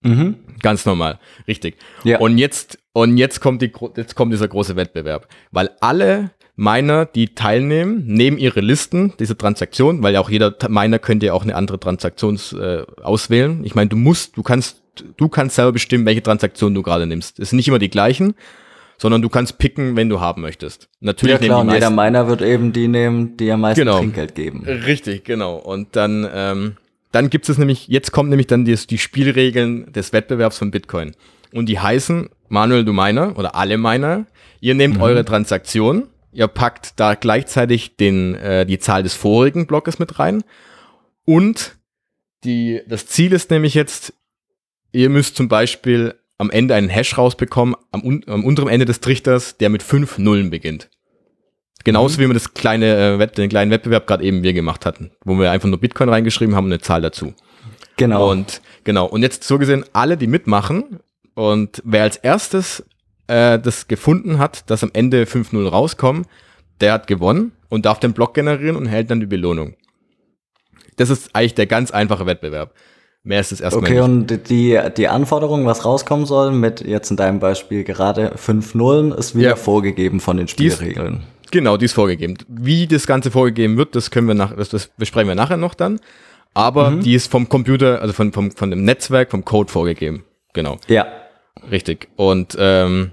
Mhm. 0.00 0.36
Ganz 0.62 0.86
normal. 0.86 1.18
Richtig. 1.46 1.76
Ja. 2.02 2.18
Und 2.18 2.38
jetzt, 2.38 2.78
und 2.94 3.18
jetzt 3.18 3.40
kommt 3.40 3.60
die, 3.60 3.70
jetzt 3.94 4.14
kommt 4.14 4.32
dieser 4.32 4.48
große 4.48 4.74
Wettbewerb. 4.74 5.28
Weil 5.50 5.68
alle 5.82 6.30
Miner, 6.56 7.04
die 7.04 7.34
teilnehmen, 7.34 8.06
nehmen 8.06 8.38
ihre 8.38 8.62
Listen, 8.62 9.12
diese 9.20 9.36
Transaktion, 9.36 10.02
weil 10.02 10.14
ja 10.14 10.20
auch 10.20 10.30
jeder 10.30 10.56
Miner 10.70 10.98
könnte 10.98 11.26
ja 11.26 11.34
auch 11.34 11.42
eine 11.42 11.56
andere 11.56 11.78
Transaktion 11.78 12.40
äh, 12.58 12.86
auswählen. 13.02 13.66
Ich 13.66 13.74
meine, 13.74 13.90
du 13.90 13.96
musst, 13.96 14.38
du 14.38 14.42
kannst, 14.42 14.82
du 15.18 15.28
kannst 15.28 15.56
selber 15.56 15.72
bestimmen, 15.72 16.06
welche 16.06 16.22
Transaktion 16.22 16.74
du 16.74 16.82
gerade 16.82 17.06
nimmst. 17.06 17.38
Es 17.38 17.50
sind 17.50 17.58
nicht 17.58 17.68
immer 17.68 17.78
die 17.78 17.90
gleichen, 17.90 18.34
sondern 19.00 19.22
du 19.22 19.30
kannst 19.30 19.56
picken, 19.56 19.96
wenn 19.96 20.10
du 20.10 20.20
haben 20.20 20.42
möchtest. 20.42 20.90
Natürlich 21.00 21.40
ja 21.40 21.46
klar, 21.46 21.60
und 21.60 21.72
jeder 21.72 21.88
Miner 21.88 22.28
wird 22.28 22.42
eben 22.42 22.74
die 22.74 22.86
nehmen, 22.86 23.34
die 23.38 23.50
am 23.50 23.62
meisten 23.62 23.80
Genau. 23.80 23.96
Trinkgeld 23.98 24.34
geben. 24.34 24.62
Richtig, 24.66 25.24
genau. 25.24 25.56
Und 25.56 25.96
dann, 25.96 26.28
ähm, 26.30 26.76
dann 27.10 27.30
gibt 27.30 27.48
es 27.48 27.56
nämlich, 27.56 27.88
jetzt 27.88 28.12
kommt 28.12 28.28
nämlich 28.28 28.46
dann 28.46 28.66
die, 28.66 28.74
die 28.74 28.98
Spielregeln 28.98 29.90
des 29.90 30.12
Wettbewerbs 30.12 30.58
von 30.58 30.70
Bitcoin. 30.70 31.12
Und 31.54 31.70
die 31.70 31.80
heißen, 31.80 32.28
Manuel, 32.50 32.84
du 32.84 32.92
Miner 32.92 33.38
oder 33.38 33.54
alle 33.54 33.78
Miner, 33.78 34.26
ihr 34.60 34.74
nehmt 34.74 35.00
eure 35.00 35.24
Transaktion, 35.24 36.08
ihr 36.30 36.46
packt 36.46 37.00
da 37.00 37.14
gleichzeitig 37.14 37.96
den, 37.96 38.34
äh, 38.34 38.66
die 38.66 38.78
Zahl 38.78 39.02
des 39.02 39.14
vorigen 39.14 39.66
Blockes 39.66 39.98
mit 39.98 40.18
rein. 40.18 40.44
Und 41.24 41.76
die, 42.44 42.82
das 42.86 43.06
Ziel 43.06 43.32
ist 43.32 43.50
nämlich 43.50 43.72
jetzt, 43.72 44.12
ihr 44.92 45.08
müsst 45.08 45.36
zum 45.36 45.48
Beispiel 45.48 46.16
am 46.40 46.50
Ende 46.50 46.74
einen 46.74 46.88
Hash 46.88 47.18
rausbekommen, 47.18 47.76
am, 47.92 48.22
am 48.26 48.44
unteren 48.44 48.68
Ende 48.68 48.86
des 48.86 49.00
Trichters, 49.00 49.58
der 49.58 49.68
mit 49.68 49.82
fünf 49.82 50.16
Nullen 50.16 50.48
beginnt. 50.48 50.88
Genauso 51.84 52.18
wie 52.18 52.26
wir 52.26 52.32
das 52.32 52.54
kleine, 52.54 53.18
äh, 53.20 53.26
den 53.26 53.50
kleinen 53.50 53.70
Wettbewerb 53.70 54.06
gerade 54.06 54.24
eben 54.24 54.42
wir 54.42 54.54
gemacht 54.54 54.86
hatten, 54.86 55.10
wo 55.22 55.38
wir 55.38 55.50
einfach 55.50 55.68
nur 55.68 55.78
Bitcoin 55.78 56.08
reingeschrieben 56.08 56.56
haben 56.56 56.64
und 56.64 56.72
eine 56.72 56.80
Zahl 56.80 57.02
dazu. 57.02 57.34
Genau. 57.98 58.30
Und 58.30 58.62
genau, 58.84 59.04
und 59.04 59.22
jetzt 59.22 59.44
so 59.44 59.58
gesehen, 59.58 59.84
alle, 59.92 60.16
die 60.16 60.26
mitmachen 60.26 61.00
und 61.34 61.82
wer 61.84 62.04
als 62.04 62.16
erstes 62.16 62.86
äh, 63.26 63.58
das 63.58 63.86
gefunden 63.86 64.38
hat, 64.38 64.70
dass 64.70 64.82
am 64.82 64.90
Ende 64.94 65.24
5-0 65.24 65.68
rauskommen, 65.68 66.24
der 66.80 66.94
hat 66.94 67.06
gewonnen 67.06 67.52
und 67.68 67.84
darf 67.84 68.00
den 68.00 68.14
Block 68.14 68.32
generieren 68.32 68.76
und 68.76 68.86
hält 68.86 69.10
dann 69.10 69.20
die 69.20 69.26
Belohnung. 69.26 69.74
Das 70.96 71.10
ist 71.10 71.34
eigentlich 71.34 71.54
der 71.54 71.66
ganz 71.66 71.90
einfache 71.90 72.24
Wettbewerb. 72.24 72.74
Mehr 73.22 73.40
ist 73.40 73.52
es 73.52 73.60
erstmal 73.60 73.84
Okay, 73.84 73.94
nicht. 73.94 74.02
und 74.02 74.48
die, 74.48 74.80
die 74.96 75.08
Anforderung, 75.08 75.66
was 75.66 75.84
rauskommen 75.84 76.24
soll, 76.24 76.52
mit 76.52 76.80
jetzt 76.80 77.10
in 77.10 77.16
deinem 77.18 77.38
Beispiel 77.38 77.84
gerade 77.84 78.32
5 78.36 78.74
Nullen, 78.74 79.12
ist 79.12 79.36
wieder 79.36 79.50
Ja. 79.50 79.56
vorgegeben 79.56 80.20
von 80.20 80.38
den 80.38 80.48
Spielregeln. 80.48 81.22
Genau, 81.50 81.76
die 81.76 81.84
ist 81.86 81.92
vorgegeben. 81.92 82.38
Wie 82.48 82.86
das 82.86 83.06
Ganze 83.06 83.30
vorgegeben 83.30 83.76
wird, 83.76 83.94
das 83.94 84.10
können 84.10 84.26
wir 84.28 84.34
nach, 84.34 84.56
das, 84.56 84.68
das 84.70 84.86
besprechen 84.96 85.28
wir 85.28 85.34
nachher 85.34 85.56
noch 85.58 85.74
dann. 85.74 86.00
Aber 86.54 86.92
die 86.92 87.14
ist 87.14 87.30
vom 87.30 87.48
Computer, 87.48 88.00
also 88.00 88.12
von, 88.14 88.32
vom, 88.32 88.50
von 88.52 88.70
dem 88.70 88.84
Netzwerk, 88.84 89.30
vom 89.30 89.44
Code 89.44 89.70
vorgegeben. 89.70 90.24
Genau. 90.52 90.78
Ja. 90.88 91.06
Richtig. 91.70 92.08
Und 92.16 92.56
ähm, 92.58 93.10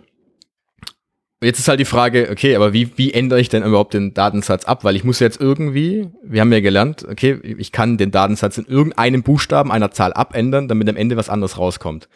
jetzt 1.41 1.59
ist 1.59 1.67
halt 1.67 1.79
die 1.79 1.85
Frage, 1.85 2.29
okay, 2.31 2.55
aber 2.55 2.73
wie, 2.73 2.91
wie 2.97 3.13
ändere 3.13 3.39
ich 3.39 3.49
denn 3.49 3.63
überhaupt 3.63 3.93
den 3.93 4.13
Datensatz 4.13 4.65
ab? 4.65 4.83
Weil 4.83 4.95
ich 4.95 5.03
muss 5.03 5.19
jetzt 5.19 5.39
irgendwie, 5.39 6.09
wir 6.23 6.41
haben 6.41 6.51
ja 6.51 6.59
gelernt, 6.59 7.05
okay, 7.09 7.39
ich 7.43 7.71
kann 7.71 7.97
den 7.97 8.11
Datensatz 8.11 8.57
in 8.57 8.65
irgendeinem 8.65 9.23
Buchstaben 9.23 9.71
einer 9.71 9.91
Zahl 9.91 10.13
abändern, 10.13 10.67
damit 10.67 10.89
am 10.89 10.95
Ende 10.95 11.17
was 11.17 11.29
anderes 11.29 11.57
rauskommt. 11.57 12.07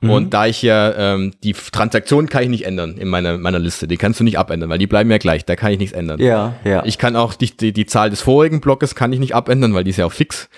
Und 0.00 0.32
da 0.34 0.46
ich 0.46 0.62
ja 0.62 1.14
ähm, 1.14 1.32
die 1.42 1.52
Transaktion 1.52 2.28
kann 2.28 2.44
ich 2.44 2.48
nicht 2.48 2.66
ändern 2.66 2.96
in 2.98 3.08
meiner, 3.08 3.36
meiner 3.38 3.58
Liste, 3.58 3.88
die 3.88 3.96
kannst 3.96 4.20
du 4.20 4.24
nicht 4.24 4.38
abändern, 4.38 4.70
weil 4.70 4.78
die 4.78 4.86
bleiben 4.86 5.10
ja 5.10 5.18
gleich, 5.18 5.44
da 5.44 5.56
kann 5.56 5.72
ich 5.72 5.78
nichts 5.78 5.92
ändern. 5.92 6.20
Ja, 6.20 6.54
ja. 6.64 6.84
Ich 6.84 6.98
kann 6.98 7.16
auch 7.16 7.34
die, 7.34 7.56
die, 7.56 7.72
die 7.72 7.86
Zahl 7.86 8.10
des 8.10 8.20
vorigen 8.20 8.60
Blockes 8.60 8.94
kann 8.94 9.12
ich 9.12 9.18
nicht 9.18 9.34
abändern, 9.34 9.74
weil 9.74 9.84
die 9.84 9.90
ist 9.90 9.96
ja 9.96 10.06
auch 10.06 10.12
fix. 10.12 10.48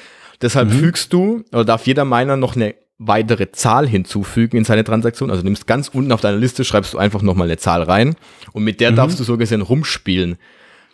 Deshalb 0.43 0.71
fügst 0.71 1.13
du 1.13 1.45
oder 1.53 1.65
darf 1.65 1.87
jeder 1.87 2.05
Miner 2.05 2.37
noch 2.37 2.57
eine 2.57 2.75
weitere 3.03 3.51
Zahl 3.51 3.89
hinzufügen 3.89 4.59
in 4.59 4.65
seine 4.65 4.85
Transaktion. 4.85 5.31
Also 5.31 5.43
nimmst 5.43 5.67
ganz 5.67 5.89
unten 5.89 6.13
auf 6.13 6.21
deiner 6.21 6.37
Liste, 6.37 6.65
schreibst 6.65 6.93
du 6.93 6.99
einfach 6.99 7.23
nochmal 7.23 7.49
eine 7.49 7.57
Zahl 7.57 7.83
rein 7.83 8.15
und 8.53 8.63
mit 8.63 8.79
der 8.79 8.93
darfst 8.93 9.19
du 9.19 9.25
so 9.25 9.39
gesehen 9.39 9.63
rumspielen. 9.63 10.37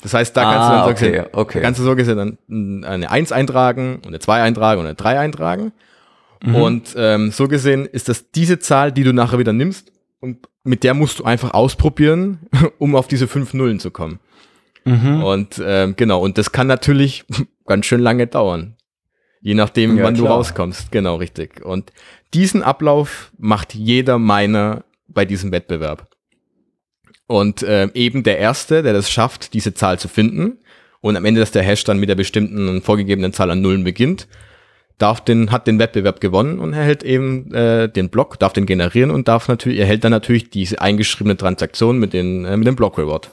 Das 0.02 0.14
heißt, 0.14 0.36
da 0.36 0.42
kannst 0.42 0.58
Ah, 0.58 0.68
du 0.68 0.74
dann 0.74 0.84
so 0.84 0.90
okay, 0.90 1.10
gesehen, 1.10 1.26
okay. 1.32 1.60
kannst 1.60 1.80
du 1.80 1.84
so 1.84 1.96
gesehen 1.96 2.38
dann 2.48 2.84
eine 2.84 3.10
1 3.10 3.32
eintragen 3.32 3.96
und 3.96 4.06
eine 4.06 4.20
2 4.20 4.40
eintragen 4.42 4.80
und 4.80 4.86
eine 4.86 4.94
3 4.94 5.18
eintragen. 5.18 5.72
Mhm. 6.44 6.54
Und 6.54 6.94
ähm, 6.96 7.32
so 7.32 7.48
gesehen 7.48 7.86
ist 7.86 8.08
das 8.08 8.30
diese 8.30 8.60
Zahl, 8.60 8.92
die 8.92 9.02
du 9.02 9.12
nachher 9.12 9.40
wieder 9.40 9.52
nimmst 9.52 9.90
und 10.20 10.46
mit 10.62 10.84
der 10.84 10.94
musst 10.94 11.18
du 11.18 11.24
einfach 11.24 11.54
ausprobieren, 11.54 12.38
um 12.78 12.94
auf 12.94 13.08
diese 13.08 13.26
fünf 13.26 13.52
Nullen 13.52 13.80
zu 13.80 13.90
kommen. 13.90 14.20
Mhm. 14.84 15.24
Und 15.24 15.60
ähm, 15.64 15.94
genau, 15.96 16.20
und 16.20 16.38
das 16.38 16.52
kann 16.52 16.68
natürlich 16.68 17.24
ganz 17.66 17.86
schön 17.86 18.00
lange 18.00 18.28
dauern. 18.28 18.75
Je 19.40 19.54
nachdem, 19.54 19.96
Ja, 19.96 20.04
wann 20.04 20.14
du 20.14 20.22
klar. 20.22 20.36
rauskommst. 20.36 20.90
Genau, 20.90 21.16
richtig. 21.16 21.64
Und 21.64 21.92
diesen 22.34 22.62
Ablauf 22.62 23.30
macht 23.38 23.74
jeder 23.74 24.18
Miner 24.18 24.84
bei 25.08 25.24
diesem 25.24 25.52
Wettbewerb. 25.52 26.08
Und 27.26 27.64
ähm, 27.66 27.90
eben 27.94 28.22
der 28.22 28.38
Erste, 28.38 28.82
der 28.82 28.92
das 28.92 29.10
schafft, 29.10 29.54
diese 29.54 29.74
Zahl 29.74 29.98
zu 29.98 30.08
finden, 30.08 30.58
und 31.00 31.16
am 31.16 31.24
Ende, 31.24 31.40
dass 31.40 31.52
der 31.52 31.62
Hash 31.62 31.84
dann 31.84 32.00
mit 32.00 32.08
der 32.08 32.16
bestimmten 32.16 32.82
vorgegebenen 32.82 33.32
Zahl 33.32 33.50
an 33.50 33.60
Nullen 33.60 33.84
beginnt, 33.84 34.26
darf 34.98 35.20
den, 35.20 35.52
hat 35.52 35.66
den 35.66 35.78
Wettbewerb 35.78 36.20
gewonnen 36.20 36.58
und 36.58 36.72
erhält 36.72 37.02
eben 37.04 37.52
äh, 37.54 37.88
den 37.88 38.08
Block, 38.08 38.38
darf 38.38 38.54
den 38.54 38.66
generieren 38.66 39.10
und 39.10 39.28
darf 39.28 39.46
natürlich, 39.46 39.78
erhält 39.78 40.02
dann 40.04 40.10
natürlich 40.10 40.50
diese 40.50 40.80
eingeschriebene 40.80 41.36
Transaktion 41.36 41.98
mit, 41.98 42.12
den, 42.12 42.44
äh, 42.44 42.56
mit 42.56 42.66
dem 42.66 42.74
Block 42.76 42.98
Reward. 42.98 43.30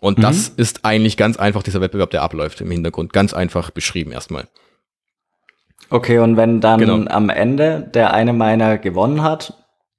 Und 0.00 0.22
das 0.22 0.48
ist 0.48 0.84
eigentlich 0.84 1.16
ganz 1.16 1.38
einfach 1.38 1.62
dieser 1.62 1.80
Wettbewerb, 1.80 2.10
der 2.10 2.22
abläuft 2.22 2.60
im 2.60 2.70
Hintergrund. 2.70 3.12
Ganz 3.14 3.32
einfach 3.32 3.70
beschrieben 3.70 4.12
erstmal. 4.12 4.46
Okay, 5.90 6.18
und 6.18 6.36
wenn 6.36 6.60
dann 6.60 6.80
Genau. 6.80 7.08
am 7.10 7.28
Ende 7.28 7.88
der 7.94 8.12
eine 8.12 8.32
Miner 8.32 8.78
gewonnen 8.78 9.22
hat, 9.22 9.54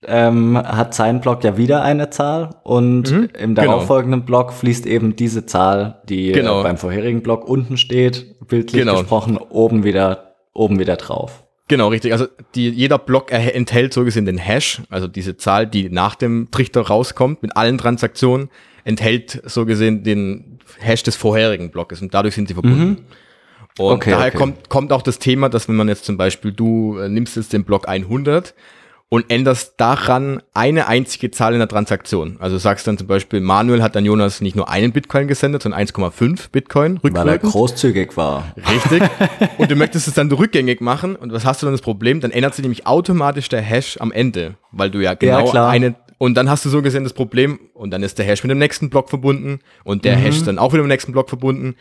ähm, 0.06 0.58
hat 0.58 0.94
sein 0.94 1.22
Block 1.22 1.44
ja 1.44 1.58
wieder 1.58 1.82
eine 1.82 2.10
Zahl 2.10 2.52
und 2.64 3.10
Mhm, 3.12 3.30
im 3.38 3.56
genau. 3.56 3.68
darauffolgenden 3.68 4.26
Block 4.26 4.54
fließt 4.54 4.86
eben 4.86 5.16
diese 5.16 5.46
Zahl, 5.46 6.02
die 6.08 6.32
Genau. 6.34 6.60
äh, 6.60 6.64
beim 6.64 6.78
vorherigen 6.78 7.24
Block 7.24 7.48
unten 7.48 7.78
steht, 7.78 8.36
bildlich 8.48 8.82
Genau. 8.84 9.00
gesprochen, 9.00 9.38
oben 9.38 9.84
wieder, 9.84 10.36
oben 10.54 10.78
wieder 10.80 10.98
drauf. 10.98 11.44
Genau, 11.70 11.88
richtig. 11.90 12.14
Also 12.14 12.28
die, 12.56 12.70
jeder 12.70 12.98
Block 12.98 13.32
enthält 13.32 13.94
so 13.94 14.06
gesehen 14.06 14.26
den 14.26 14.38
Hash, 14.38 14.82
also 14.90 15.08
diese 15.08 15.36
Zahl, 15.36 15.68
die 15.68 15.90
nach 15.90 16.16
dem 16.16 16.50
Trichter 16.52 16.82
rauskommt, 16.82 17.42
mit 17.42 17.58
allen 17.58 17.78
Transaktionen, 17.78 18.50
enthält 18.86 19.42
so 19.46 19.66
gesehen 19.66 20.04
den 20.04 20.60
Hash 20.80 21.04
des 21.04 21.16
vorherigen 21.18 21.72
Blockes 21.72 22.02
und 22.02 22.14
dadurch 22.14 22.36
sind 22.36 22.48
sie 22.48 22.54
verbunden. 22.54 23.06
Und 23.78 23.94
Okay, 23.96 24.12
daher 24.12 24.28
okay. 24.28 24.38
Kommt, 24.38 24.70
kommt 24.70 24.92
auch 24.94 25.02
das 25.02 25.20
Thema, 25.20 25.50
dass 25.50 25.68
wenn 25.68 25.76
man 25.76 25.88
jetzt 25.88 26.06
zum 26.06 26.18
Beispiel, 26.18 26.52
du 26.52 26.98
äh, 27.00 27.10
nimmst 27.10 27.36
jetzt 27.36 27.54
den 27.54 27.64
Block 27.64 27.88
100 27.88 28.54
und 29.10 29.32
änderst 29.32 29.76
daran 29.78 30.42
eine 30.54 30.88
einzige 30.88 31.32
Zahl 31.32 31.54
in 31.54 31.60
der 31.60 31.70
Transaktion. 31.70 32.36
Also 32.40 32.58
sagst 32.58 32.88
dann 32.88 32.98
zum 32.98 33.08
Beispiel, 33.08 33.40
Manuel 33.40 33.82
hat 33.82 33.96
an 33.96 34.04
Jonas 34.04 34.42
nicht 34.42 34.58
nur 34.58 34.68
einen 34.70 34.92
Bitcoin 34.92 35.30
gesendet, 35.30 35.62
sondern 35.64 35.80
1,5 35.82 36.50
Bitcoin 36.52 37.00
Weil 37.02 37.12
er 37.16 37.22
rückwirkend. 37.24 37.52
großzügig 37.54 38.18
war. 38.18 38.54
Richtig. 38.58 39.02
Und 39.58 39.72
du 39.72 39.76
möchtest 39.78 40.10
es 40.10 40.14
dann 40.14 40.30
rückgängig 40.30 40.82
machen. 40.82 41.16
Und 41.16 41.32
was 41.32 41.46
hast 41.46 41.62
du 41.62 41.68
dann 41.68 41.74
das 41.74 41.82
Problem? 41.82 42.20
Dann 42.20 42.32
ändert 42.32 42.54
sich 42.56 42.64
nämlich 42.64 42.86
automatisch 42.86 43.48
der 43.48 43.62
Hash 43.62 43.96
am 44.02 44.12
Ende, 44.12 44.56
weil 44.74 44.92
du 44.92 45.00
ja 45.02 45.14
genau 45.14 45.46
klar. 45.52 45.70
eine, 45.70 45.96
Und 46.18 46.36
dann 46.36 46.50
hast 46.50 46.66
du 46.66 46.70
so 46.70 46.82
gesehen 46.82 47.06
das 47.06 47.14
Problem, 47.14 47.60
und 47.76 47.92
dann 47.92 48.04
ist 48.04 48.18
der 48.18 48.26
Hash 48.26 48.44
mit 48.44 48.52
dem 48.52 48.58
nächsten 48.58 48.90
Block 48.90 49.10
verbunden 49.10 49.60
und 49.86 50.04
der 50.04 50.18
Mhm. 50.18 50.22
Hash 50.22 50.44
dann 50.44 50.60
auch 50.60 50.74
wieder 50.74 50.82
mit 50.84 50.90
dem 50.90 50.94
nächsten 50.96 51.14
Block 51.14 51.30
verbunden. 51.30 51.76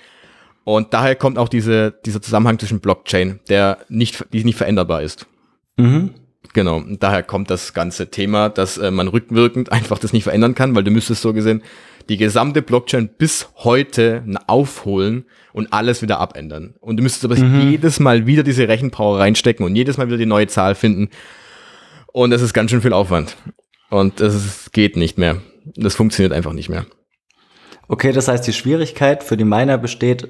Und 0.66 0.92
daher 0.92 1.14
kommt 1.14 1.38
auch 1.38 1.48
diese, 1.48 1.94
dieser 2.04 2.20
Zusammenhang 2.20 2.58
zwischen 2.58 2.80
Blockchain, 2.80 3.38
der 3.48 3.78
nicht, 3.88 4.24
die 4.32 4.42
nicht 4.42 4.58
veränderbar 4.58 5.00
ist. 5.00 5.28
Mhm. 5.76 6.10
Genau, 6.54 6.78
und 6.78 7.00
daher 7.04 7.22
kommt 7.22 7.50
das 7.50 7.72
ganze 7.72 8.10
Thema, 8.10 8.48
dass 8.48 8.76
äh, 8.76 8.90
man 8.90 9.06
rückwirkend 9.06 9.70
einfach 9.72 10.00
das 10.00 10.12
nicht 10.12 10.24
verändern 10.24 10.56
kann, 10.56 10.74
weil 10.74 10.82
du 10.82 10.90
müsstest 10.90 11.22
so 11.22 11.32
gesehen 11.32 11.62
die 12.08 12.16
gesamte 12.16 12.62
Blockchain 12.62 13.08
bis 13.16 13.48
heute 13.58 14.24
aufholen 14.48 15.24
und 15.52 15.72
alles 15.72 16.02
wieder 16.02 16.18
abändern. 16.18 16.74
Und 16.80 16.96
du 16.96 17.02
müsstest 17.04 17.24
aber 17.24 17.36
jedes 17.36 18.00
Mal 18.00 18.26
wieder 18.26 18.42
diese 18.42 18.66
Rechenpower 18.66 19.20
reinstecken 19.20 19.64
und 19.64 19.76
jedes 19.76 19.98
Mal 19.98 20.08
wieder 20.08 20.16
die 20.16 20.26
neue 20.26 20.48
Zahl 20.48 20.74
finden. 20.74 21.10
Und 22.12 22.30
das 22.30 22.42
ist 22.42 22.54
ganz 22.54 22.72
schön 22.72 22.80
viel 22.82 22.92
Aufwand. 22.92 23.36
Und 23.90 24.20
das 24.20 24.34
ist, 24.34 24.72
geht 24.72 24.96
nicht 24.96 25.16
mehr. 25.16 25.42
Das 25.76 25.94
funktioniert 25.94 26.32
einfach 26.32 26.52
nicht 26.52 26.68
mehr. 26.68 26.86
Okay, 27.86 28.10
das 28.10 28.26
heißt, 28.26 28.46
die 28.46 28.52
Schwierigkeit 28.52 29.22
für 29.22 29.36
die 29.36 29.44
Miner 29.44 29.78
besteht 29.78 30.28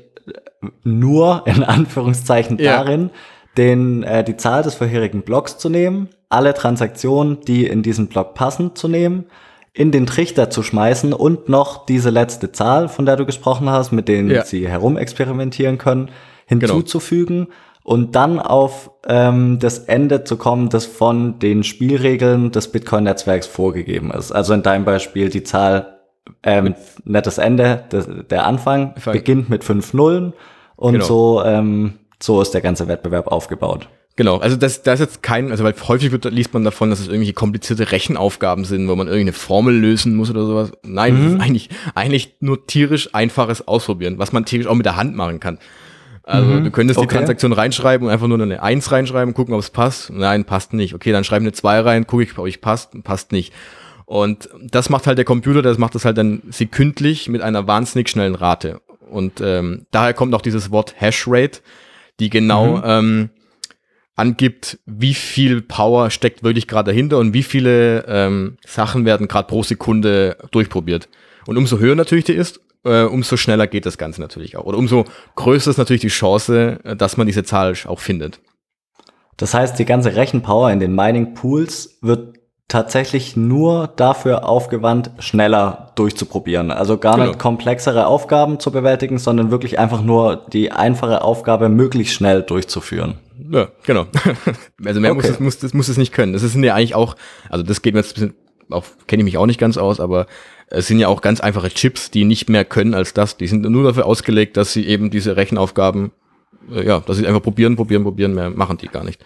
nur 0.83 1.43
in 1.47 1.63
Anführungszeichen 1.65 2.59
Ja. 2.59 2.77
darin, 2.79 3.11
den, 3.57 4.03
äh, 4.03 4.23
die 4.25 4.37
Zahl 4.37 4.63
des 4.63 4.75
vorherigen 4.75 5.23
Blocks 5.23 5.59
zu 5.59 5.69
nehmen, 5.69 6.09
alle 6.29 6.55
Transaktionen, 6.55 7.41
die 7.47 7.67
in 7.67 7.83
diesen 7.83 8.09
Block 8.09 8.35
passen, 8.35 8.75
zu 8.75 8.89
nehmen, 8.89 9.25
in 9.73 9.93
den 9.93 10.07
Trichter 10.07 10.51
zu 10.51 10.63
schmeißen 10.63 11.13
und 11.13 11.49
noch 11.49 11.87
diese 11.87 12.11
letzte 12.11 12.51
Zahl, 12.53 12.89
von 12.89 13.07
der 13.07 13.17
du 13.17 13.27
gesprochen 13.27 13.69
hast, 13.71 13.93
mit 13.93 14.09
denen 14.09 14.31
Ja. 14.31 14.45
sie 14.45 14.67
herumexperimentieren 14.69 15.79
können, 15.79 16.11
hinzuzufügen 16.47 17.49
und 17.85 18.17
dann 18.17 18.41
auf 18.41 18.91
ähm, 19.07 19.59
das 19.61 19.79
Ende 19.81 20.25
zu 20.25 20.37
kommen, 20.37 20.69
das 20.71 20.87
von 20.87 21.39
den 21.39 21.63
Spielregeln 21.63 22.51
des 22.51 22.69
Bitcoin-Netzwerks 22.73 23.47
vorgegeben 23.47 24.11
ist. 24.11 24.33
Also 24.33 24.55
in 24.55 24.63
deinem 24.63 24.85
Beispiel 24.85 25.29
die 25.29 25.43
Zahl, 25.45 25.96
ähm, 26.47 26.75
nicht 27.05 27.27
das 27.27 27.37
Ende, 27.39 27.85
das, 27.91 28.09
der 28.31 28.47
Anfang 28.47 28.95
Fang- 28.97 29.13
beginnt 29.13 29.51
mit 29.51 29.65
fünf 29.65 29.93
Nullen 29.93 30.33
und 30.77 30.95
Genau. 30.95 31.05
so, 31.05 31.43
ähm, 31.45 31.95
so 32.23 32.41
ist 32.41 32.53
der 32.55 32.63
ganze 32.63 32.89
Wettbewerb 32.89 33.27
aufgebaut. 33.27 33.89
Genau, 34.19 34.39
also 34.39 34.57
das, 34.57 34.83
das 34.83 34.95
ist 34.95 35.07
jetzt 35.07 35.23
kein, 35.23 35.51
also 35.51 35.63
weil 35.63 35.75
häufig 35.89 36.11
wird, 36.11 36.25
liest 36.25 36.55
man 36.55 36.65
davon, 36.65 36.89
dass 36.89 37.01
es 37.01 37.07
irgendwelche 37.09 37.35
komplizierte 37.35 37.93
Rechenaufgaben 37.93 38.65
sind, 38.65 38.89
wo 38.89 38.97
man 38.97 39.09
irgendeine 39.09 39.35
Formel 39.35 39.75
lösen 39.77 40.17
muss 40.17 40.31
oder 40.31 40.47
sowas. 40.47 40.73
Nein, 40.83 41.17
das 41.23 41.33
ist 41.35 41.41
eigentlich, 41.43 41.69
eigentlich 41.95 42.37
nur 42.41 42.67
tierisch 42.67 43.11
einfaches 43.15 43.69
Ausprobieren, 43.69 44.19
was 44.19 44.33
man 44.33 44.47
tierisch 44.47 44.69
auch 44.69 44.75
mit 44.75 44.87
der 44.87 44.97
Hand 44.97 45.15
machen 45.17 45.39
kann. 45.39 45.59
Also 46.23 46.59
du 46.61 46.71
könntest 46.71 46.99
die 46.99 47.05
Okay. 47.05 47.15
Transaktion 47.19 47.53
reinschreiben 47.53 48.07
und 48.07 48.13
einfach 48.13 48.27
nur 48.27 48.41
eine 48.41 48.61
1 48.63 48.91
reinschreiben, 48.91 49.33
gucken, 49.35 49.53
ob 49.55 49.61
es 49.61 49.71
passt. 49.71 50.11
Nein, 50.11 50.45
passt 50.45 50.73
nicht. 50.73 50.93
Okay, 50.95 51.13
dann 51.13 51.23
schreibe 51.23 51.43
eine 51.43 51.53
2 51.53 51.81
rein, 51.81 52.07
gucke 52.07 52.23
ich, 52.25 52.37
ob 52.39 52.47
ich 52.49 52.61
passt, 52.63 53.01
passt 53.05 53.31
nicht. 53.33 53.53
Und 54.07 54.49
das 54.63 54.89
macht 54.89 55.07
halt 55.07 55.19
der 55.19 55.25
Computer, 55.25 55.63
das 55.63 55.79
macht 55.79 55.97
das 55.97 56.05
halt 56.05 56.17
dann 56.17 56.43
sekündlich 56.51 57.29
mit 57.29 57.43
einer 57.43 57.67
wahnsinnig 57.67 58.09
schnellen 58.09 58.37
Rate. 58.37 58.81
Und 59.11 59.41
ähm, 59.41 59.87
daher 59.91 60.15
kommt 60.15 60.35
auch 60.35 60.41
dieses 60.41 60.71
Wort 60.71 60.95
Hashrate, 61.01 61.61
die 62.21 62.31
genau 62.31 62.83
ähm, 62.85 63.31
angibt, 64.15 64.79
wie 64.87 65.15
viel 65.15 65.61
Power 65.61 66.11
steckt 66.11 66.43
wirklich 66.43 66.67
gerade 66.69 66.93
dahinter 66.93 67.19
und 67.19 67.35
wie 67.35 67.43
viele 67.43 68.05
ähm, 68.09 68.57
Sachen 68.65 69.05
werden 69.05 69.29
gerade 69.29 69.49
pro 69.49 69.63
Sekunde 69.63 70.39
durchprobiert. 70.53 71.09
Und 71.47 71.57
umso 71.57 71.79
höher 71.79 71.95
natürlich 71.95 72.25
die 72.25 72.33
ist, 72.33 72.61
äh, 72.85 73.03
umso 73.03 73.37
schneller 73.37 73.67
geht 73.67 73.87
das 73.87 73.99
Ganze 73.99 74.21
natürlich 74.21 74.57
auch. 74.57 74.65
Oder 74.65 74.79
umso 74.79 75.05
größer 75.35 75.71
ist 75.71 75.77
natürlich 75.77 76.03
die 76.03 76.09
Chance, 76.09 76.79
äh, 76.85 76.97
dass 76.97 77.17
man 77.17 77.27
diese 77.27 77.45
Zahl 77.45 77.75
auch 77.87 78.01
findet. 78.01 78.41
Das 79.37 79.53
heißt, 79.53 79.79
die 79.79 79.85
ganze 79.85 80.17
Rechenpower 80.17 80.71
in 80.71 80.81
den 80.81 80.95
Mining 80.95 81.35
Pools 81.35 81.99
wird 82.01 82.39
tatsächlich 82.69 83.37
nur 83.37 83.89
dafür 83.95 84.49
aufgewandt, 84.49 85.11
schneller 85.21 85.93
durchzuprobieren. 85.95 86.71
Also 86.73 86.99
gar 86.99 87.15
Genau. 87.15 87.29
nicht 87.29 87.39
komplexere 87.39 88.07
Aufgaben 88.07 88.59
zu 88.59 88.73
bewältigen, 88.73 89.19
sondern 89.19 89.51
wirklich 89.53 89.79
einfach 89.79 90.03
nur 90.03 90.37
die 90.53 90.73
einfache 90.73 91.23
Aufgabe 91.23 91.69
möglichst 91.69 92.15
schnell 92.15 92.43
durchzuführen. 92.43 93.19
Ja, 93.51 93.69
genau. 93.85 94.07
also 94.85 95.01
mehr 95.01 95.15
muss, 95.15 95.25
Okay. 95.25 95.35
es, 95.35 95.41
muss, 95.41 95.59
das 95.59 95.75
muss 95.75 95.89
es 95.89 95.97
nicht 95.97 96.13
können. 96.13 96.33
Das 96.33 96.43
sind 96.43 96.65
ja 96.65 96.75
eigentlich 96.75 96.97
auch, 96.97 97.15
also 97.51 97.63
das 97.65 97.83
geht 97.83 97.95
mir 97.95 98.01
jetzt 98.01 98.17
ein 98.19 98.29
bisschen, 98.31 98.35
auch 98.71 98.85
kenne 99.07 99.21
ich 99.21 99.25
mich 99.25 99.39
auch 99.39 99.47
nicht 99.47 99.61
ganz 99.61 99.77
aus, 99.77 100.01
aber 100.01 100.27
es 100.69 100.89
sind 100.89 100.99
ja 100.99 101.07
auch 101.07 101.21
ganz 101.21 101.41
einfache 101.41 101.69
Chips, 101.69 102.11
die 102.11 102.25
nicht 102.25 102.49
mehr 102.49 102.65
können 102.65 102.95
als 102.95 103.15
das. 103.15 103.37
Die 103.37 103.47
sind 103.47 103.63
nur 103.63 103.85
dafür 103.85 104.07
ausgelegt, 104.07 104.57
dass 104.57 104.73
sie 104.73 104.85
eben 104.87 105.11
diese 105.11 105.37
Rechenaufgaben, 105.37 106.11
äh, 106.73 106.85
ja, 106.85 106.99
dass 106.99 107.19
sie 107.19 107.27
einfach 107.29 107.43
probieren, 107.43 107.77
probieren, 107.77 108.03
probieren, 108.03 108.35
mehr 108.35 108.51
machen 108.51 108.77
die 108.79 108.89
gar 108.89 109.05
nicht. 109.05 109.25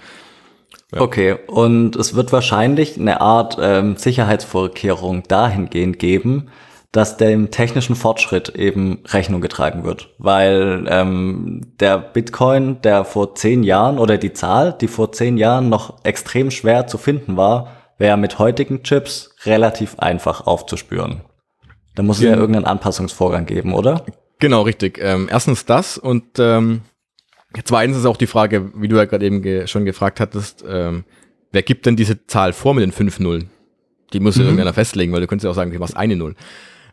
Ja. 0.92 1.00
Okay, 1.00 1.36
und 1.46 1.94
es 1.96 2.14
wird 2.14 2.32
wahrscheinlich 2.32 2.98
eine 2.98 3.20
Art 3.20 3.56
ähm, 3.60 3.96
Sicherheitsvorkehrung 3.96 5.22
dahingehend 5.28 5.98
geben, 5.98 6.48
dass 6.92 7.16
dem 7.16 7.52
technischen 7.52 7.94
Fortschritt 7.94 8.48
eben 8.50 8.98
Rechnung 9.06 9.40
getragen 9.40 9.84
wird. 9.84 10.10
Weil 10.18 10.86
ähm, 10.88 11.60
der 11.78 11.98
Bitcoin, 11.98 12.82
der 12.82 13.04
vor 13.04 13.36
zehn 13.36 13.62
Jahren 13.62 13.98
oder 13.98 14.18
die 14.18 14.32
Zahl, 14.32 14.72
die 14.80 14.88
vor 14.88 15.12
zehn 15.12 15.36
Jahren 15.36 15.68
noch 15.68 16.04
extrem 16.04 16.50
schwer 16.50 16.88
zu 16.88 16.98
finden 16.98 17.36
war, 17.36 17.68
wäre 17.98 18.16
mit 18.16 18.40
heutigen 18.40 18.82
Chips 18.82 19.30
relativ 19.44 19.98
einfach 20.00 20.46
aufzuspüren. 20.48 21.20
Da 21.94 22.02
muss 22.02 22.16
es 22.16 22.24
ja 22.24 22.30
Ja. 22.30 22.36
irgendeinen 22.38 22.66
Anpassungsvorgang 22.66 23.46
geben, 23.46 23.74
oder? 23.74 24.04
Genau, 24.40 24.62
richtig. 24.62 24.98
Ähm, 25.00 25.28
erstens 25.30 25.66
das 25.66 25.98
und 25.98 26.38
ähm, 26.40 26.80
zweitens 27.64 27.96
ist 27.96 28.06
auch 28.06 28.16
die 28.16 28.26
Frage, 28.26 28.70
wie 28.74 28.88
du 28.88 28.96
ja 28.96 29.04
gerade 29.04 29.24
eben 29.26 29.42
ge 29.42 29.66
schon 29.66 29.84
gefragt 29.84 30.20
hattest, 30.20 30.64
ähm, 30.68 31.04
wer 31.52 31.62
gibt 31.62 31.86
denn 31.86 31.96
diese 31.96 32.26
Zahl 32.26 32.52
vor 32.52 32.74
mit 32.74 32.82
den 32.82 32.92
fünf 32.92 33.18
Nullen? 33.20 33.50
Die 34.12 34.20
muss 34.20 34.36
ja 34.36 34.42
irgendeiner 34.42 34.72
festlegen, 34.72 35.12
weil 35.12 35.20
du 35.20 35.26
könntest 35.26 35.44
ja 35.44 35.50
auch 35.50 35.54
sagen, 35.54 35.70
du 35.70 35.78
machst 35.78 35.96
eine 35.96 36.16
Null. 36.16 36.34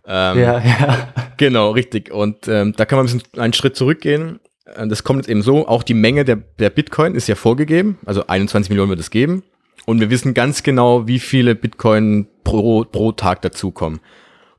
Ähm, 0.06 0.40
Ja, 0.40 0.60
ja. 0.60 1.14
Genau, 1.38 1.72
richtig. 1.72 2.12
Und 2.12 2.48
ähm, 2.48 2.74
da 2.76 2.86
kann 2.86 2.98
man 2.98 3.08
ein 3.08 3.12
bisschen 3.18 3.42
einen 3.42 3.54
Schritt 3.54 3.76
zurückgehen. 3.76 4.40
Äh, 4.66 4.88
Das 4.88 5.04
kommt 5.04 5.20
jetzt 5.20 5.30
eben 5.30 5.42
so, 5.42 5.68
auch 5.68 5.84
die 5.84 5.94
Menge 5.96 6.26
der, 6.26 6.38
der 6.60 6.70
Bitcoin 6.70 7.16
ist 7.16 7.28
ja 7.28 7.36
vorgegeben, 7.36 7.98
also 8.06 8.28
21 8.28 8.70
Millionen 8.70 8.90
wird 8.90 9.00
es 9.00 9.10
geben. 9.10 9.44
Und 9.86 10.00
wir 10.00 10.10
wissen 10.10 10.34
ganz 10.34 10.64
genau, 10.64 11.08
wie 11.08 11.20
viele 11.20 11.56
Bitcoin 11.56 12.28
pro, 12.44 12.84
pro 12.84 13.14
Tag 13.14 13.42
dazukommen. 13.42 14.00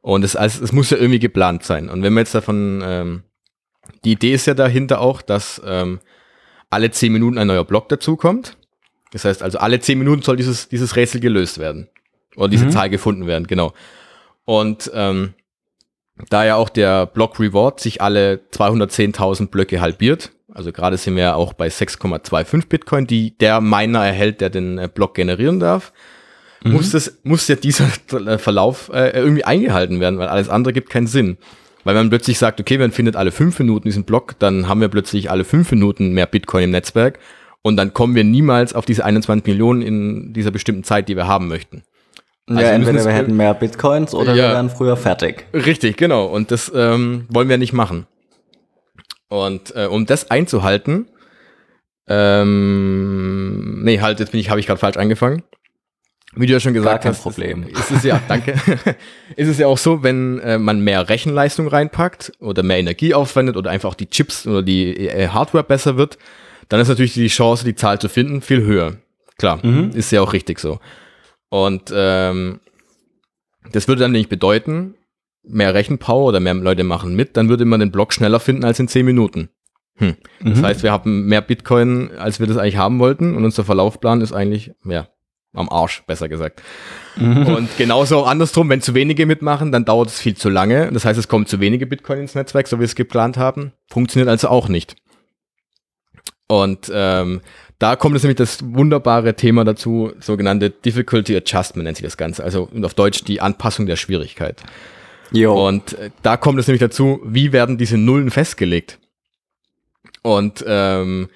Und 0.01 0.25
es, 0.25 0.37
also, 0.37 0.65
es 0.65 0.73
muss 0.73 0.91
ja 0.91 0.97
irgendwie 0.97 1.19
geplant 1.19 1.65
sein. 1.65 1.89
Und 1.91 2.03
wenn 2.03 2.15
wir 2.15 2.21
jetzt 2.21 2.35
davon, 2.35 2.83
ähm, 2.85 3.23
die 4.05 4.13
Idee 4.13 4.33
ist 4.33 4.47
ja 4.47 4.55
dahinter 4.55 5.01
auch, 5.01 5.23
dass 5.23 5.61
ähm, 5.65 6.01
alle 6.71 6.91
10 6.91 7.13
Minuten 7.13 7.39
ein 7.39 7.47
neuer 7.47 7.65
Block 7.65 7.89
dazukommt. 7.89 8.57
Das 9.13 9.25
heißt 9.25 9.43
also, 9.43 9.59
alle 9.59 9.81
10 9.81 9.99
Minuten 9.99 10.23
soll 10.23 10.37
dieses, 10.37 10.69
dieses 10.69 10.97
Rätsel 10.97 11.21
gelöst 11.21 11.59
werden. 11.59 11.89
Oder 12.37 12.49
diese 12.49 12.67
Mhm. 12.67 12.71
Zahl 12.71 12.91
gefunden 12.91 13.27
werden, 13.27 13.47
genau. 13.47 13.73
Und 14.45 14.91
ähm, 14.95 15.35
da 16.31 16.45
ja 16.45 16.57
auch 16.57 16.69
der 16.69 17.07
Block 17.07 17.41
Reward 17.41 17.81
sich 17.81 18.01
alle 18.03 18.41
210.000 18.53 19.49
Blöcke 19.49 19.81
halbiert, 19.81 20.33
also 20.53 20.73
gerade 20.73 20.97
sind 20.97 21.17
wir 21.17 21.23
ja 21.23 21.35
auch 21.35 21.53
bei 21.53 21.69
6,25 21.69 22.69
Bitcoin, 22.69 23.07
die 23.07 23.37
der 23.39 23.61
Miner 23.61 24.05
erhält, 24.05 24.41
der 24.41 24.51
den 24.51 24.79
äh, 24.79 24.89
Block 24.93 25.15
generieren 25.15 25.61
darf, 25.61 25.93
muss, 26.65 26.91
das, 26.91 27.19
muss 27.23 27.47
ja 27.47 27.55
dieser 27.55 27.87
Verlauf 28.39 28.91
äh, 28.93 29.11
irgendwie 29.11 29.45
eingehalten 29.45 30.01
werden, 30.01 30.19
weil 30.19 30.27
alles 30.29 30.49
andere 30.49 30.73
gibt 30.73 30.91
keinen 30.91 31.07
Sinn. 31.07 31.39
Weil 31.89 31.95
wenn 31.95 32.03
man 32.03 32.11
plötzlich 32.11 32.37
sagt, 32.37 32.61
okay, 32.61 32.77
man 32.77 32.93
findet 32.93 33.17
alle 33.17 33.33
fünf 33.33 33.59
Minuten 33.59 33.89
diesen 33.89 34.05
Block, 34.05 34.39
dann 34.39 34.69
haben 34.69 34.83
wir 34.83 34.89
plötzlich 34.89 35.31
alle 35.31 35.43
fünf 35.45 35.71
Minuten 35.71 36.13
mehr 36.13 36.27
Bitcoin 36.27 36.65
im 36.65 36.71
Netzwerk 36.71 37.19
und 37.63 37.79
dann 37.79 37.95
kommen 37.95 38.15
wir 38.15 38.25
niemals 38.25 38.75
auf 38.75 38.85
diese 38.85 39.07
21 39.07 39.47
Millionen 39.47 39.81
in 39.81 40.35
dieser 40.35 40.51
bestimmten 40.51 40.85
Zeit, 40.85 41.09
die 41.09 41.17
wir 41.17 41.27
haben 41.27 41.49
möchten. 41.49 41.85
Also 42.47 42.61
ja, 42.61 42.67
wir 42.67 42.75
entweder 42.75 43.03
wir 43.07 43.13
hätten 43.13 43.39
mehr 43.39 43.55
Bitcoins 43.55 44.13
oder 44.15 44.35
wir 44.35 44.43
Ja. 44.43 44.51
wären 44.51 44.69
früher 44.69 44.99
fertig. 44.99 45.47
Richtig, 45.55 45.97
genau. 45.97 46.27
Und 46.27 46.51
das 46.51 46.71
ähm, 46.75 47.25
wollen 47.31 47.49
wir 47.49 47.57
nicht 47.57 47.73
machen. 47.73 48.07
Und 49.31 49.75
äh, 49.75 49.87
um 49.87 50.05
das 50.05 50.31
einzuhalten, 50.31 51.07
ähm, 52.07 53.83
nee, 53.83 54.01
halt, 54.03 54.21
jetzt 54.21 54.33
bin 54.33 54.41
ich, 54.41 54.51
habe 54.51 54.61
ich 54.61 54.67
gerade 54.67 54.79
falsch 54.79 54.99
angefangen. 54.99 55.43
Wie 56.35 56.47
du 56.47 56.53
ja 56.53 56.61
schon 56.61 56.75
gesagt 56.75 57.05
hast, 57.05 57.23
Problem. 57.23 57.65
Ist, 57.69 57.79
ist 57.79 57.91
es 57.91 58.05
ja, 58.05 58.21
danke. 58.29 58.53
ist 59.37 59.49
es 59.49 59.59
ja 59.59 59.67
auch 59.67 59.79
so, 59.79 60.03
wenn 60.03 60.39
äh, 60.41 60.59
man 60.59 60.81
mehr 60.81 61.09
Rechenleistung 61.09 61.69
reinpackt 61.69 62.33
oder 62.41 62.63
mehr 62.63 62.79
Energie 62.79 63.15
aufwendet 63.15 63.57
oder 63.57 63.71
einfach 63.71 63.91
auch 63.91 63.95
die 63.95 64.11
Chips 64.11 64.47
oder 64.47 64.63
die 64.63 65.09
äh, 65.09 65.29
Hardware 65.29 65.65
besser 65.65 65.97
wird, 65.97 66.19
dann 66.69 66.81
ist 66.81 66.89
natürlich 66.89 67.15
die 67.15 67.29
Chance, 67.29 67.65
die 67.65 67.75
Zahl 67.75 67.99
zu 67.99 68.09
finden, 68.09 68.43
viel 68.43 68.63
höher. 68.63 68.97
Klar, 69.39 69.63
ist 69.95 70.11
ja 70.11 70.21
auch 70.21 70.33
richtig 70.33 70.59
so. 70.59 70.81
Und 71.49 71.93
ähm, 71.95 72.61
das 73.73 73.89
würde 73.89 74.03
dann 74.03 74.13
nicht 74.13 74.29
bedeuten, 74.29 74.95
mehr 75.43 75.75
Rechenpower 75.75 76.27
oder 76.27 76.41
mehr 76.41 76.55
Leute 76.55 76.85
machen 76.85 77.15
mit, 77.15 77.37
dann 77.37 77.49
würde 77.49 77.65
man 77.65 77.81
den 77.81 77.93
Block 77.93 78.13
schneller 78.13 78.41
finden 78.41 78.65
als 78.65 78.81
in 78.81 78.89
10 78.89 79.07
Minuten. 79.07 79.49
Hm. 79.97 80.17
Das 80.41 80.63
heißt, 80.63 80.83
wir 80.83 80.93
haben 80.93 81.27
mehr 81.27 81.41
Bitcoin, 81.41 82.11
als 82.19 82.39
wir 82.39 82.47
das 82.47 82.57
eigentlich 82.57 82.77
haben 82.77 82.99
wollten 82.99 83.35
und 83.35 83.45
unser 83.45 83.65
Verlaufplan 83.65 84.21
ist 84.21 84.33
eigentlich, 84.33 84.73
ja, 84.85 85.09
am 85.59 85.69
Arsch, 85.69 86.03
besser 86.07 86.29
gesagt. 86.29 86.63
Und 87.17 87.69
genauso 87.77 88.19
auch 88.19 88.29
andersrum, 88.29 88.69
wenn 88.69 88.81
zu 88.81 88.95
wenige 88.95 89.27
mitmachen, 89.27 89.73
dann 89.73 89.85
dauert 89.85 90.09
es 90.09 90.21
viel 90.21 90.37
zu 90.37 90.49
lange. 90.49 90.91
Das 90.93 91.05
heißt, 91.05 91.19
es 91.19 91.29
kommen 91.29 91.47
zu 91.47 91.61
wenige 91.61 91.87
Bitcoin 91.87 92.21
ins 92.21 92.35
Netzwerk, 92.35 92.69
so 92.69 92.77
wie 92.77 92.81
wir 92.81 92.87
es 92.87 92.95
geplant 92.95 93.37
haben. 93.37 93.73
Funktioniert 93.91 94.29
also 94.29 94.49
auch 94.49 94.69
nicht. 94.69 94.97
Und 96.47 96.91
ähm, 96.95 97.41
da 97.79 97.97
kommt 97.97 98.17
es 98.17 98.23
nämlich 98.23 98.37
das 98.37 98.59
wunderbare 98.63 99.35
Thema 99.35 99.65
dazu, 99.65 100.13
sogenannte 100.21 100.71
Difficulty 100.71 101.37
Adjustment 101.37 101.85
nennt 101.85 101.97
sich 101.97 102.05
das 102.05 102.17
Ganze, 102.17 102.43
also 102.43 102.69
auf 102.83 102.95
Deutsch 102.95 103.25
die 103.25 103.41
Anpassung 103.41 103.87
der 103.87 103.97
Schwierigkeit. 103.97 104.63
Jo. 105.31 105.69
Und 105.69 105.93
äh, 105.95 106.11
da 106.23 106.37
kommt 106.37 106.59
es 106.59 106.67
nämlich 106.67 106.81
dazu, 106.81 107.21
wie 107.25 107.53
werden 107.53 107.79
diese 107.79 107.99
Nullen 107.99 108.31
festgelegt? 108.31 108.99
Und 110.23 110.65
ähm, 110.67 111.29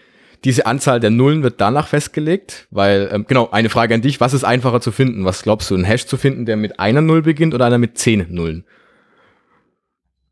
diese 0.44 0.66
Anzahl 0.66 0.98
der 0.98 1.11
Nullen 1.11 1.42
wird 1.42 1.61
danach 1.61 1.87
festgelegt, 1.87 2.66
weil, 2.70 3.09
ähm, 3.12 3.26
genau, 3.28 3.50
eine 3.50 3.70
Frage 3.70 3.94
an 3.94 4.02
dich, 4.02 4.20
was 4.20 4.35
ist 4.35 4.44
einfacher 4.44 4.81
zu 4.81 4.90
finden? 4.90 5.24
Was 5.24 5.42
glaubst 5.42 5.70
du, 5.70 5.76
ein 5.76 5.85
Hash 5.85 6.07
zu 6.07 6.16
finden, 6.16 6.46
der 6.46 6.57
mit 6.57 6.81
einer 6.81 7.00
Null 7.00 7.22
beginnt 7.22 7.55
oder 7.55 7.66
einer 7.66 7.78
mit 7.78 7.96
zehn 7.96 8.26
Nullen? 8.31 8.64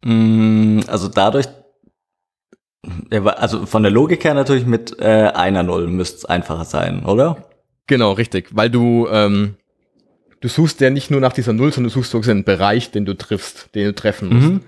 Mm, 0.05 0.81
also 0.89 1.09
dadurch, 1.09 1.47
also 3.11 3.67
von 3.67 3.83
der 3.83 3.93
Logik 3.93 4.25
her 4.25 4.35
natürlich 4.35 4.67
mit 4.67 4.99
äh, 4.99 5.31
einer 5.35 5.63
Null 5.63 5.87
müsste 5.87 6.19
es 6.19 6.25
einfacher 6.25 6.65
sein, 6.65 7.05
oder? 7.05 7.49
Genau, 7.87 8.13
richtig, 8.13 8.49
weil 8.53 8.71
du, 8.71 9.07
ähm, 9.11 9.57
du 10.41 10.49
suchst 10.49 10.81
ja 10.81 10.91
nicht 10.91 11.11
nur 11.11 11.21
nach 11.21 11.33
dieser 11.33 11.53
Null, 11.53 11.73
sondern 11.73 11.91
du 11.91 11.95
suchst 11.95 12.11
sogar 12.11 12.31
einen 12.31 12.45
Bereich, 12.45 12.91
den 12.91 13.05
du 13.05 13.17
triffst, 13.17 13.75
den 13.75 13.87
du 13.87 13.95
treffen 13.95 14.29
musst. 14.29 14.49
Mhm. 14.49 14.61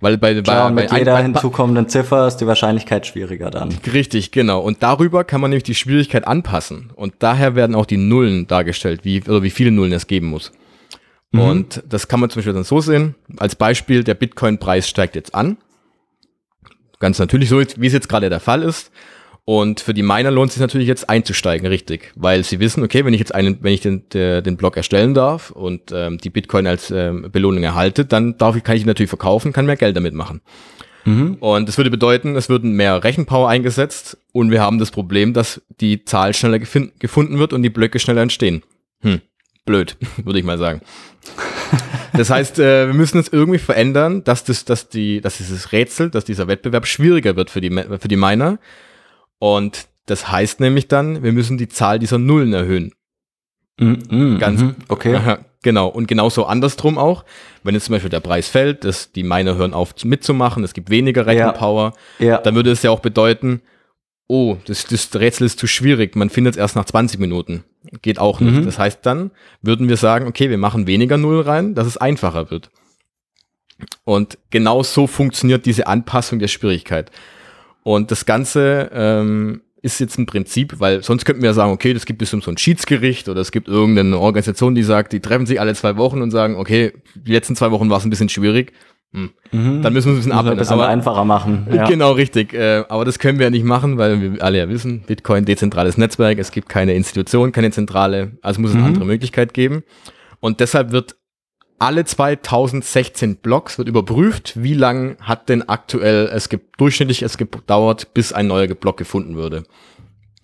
Weil 0.00 0.16
bei, 0.16 0.40
Klar, 0.40 0.68
bei, 0.70 0.82
mit 0.82 0.90
bei 0.90 0.98
jeder 0.98 1.16
ein, 1.16 1.26
hinzukommenden 1.26 1.88
Ziffer 1.88 2.26
ist 2.26 2.38
die 2.38 2.46
Wahrscheinlichkeit 2.46 3.06
schwieriger 3.06 3.50
dann. 3.50 3.74
Richtig, 3.92 4.30
genau. 4.32 4.60
Und 4.60 4.82
darüber 4.82 5.24
kann 5.24 5.42
man 5.42 5.50
nämlich 5.50 5.64
die 5.64 5.74
Schwierigkeit 5.74 6.26
anpassen. 6.26 6.90
Und 6.94 7.14
daher 7.18 7.54
werden 7.54 7.74
auch 7.74 7.86
die 7.86 7.98
Nullen 7.98 8.46
dargestellt, 8.46 9.00
wie, 9.04 9.22
oder 9.22 9.42
wie 9.42 9.50
viele 9.50 9.70
Nullen 9.70 9.92
es 9.92 10.06
geben 10.06 10.28
muss. 10.28 10.52
Mhm. 11.32 11.40
Und 11.40 11.82
das 11.86 12.08
kann 12.08 12.18
man 12.18 12.30
zum 12.30 12.40
Beispiel 12.40 12.54
dann 12.54 12.64
so 12.64 12.80
sehen. 12.80 13.14
Als 13.36 13.54
Beispiel, 13.54 14.02
der 14.02 14.14
Bitcoin-Preis 14.14 14.88
steigt 14.88 15.14
jetzt 15.16 15.34
an. 15.34 15.58
Ganz 16.98 17.18
natürlich 17.18 17.48
so, 17.48 17.60
wie 17.60 17.86
es 17.86 17.92
jetzt 17.92 18.08
gerade 18.08 18.30
der 18.30 18.40
Fall 18.40 18.62
ist. 18.62 18.90
Und 19.44 19.80
für 19.80 19.94
die 19.94 20.02
Miner 20.02 20.30
lohnt 20.30 20.50
es 20.50 20.54
sich 20.54 20.60
natürlich 20.60 20.86
jetzt 20.86 21.08
einzusteigen, 21.08 21.66
richtig, 21.66 22.12
weil 22.14 22.44
sie 22.44 22.60
wissen, 22.60 22.84
okay, 22.84 23.04
wenn 23.04 23.14
ich 23.14 23.20
jetzt 23.20 23.34
einen, 23.34 23.58
wenn 23.62 23.72
ich 23.72 23.80
den, 23.80 24.08
der, 24.10 24.42
den 24.42 24.56
Block 24.56 24.76
erstellen 24.76 25.14
darf 25.14 25.50
und 25.50 25.90
ähm, 25.92 26.18
die 26.18 26.30
Bitcoin 26.30 26.66
als 26.66 26.90
ähm, 26.90 27.28
Belohnung 27.32 27.62
erhalte, 27.62 28.04
dann 28.04 28.38
darf 28.38 28.56
ich, 28.56 28.62
kann 28.62 28.76
ich 28.76 28.82
ihn 28.82 28.86
natürlich 28.86 29.08
verkaufen, 29.08 29.52
kann 29.52 29.66
mehr 29.66 29.76
Geld 29.76 29.96
damit 29.96 30.14
machen. 30.14 30.40
Mhm. 31.04 31.36
Und 31.40 31.68
das 31.68 31.78
würde 31.78 31.90
bedeuten, 31.90 32.36
es 32.36 32.48
würden 32.48 32.72
mehr 32.72 33.02
Rechenpower 33.02 33.48
eingesetzt 33.48 34.18
und 34.32 34.50
wir 34.50 34.60
haben 34.60 34.78
das 34.78 34.90
Problem, 34.90 35.32
dass 35.32 35.62
die 35.80 36.04
Zahl 36.04 36.34
schneller 36.34 36.58
gefunden 36.58 37.38
wird 37.38 37.52
und 37.52 37.62
die 37.62 37.70
Blöcke 37.70 37.98
schneller 37.98 38.22
entstehen. 38.22 38.62
Hm, 39.00 39.20
blöd, 39.64 39.96
würde 40.24 40.38
ich 40.38 40.44
mal 40.44 40.58
sagen. 40.58 40.80
Das 42.12 42.28
heißt, 42.28 42.58
äh, 42.58 42.88
wir 42.88 42.94
müssen 42.94 43.18
es 43.18 43.28
irgendwie 43.28 43.60
verändern, 43.60 44.24
dass 44.24 44.42
das, 44.42 44.64
dass 44.64 44.88
die, 44.88 45.20
dass 45.20 45.38
dieses 45.38 45.70
Rätsel, 45.70 46.10
dass 46.10 46.24
dieser 46.24 46.48
Wettbewerb 46.48 46.84
schwieriger 46.84 47.36
wird 47.36 47.50
für 47.50 47.60
die, 47.60 47.70
für 47.70 48.08
die 48.08 48.16
Miner 48.16 48.58
und 49.40 49.88
das 50.06 50.30
heißt 50.30 50.60
nämlich 50.60 50.86
dann, 50.86 51.24
wir 51.24 51.32
müssen 51.32 51.58
die 51.58 51.68
Zahl 51.68 51.98
dieser 51.98 52.18
Nullen 52.18 52.52
erhöhen. 52.52 52.92
Mm, 53.78 53.94
mm, 54.10 54.38
Ganz, 54.38 54.62
mm, 54.62 54.74
okay. 54.88 55.38
Genau. 55.62 55.88
Und 55.88 56.06
genauso 56.08 56.46
andersrum 56.46 56.98
auch. 56.98 57.24
Wenn 57.62 57.74
jetzt 57.74 57.86
zum 57.86 57.94
Beispiel 57.94 58.10
der 58.10 58.20
Preis 58.20 58.48
fällt, 58.48 58.84
dass 58.84 59.12
die 59.12 59.22
Miner 59.22 59.56
hören 59.56 59.74
auf 59.74 59.94
mitzumachen, 60.04 60.64
es 60.64 60.72
gibt 60.72 60.90
weniger 60.90 61.26
Rechenpower, 61.26 61.92
ja. 62.18 62.26
ja. 62.26 62.38
dann 62.38 62.54
würde 62.54 62.70
es 62.70 62.82
ja 62.82 62.90
auch 62.90 63.00
bedeuten, 63.00 63.60
oh, 64.26 64.56
das, 64.66 64.84
das 64.84 65.10
Rätsel 65.14 65.46
ist 65.46 65.58
zu 65.58 65.66
schwierig, 65.66 66.16
man 66.16 66.30
findet 66.30 66.54
es 66.54 66.58
erst 66.58 66.76
nach 66.76 66.84
20 66.84 67.18
Minuten. 67.18 67.64
Geht 68.02 68.18
auch 68.18 68.40
nicht. 68.40 68.58
Mhm. 68.60 68.64
Das 68.64 68.78
heißt, 68.78 69.00
dann 69.04 69.30
würden 69.60 69.88
wir 69.88 69.96
sagen, 69.96 70.26
okay, 70.26 70.50
wir 70.50 70.58
machen 70.58 70.86
weniger 70.86 71.16
Null 71.16 71.40
rein, 71.40 71.74
dass 71.74 71.86
es 71.86 71.96
einfacher 71.96 72.50
wird. 72.50 72.70
Und 74.04 74.38
genau 74.50 74.82
so 74.82 75.06
funktioniert 75.06 75.66
diese 75.66 75.86
Anpassung 75.86 76.38
der 76.38 76.48
Schwierigkeit. 76.48 77.10
Und 77.82 78.10
das 78.10 78.26
Ganze 78.26 78.90
ähm, 78.92 79.62
ist 79.82 80.00
jetzt 80.00 80.18
ein 80.18 80.26
Prinzip, 80.26 80.78
weil 80.78 81.02
sonst 81.02 81.24
könnten 81.24 81.42
wir 81.42 81.54
sagen, 81.54 81.72
okay, 81.72 81.94
das 81.94 82.04
gibt 82.04 82.18
bestimmt 82.18 82.44
so 82.44 82.50
ein 82.50 82.58
Schiedsgericht 82.58 83.28
oder 83.28 83.40
es 83.40 83.52
gibt 83.52 83.68
irgendeine 83.68 84.18
Organisation, 84.18 84.74
die 84.74 84.82
sagt, 84.82 85.12
die 85.12 85.20
treffen 85.20 85.46
sich 85.46 85.60
alle 85.60 85.74
zwei 85.74 85.96
Wochen 85.96 86.20
und 86.20 86.30
sagen, 86.30 86.56
okay, 86.56 86.92
die 87.14 87.32
letzten 87.32 87.56
zwei 87.56 87.70
Wochen 87.70 87.88
war 87.88 87.98
es 87.98 88.04
ein 88.04 88.10
bisschen 88.10 88.28
schwierig. 88.28 88.72
Hm. 89.12 89.30
Mhm. 89.50 89.82
Dann 89.82 89.92
müssen 89.92 90.08
wir 90.08 90.12
es 90.12 90.16
ein 90.16 90.16
bisschen 90.16 90.32
abändern. 90.32 90.52
Ein 90.52 90.58
bisschen 90.58 90.74
aber, 90.74 90.88
einfacher 90.88 91.24
machen. 91.24 91.66
Ja. 91.72 91.88
Genau, 91.88 92.12
richtig. 92.12 92.52
Äh, 92.54 92.84
aber 92.88 93.04
das 93.04 93.18
können 93.18 93.38
wir 93.38 93.46
ja 93.46 93.50
nicht 93.50 93.64
machen, 93.64 93.98
weil 93.98 94.20
wir 94.20 94.42
alle 94.42 94.58
ja 94.58 94.68
wissen, 94.68 95.02
Bitcoin, 95.06 95.44
dezentrales 95.44 95.96
Netzwerk, 95.96 96.38
es 96.38 96.52
gibt 96.52 96.68
keine 96.68 96.94
Institution, 96.94 97.50
keine 97.50 97.70
zentrale, 97.70 98.32
also 98.42 98.60
muss 98.60 98.70
es 98.70 98.76
eine 98.76 98.84
mhm. 98.84 98.88
andere 98.88 99.06
Möglichkeit 99.06 99.54
geben. 99.54 99.82
Und 100.38 100.60
deshalb 100.60 100.92
wird 100.92 101.16
alle 101.80 102.04
2016 102.04 103.36
Blocks 103.36 103.78
wird 103.78 103.88
überprüft, 103.88 104.52
wie 104.62 104.74
lang 104.74 105.16
hat 105.20 105.48
denn 105.48 105.68
aktuell 105.68 106.30
es 106.32 106.48
gibt 106.50 106.78
durchschnittlich 106.78 107.22
es 107.22 107.38
gedauert, 107.38 108.12
bis 108.12 108.32
ein 108.32 108.46
neuer 108.46 108.68
Block 108.68 108.98
gefunden 108.98 109.34
würde. 109.34 109.64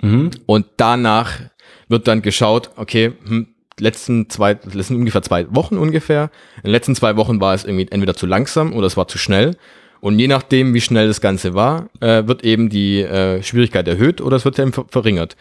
Mhm. 0.02 0.30
Und 0.46 0.66
danach 0.78 1.40
wird 1.88 2.08
dann 2.08 2.22
geschaut, 2.22 2.70
okay, 2.76 3.12
hm, 3.24 3.48
letzten 3.78 4.30
zwei, 4.30 4.58
letzten 4.72 4.96
ungefähr 4.96 5.22
zwei 5.22 5.46
Wochen 5.54 5.76
ungefähr. 5.76 6.30
In 6.56 6.64
den 6.64 6.72
letzten 6.72 6.94
zwei 6.94 7.16
Wochen 7.16 7.38
war 7.38 7.54
es 7.54 7.64
irgendwie 7.64 7.86
entweder 7.90 8.14
zu 8.14 8.26
langsam 8.26 8.72
oder 8.72 8.86
es 8.86 8.96
war 8.96 9.06
zu 9.06 9.18
schnell. 9.18 9.56
Und 10.00 10.18
je 10.18 10.28
nachdem, 10.28 10.72
wie 10.72 10.80
schnell 10.80 11.06
das 11.06 11.20
Ganze 11.20 11.52
war, 11.52 11.90
äh, 12.00 12.26
wird 12.26 12.44
eben 12.44 12.70
die 12.70 13.02
äh, 13.02 13.42
Schwierigkeit 13.42 13.86
erhöht 13.86 14.22
oder 14.22 14.36
es 14.36 14.46
wird 14.46 14.58
eben 14.58 14.72
verringert. 14.72 15.36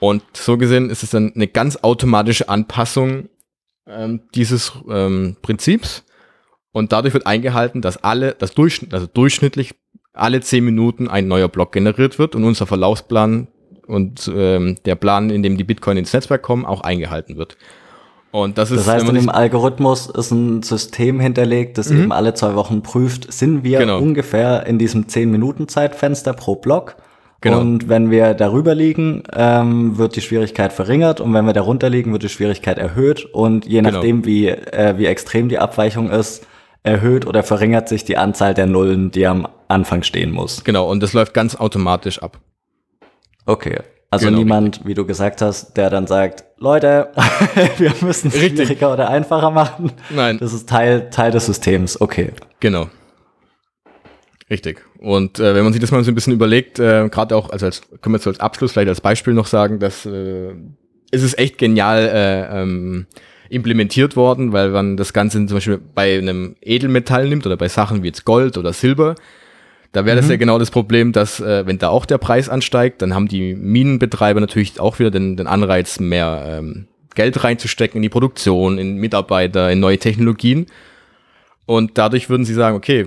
Und 0.00 0.22
so 0.32 0.56
gesehen 0.58 0.90
ist 0.90 1.04
es 1.04 1.10
dann 1.10 1.32
eine 1.34 1.46
ganz 1.46 1.76
automatische 1.76 2.48
Anpassung 2.48 3.28
ähm, 3.88 4.22
dieses 4.34 4.72
ähm, 4.88 5.36
Prinzips 5.42 6.04
und 6.72 6.92
dadurch 6.92 7.14
wird 7.14 7.26
eingehalten, 7.26 7.80
dass 7.82 8.02
alle, 8.02 8.34
das 8.38 8.52
Durchschnitt, 8.52 8.94
also 8.94 9.06
durchschnittlich 9.06 9.74
alle 10.12 10.40
zehn 10.40 10.64
Minuten 10.64 11.08
ein 11.08 11.28
neuer 11.28 11.48
Block 11.48 11.72
generiert 11.72 12.18
wird 12.18 12.34
und 12.34 12.44
unser 12.44 12.66
Verlaufsplan 12.66 13.48
und 13.86 14.30
ähm, 14.34 14.76
der 14.84 14.94
Plan, 14.94 15.30
in 15.30 15.42
dem 15.42 15.56
die 15.56 15.64
Bitcoin 15.64 15.96
ins 15.96 16.12
Netzwerk 16.12 16.42
kommen, 16.42 16.66
auch 16.66 16.82
eingehalten 16.82 17.36
wird. 17.36 17.56
Und 18.30 18.58
das 18.58 18.70
ist. 18.70 18.86
Das 18.86 18.88
heißt, 18.88 19.08
in 19.08 19.14
dem 19.14 19.30
Algorithmus 19.30 20.06
ist 20.08 20.30
ein 20.30 20.62
System 20.62 21.18
hinterlegt, 21.18 21.78
das 21.78 21.88
mhm. 21.88 22.02
eben 22.02 22.12
alle 22.12 22.34
zwei 22.34 22.54
Wochen 22.54 22.82
prüft, 22.82 23.32
sind 23.32 23.64
wir 23.64 23.78
genau. 23.78 23.98
ungefähr 23.98 24.66
in 24.66 24.78
diesem 24.78 25.08
zehn 25.08 25.30
Minuten 25.30 25.66
Zeitfenster 25.66 26.34
pro 26.34 26.56
Block 26.56 26.96
Genau. 27.40 27.60
Und 27.60 27.88
wenn 27.88 28.10
wir 28.10 28.34
darüber 28.34 28.74
liegen, 28.74 29.22
ähm, 29.32 29.96
wird 29.96 30.16
die 30.16 30.20
Schwierigkeit 30.20 30.72
verringert 30.72 31.20
und 31.20 31.32
wenn 31.34 31.44
wir 31.44 31.52
darunter 31.52 31.88
liegen, 31.88 32.12
wird 32.12 32.24
die 32.24 32.28
Schwierigkeit 32.28 32.78
erhöht 32.78 33.24
und 33.24 33.64
je 33.64 33.78
genau. 33.78 33.92
nachdem, 33.92 34.24
wie, 34.24 34.48
äh, 34.48 34.98
wie 34.98 35.06
extrem 35.06 35.48
die 35.48 35.58
Abweichung 35.58 36.10
ist, 36.10 36.46
erhöht 36.82 37.26
oder 37.26 37.44
verringert 37.44 37.88
sich 37.88 38.04
die 38.04 38.16
Anzahl 38.16 38.54
der 38.54 38.66
Nullen, 38.66 39.12
die 39.12 39.26
am 39.26 39.46
Anfang 39.68 40.02
stehen 40.02 40.32
muss. 40.32 40.64
Genau, 40.64 40.90
und 40.90 41.00
das 41.00 41.12
läuft 41.12 41.32
ganz 41.32 41.54
automatisch 41.54 42.20
ab. 42.20 42.38
Okay. 43.46 43.78
Also 44.10 44.26
genau, 44.26 44.38
niemand, 44.38 44.80
wie 44.84 44.94
du 44.94 45.04
gesagt 45.04 45.42
hast, 45.42 45.76
der 45.76 45.90
dann 45.90 46.06
sagt, 46.06 46.44
Leute, 46.56 47.10
wir 47.76 47.92
müssen 48.00 48.28
es 48.28 48.38
schwieriger 48.38 48.92
oder 48.92 49.10
einfacher 49.10 49.50
machen. 49.50 49.92
Nein. 50.08 50.38
Das 50.38 50.52
ist 50.52 50.68
Teil, 50.68 51.10
Teil 51.10 51.30
des 51.30 51.46
Systems. 51.46 52.00
Okay. 52.00 52.32
Genau. 52.60 52.88
Richtig. 54.50 54.84
Und 54.98 55.38
äh, 55.38 55.54
wenn 55.54 55.64
man 55.64 55.72
sich 55.72 55.80
das 55.80 55.90
mal 55.90 56.02
so 56.02 56.10
ein 56.10 56.14
bisschen 56.14 56.32
überlegt, 56.32 56.78
äh, 56.78 57.08
gerade 57.10 57.36
auch, 57.36 57.50
also 57.50 57.66
als, 57.66 57.82
können 58.00 58.14
wir 58.14 58.18
jetzt 58.18 58.26
als 58.26 58.40
Abschluss 58.40 58.72
vielleicht 58.72 58.88
als 58.88 59.00
Beispiel 59.00 59.34
noch 59.34 59.46
sagen, 59.46 59.78
dass 59.78 60.06
äh, 60.06 60.54
es 61.10 61.22
ist 61.22 61.38
echt 61.38 61.58
genial 61.58 62.10
äh, 62.12 62.62
ähm, 62.62 63.06
implementiert 63.50 64.16
worden, 64.16 64.52
weil 64.52 64.70
man 64.70 64.96
das 64.96 65.12
Ganze 65.12 65.38
zum 65.46 65.56
Beispiel 65.56 65.78
bei 65.94 66.18
einem 66.18 66.56
Edelmetall 66.62 67.28
nimmt 67.28 67.46
oder 67.46 67.56
bei 67.56 67.68
Sachen 67.68 68.02
wie 68.02 68.08
jetzt 68.08 68.24
Gold 68.24 68.56
oder 68.56 68.72
Silber, 68.72 69.14
da 69.92 70.04
wäre 70.04 70.16
mhm. 70.16 70.20
das 70.20 70.30
ja 70.30 70.36
genau 70.36 70.58
das 70.58 70.70
Problem, 70.70 71.12
dass 71.12 71.40
äh, 71.40 71.66
wenn 71.66 71.78
da 71.78 71.88
auch 71.88 72.06
der 72.06 72.18
Preis 72.18 72.48
ansteigt, 72.48 73.02
dann 73.02 73.14
haben 73.14 73.28
die 73.28 73.54
Minenbetreiber 73.54 74.40
natürlich 74.40 74.80
auch 74.80 74.98
wieder 74.98 75.10
den, 75.10 75.36
den 75.36 75.46
Anreiz, 75.46 75.98
mehr 75.98 76.44
ähm, 76.46 76.88
Geld 77.14 77.42
reinzustecken 77.42 77.98
in 77.98 78.02
die 78.02 78.08
Produktion, 78.08 78.78
in 78.78 78.96
Mitarbeiter, 78.96 79.70
in 79.70 79.80
neue 79.80 79.98
Technologien. 79.98 80.66
Und 81.66 81.98
dadurch 81.98 82.30
würden 82.30 82.44
sie 82.44 82.54
sagen, 82.54 82.76
okay, 82.76 83.06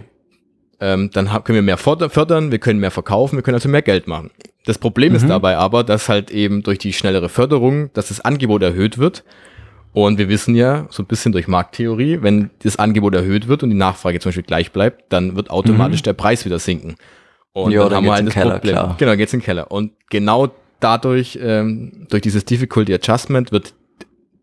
ähm, 0.82 1.12
dann 1.14 1.28
können 1.44 1.56
wir 1.56 1.62
mehr 1.62 1.78
fördern, 1.78 2.52
wir 2.52 2.60
können 2.60 2.80
mehr 2.80 2.92
verkaufen, 2.92 3.38
wir 3.38 3.44
können 3.44 3.56
also 3.56 3.70
mehr 3.70 3.84
Geld 3.84 4.08
machen. 4.08 4.32
Das 4.66 4.78
Problem 4.78 5.12
mhm. 5.12 5.18
ist 5.18 5.30
dabei 5.30 5.56
aber, 5.56 5.84
dass 5.84 6.10
halt 6.10 6.32
eben 6.32 6.64
durch 6.64 6.80
die 6.80 6.92
schnellere 6.92 7.30
Förderung, 7.30 7.92
dass 7.94 8.10
das 8.10 8.20
Angebot 8.22 8.64
erhöht 8.64 8.98
wird. 8.98 9.24
Und 9.94 10.18
wir 10.18 10.30
wissen 10.30 10.56
ja, 10.56 10.88
so 10.90 11.04
ein 11.04 11.06
bisschen 11.06 11.34
durch 11.34 11.48
Markttheorie, 11.48 12.20
wenn 12.22 12.50
das 12.64 12.80
Angebot 12.80 13.14
erhöht 13.14 13.48
wird 13.48 13.62
und 13.62 13.70
die 13.70 13.76
Nachfrage 13.76 14.20
zum 14.20 14.30
Beispiel 14.30 14.44
gleich 14.44 14.72
bleibt, 14.72 15.12
dann 15.12 15.36
wird 15.36 15.50
automatisch 15.50 16.00
mhm. 16.02 16.06
der 16.06 16.14
Preis 16.14 16.46
wieder 16.46 16.60
sinken. 16.60 16.96
Und 17.54 17.74
jo, 17.74 17.82
dann, 17.82 17.90
dann 17.90 17.98
haben 17.98 18.06
wir 18.06 18.14
halt 18.14 18.28
das 18.28 18.34
Keller, 18.34 18.52
Problem. 18.54 18.76
Klar. 18.76 18.96
Genau, 18.98 19.16
geht's 19.18 19.34
in 19.34 19.40
den 19.40 19.46
Keller. 19.46 19.70
Und 19.70 19.92
genau 20.10 20.50
dadurch, 20.80 21.38
ähm, 21.42 22.08
durch 22.10 22.22
dieses 22.22 22.46
Difficulty 22.46 22.94
Adjustment 22.94 23.52
wird 23.52 23.74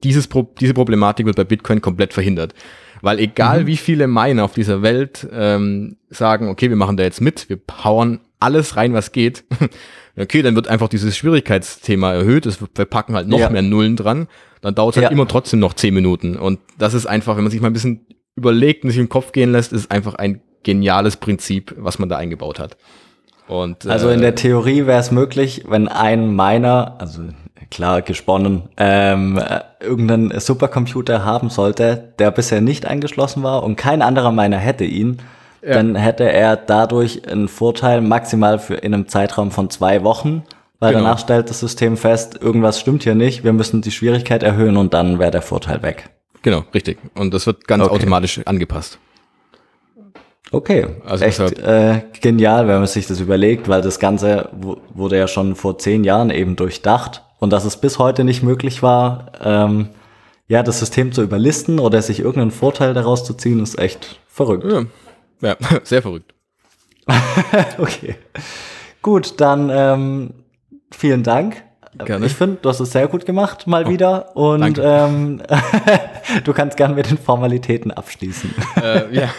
dieses 0.05 0.29
Pro 0.29 0.49
diese 0.61 0.75
Problematik 0.75 1.27
wird 1.27 1.37
bei 1.37 1.45
Bitcoin 1.45 1.81
komplett 1.81 2.13
verhindert. 2.13 2.55
Weil 3.03 3.19
egal 3.19 3.63
mhm. 3.63 3.67
wie 3.67 3.77
viele 3.77 4.07
Miner 4.07 4.45
auf 4.45 4.55
dieser 4.55 4.83
Welt 4.83 5.27
ähm, 5.33 5.97
sagen, 6.11 6.49
okay, 6.49 6.69
wir 6.69 6.77
machen 6.77 6.97
da 6.97 7.05
jetzt 7.05 7.21
mit, 7.21 7.49
wir 7.49 7.57
powern 7.57 8.21
alles 8.41 8.77
rein, 8.77 8.93
was 8.93 9.13
geht. 9.13 9.45
okay, 10.17 10.43
dann 10.43 10.55
wird 10.55 10.69
einfach 10.69 10.89
dieses 10.89 11.17
Schwierigkeitsthema 11.17 12.13
erhöht, 12.13 12.47
es, 12.47 12.61
wir 12.61 12.85
packen 12.85 13.15
halt 13.15 13.29
noch 13.29 13.41
ja. 13.41 13.51
mehr 13.51 13.63
Nullen 13.63 13.97
dran, 13.97 14.29
dann 14.61 14.75
dauert 14.75 14.95
es 14.95 15.03
halt 15.03 15.11
ja. 15.11 15.11
immer 15.11 15.29
trotzdem 15.29 15.61
noch 15.61 15.75
zehn 15.75 15.95
Minuten. 15.95 16.37
Und 16.37 16.61
das 16.79 16.95
ist 16.95 17.07
einfach, 17.07 17.37
wenn 17.37 17.45
man 17.45 17.51
sich 17.51 17.61
mal 17.61 17.69
ein 17.69 17.73
bisschen 17.73 18.07
überlegt 18.37 18.85
und 18.85 18.91
sich 18.91 18.99
im 18.99 19.09
Kopf 19.09 19.33
gehen 19.33 19.53
lässt, 19.53 19.73
ist 19.73 19.91
einfach 19.91 20.15
ein 20.15 20.41
geniales 20.63 21.17
Prinzip, 21.17 21.75
was 21.79 21.99
man 21.99 22.09
da 22.09 22.17
eingebaut 22.17 22.59
hat. 22.59 22.77
Und, 23.49 23.87
äh, 23.87 23.91
Also 23.91 24.11
in 24.11 24.21
der 24.21 24.35
Theorie 24.35 24.87
wäre 24.87 25.01
es 25.01 25.11
möglich, 25.11 25.65
wenn 25.69 25.89
ein 25.89 26.35
Miner, 26.35 26.97
also 26.99 27.23
klar 27.71 28.03
gesponnen, 28.03 28.63
ähm, 28.77 29.39
äh, 29.39 29.61
irgendeinen 29.85 30.39
Supercomputer 30.41 31.25
haben 31.25 31.51
sollte, 31.51 32.13
der 32.19 32.31
bisher 32.31 32.61
nicht 32.61 32.87
angeschlossen 32.87 33.43
war 33.43 33.63
und 33.63 33.77
kein 33.77 34.03
anderer 34.03 34.33
Miner 34.33 34.59
hätte 34.59 34.85
ihn, 34.85 35.19
dann 35.61 35.97
hätte 35.97 36.31
er 36.31 36.57
dadurch 36.57 37.29
einen 37.29 37.49
Vorteil 37.49 38.01
maximal 38.01 38.59
für 38.61 38.75
in 38.77 38.95
einem 38.95 39.09
Zeitraum 39.09 39.51
von 39.51 39.69
zwei 39.71 40.05
Wochen, 40.05 40.45
weil 40.79 40.93
Genau. 40.93 41.05
danach 41.05 41.19
stellt 41.19 41.51
das 41.51 41.59
System 41.61 41.97
fest, 41.97 42.39
irgendwas 42.41 42.79
stimmt 42.81 43.03
hier 43.03 43.17
nicht, 43.17 43.43
wir 43.45 43.53
müssen 43.53 43.83
die 43.83 43.91
Schwierigkeit 43.91 44.43
erhöhen 44.45 44.77
und 44.77 44.95
dann 44.95 45.19
wäre 45.19 45.33
der 45.33 45.43
Vorteil 45.43 45.83
weg. 45.83 46.11
Genau, 46.43 46.63
richtig. 46.73 46.99
Und 47.17 47.35
das 47.35 47.47
wird 47.47 47.67
ganz 47.67 47.83
Okay. 47.83 47.93
automatisch 47.95 48.41
angepasst. 48.47 48.99
Okay, 50.51 50.87
Also 51.05 51.25
echt 51.27 51.41
äh, 51.59 52.01
genial, 52.23 52.69
wenn 52.69 52.79
man 52.79 52.87
sich 52.87 53.07
das 53.07 53.21
überlegt, 53.21 53.69
weil 53.69 53.83
das 53.83 53.99
Ganze 53.99 54.49
wu- 54.53 54.77
wurde 54.95 55.19
ja 55.19 55.29
schon 55.29 55.57
vor 55.57 55.77
zehn 55.79 56.05
Jahren 56.05 56.31
eben 56.31 56.57
durchdacht 56.57 57.23
und 57.39 57.51
dass 57.51 57.65
es 57.65 57.77
bis 57.77 57.99
heute 57.99 58.25
nicht 58.25 58.43
möglich 58.43 58.83
war, 58.83 59.33
ähm, 59.41 59.91
ja, 60.49 60.63
das 60.63 60.79
System 60.79 61.13
zu 61.13 61.23
überlisten 61.23 61.79
oder 61.79 62.01
sich 62.01 62.21
irgendeinen 62.21 62.51
Vorteil 62.51 62.95
daraus 62.95 63.25
zu 63.25 63.35
ziehen, 63.35 63.61
ist 63.61 63.79
echt 63.79 64.21
verrückt. 64.29 64.65
Ja, 64.65 64.85
ja 65.43 65.57
sehr 65.85 66.03
verrückt. 66.03 66.35
Okay. 67.79 68.17
Gut, 69.01 69.41
dann 69.41 69.71
ähm, 69.73 70.35
vielen 70.91 71.23
Dank. 71.23 71.63
Gerne. 72.05 72.27
Ich 72.27 72.35
finde, 72.35 72.59
du 72.63 72.69
hast 72.69 72.81
es 72.81 72.93
sehr 72.93 73.09
gut 73.09 73.27
gemacht, 73.27 73.67
mal 73.67 73.89
wieder. 73.89 74.37
Und 74.37 74.81
ähm, 74.83 75.43
du 76.45 76.53
kannst 76.53 76.77
gern 76.77 76.95
mit 76.95 77.11
den 77.11 77.19
Formalitäten 77.19 77.91
abschließen. 77.91 78.55
äh, 78.83 79.15
ja. 79.15 79.29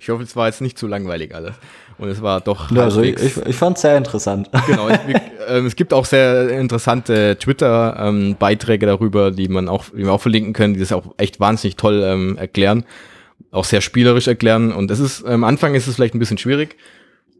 Ich 0.00 0.10
hoffe, 0.10 0.22
es 0.22 0.36
war 0.36 0.46
jetzt 0.46 0.60
nicht 0.60 0.78
zu 0.78 0.86
langweilig 0.86 1.34
alles. 1.34 1.54
Und 1.98 2.08
es 2.08 2.22
war 2.22 2.40
doch 2.40 2.70
Ja, 2.70 2.84
also 2.84 3.02
ich, 3.02 3.16
ich, 3.20 3.36
ich 3.38 3.56
fand 3.56 3.76
es 3.76 3.82
sehr 3.82 3.96
interessant. 3.96 4.48
Genau, 4.66 4.88
es, 4.88 4.98
ähm, 5.48 5.66
es 5.66 5.74
gibt 5.74 5.92
auch 5.92 6.04
sehr 6.04 6.50
interessante 6.50 7.36
Twitter-Beiträge 7.38 8.86
darüber, 8.86 9.30
die 9.30 9.48
man 9.48 9.68
auch, 9.68 9.86
die 9.86 10.04
wir 10.04 10.12
auch 10.12 10.20
verlinken 10.20 10.52
können, 10.52 10.74
die 10.74 10.80
das 10.80 10.92
auch 10.92 11.14
echt 11.16 11.40
wahnsinnig 11.40 11.76
toll 11.76 12.02
ähm, 12.04 12.36
erklären, 12.36 12.84
auch 13.50 13.64
sehr 13.64 13.80
spielerisch 13.80 14.28
erklären. 14.28 14.72
Und 14.72 14.90
es 14.90 15.00
ist, 15.00 15.24
am 15.24 15.44
Anfang 15.44 15.74
ist 15.74 15.86
es 15.86 15.96
vielleicht 15.96 16.14
ein 16.14 16.18
bisschen 16.18 16.38
schwierig, 16.38 16.76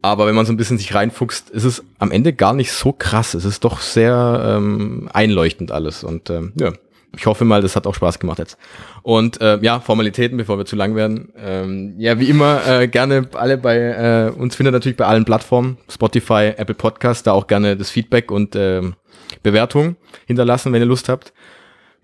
aber 0.01 0.27
wenn 0.27 0.35
man 0.35 0.45
so 0.45 0.53
ein 0.53 0.57
bisschen 0.57 0.77
sich 0.77 0.93
reinfuchst, 0.93 1.49
ist 1.49 1.63
es 1.63 1.83
am 1.99 2.11
Ende 2.11 2.33
gar 2.33 2.53
nicht 2.53 2.71
so 2.71 2.93
krass. 2.93 3.33
Es 3.33 3.45
ist 3.45 3.63
doch 3.63 3.81
sehr 3.81 4.57
ähm, 4.57 5.09
einleuchtend 5.11 5.71
alles. 5.71 6.03
Und 6.03 6.29
ähm, 6.29 6.53
ja, 6.59 6.71
ich 7.15 7.25
hoffe 7.25 7.45
mal, 7.45 7.61
das 7.61 7.75
hat 7.75 7.87
auch 7.87 7.95
Spaß 7.95 8.19
gemacht 8.19 8.39
jetzt. 8.39 8.57
Und 9.01 9.41
äh, 9.41 9.57
ja, 9.61 9.79
Formalitäten, 9.79 10.37
bevor 10.37 10.57
wir 10.57 10.65
zu 10.65 10.75
lang 10.75 10.95
werden. 10.95 11.33
Ähm, 11.37 11.95
ja, 11.97 12.19
wie 12.19 12.29
immer, 12.29 12.61
äh, 12.67 12.87
gerne 12.87 13.27
alle 13.33 13.57
bei 13.57 13.77
äh, 13.77 14.29
uns 14.29 14.55
findet 14.55 14.73
natürlich 14.73 14.97
bei 14.97 15.05
allen 15.05 15.25
Plattformen, 15.25 15.77
Spotify, 15.89 16.53
Apple 16.55 16.75
Podcast, 16.75 17.25
da 17.25 17.31
auch 17.31 17.47
gerne 17.47 17.75
das 17.75 17.89
Feedback 17.89 18.31
und 18.31 18.55
ähm, 18.55 18.95
Bewertung 19.43 19.95
hinterlassen, 20.25 20.73
wenn 20.73 20.81
ihr 20.81 20.87
Lust 20.87 21.09
habt. 21.09 21.33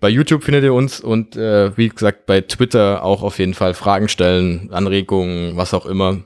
Bei 0.00 0.08
YouTube 0.08 0.44
findet 0.44 0.64
ihr 0.64 0.74
uns 0.74 1.00
und 1.00 1.36
äh, 1.36 1.76
wie 1.76 1.88
gesagt 1.88 2.26
bei 2.26 2.40
Twitter 2.40 3.04
auch 3.04 3.22
auf 3.22 3.38
jeden 3.38 3.54
Fall 3.54 3.72
Fragen 3.74 4.08
stellen, 4.08 4.68
Anregungen, 4.72 5.56
was 5.56 5.72
auch 5.72 5.86
immer. 5.86 6.18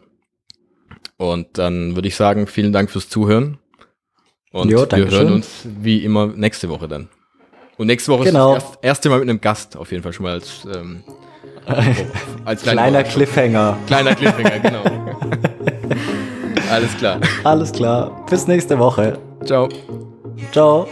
Und 1.18 1.59
dann 1.59 1.94
würde 1.96 2.09
ich 2.09 2.16
sagen, 2.16 2.46
vielen 2.46 2.72
Dank 2.72 2.90
fürs 2.90 3.09
Zuhören. 3.09 3.59
Und 4.52 4.70
Jo, 4.70 4.87
wir 4.90 5.11
hören 5.11 5.33
uns 5.35 5.66
wie 5.81 6.02
immer 6.04 6.28
nächste 6.28 6.68
Woche 6.70 6.88
dann. 6.88 7.09
Und 7.76 7.87
nächste 7.88 8.11
Woche 8.12 8.24
Genau. 8.24 8.54
ist 8.57 8.62
das 8.62 8.70
erst, 8.72 8.85
erste 8.85 9.11
Mal 9.11 9.18
mit 9.20 9.28
einem 9.28 9.40
Gast, 9.40 9.76
auf 9.76 9.90
jeden 9.90 10.02
Fall 10.02 10.12
schon 10.12 10.24
mal 10.24 10.33
als, 10.33 10.66
ähm, 10.74 11.02
als 12.44 12.62
kleine 12.62 12.81
Kleiner. 12.81 13.04
Cliffhanger. 13.04 13.78
Kleiner 13.87 14.14
Cliffhanger, 14.14 14.59
genau. 14.62 14.83
Alles 16.70 16.96
klar. 16.96 17.20
Alles 17.44 17.72
klar. 17.72 18.24
Bis 18.31 18.46
nächste 18.46 18.78
Woche. 18.78 19.18
Ciao. 19.44 19.68
Ciao. 20.52 20.88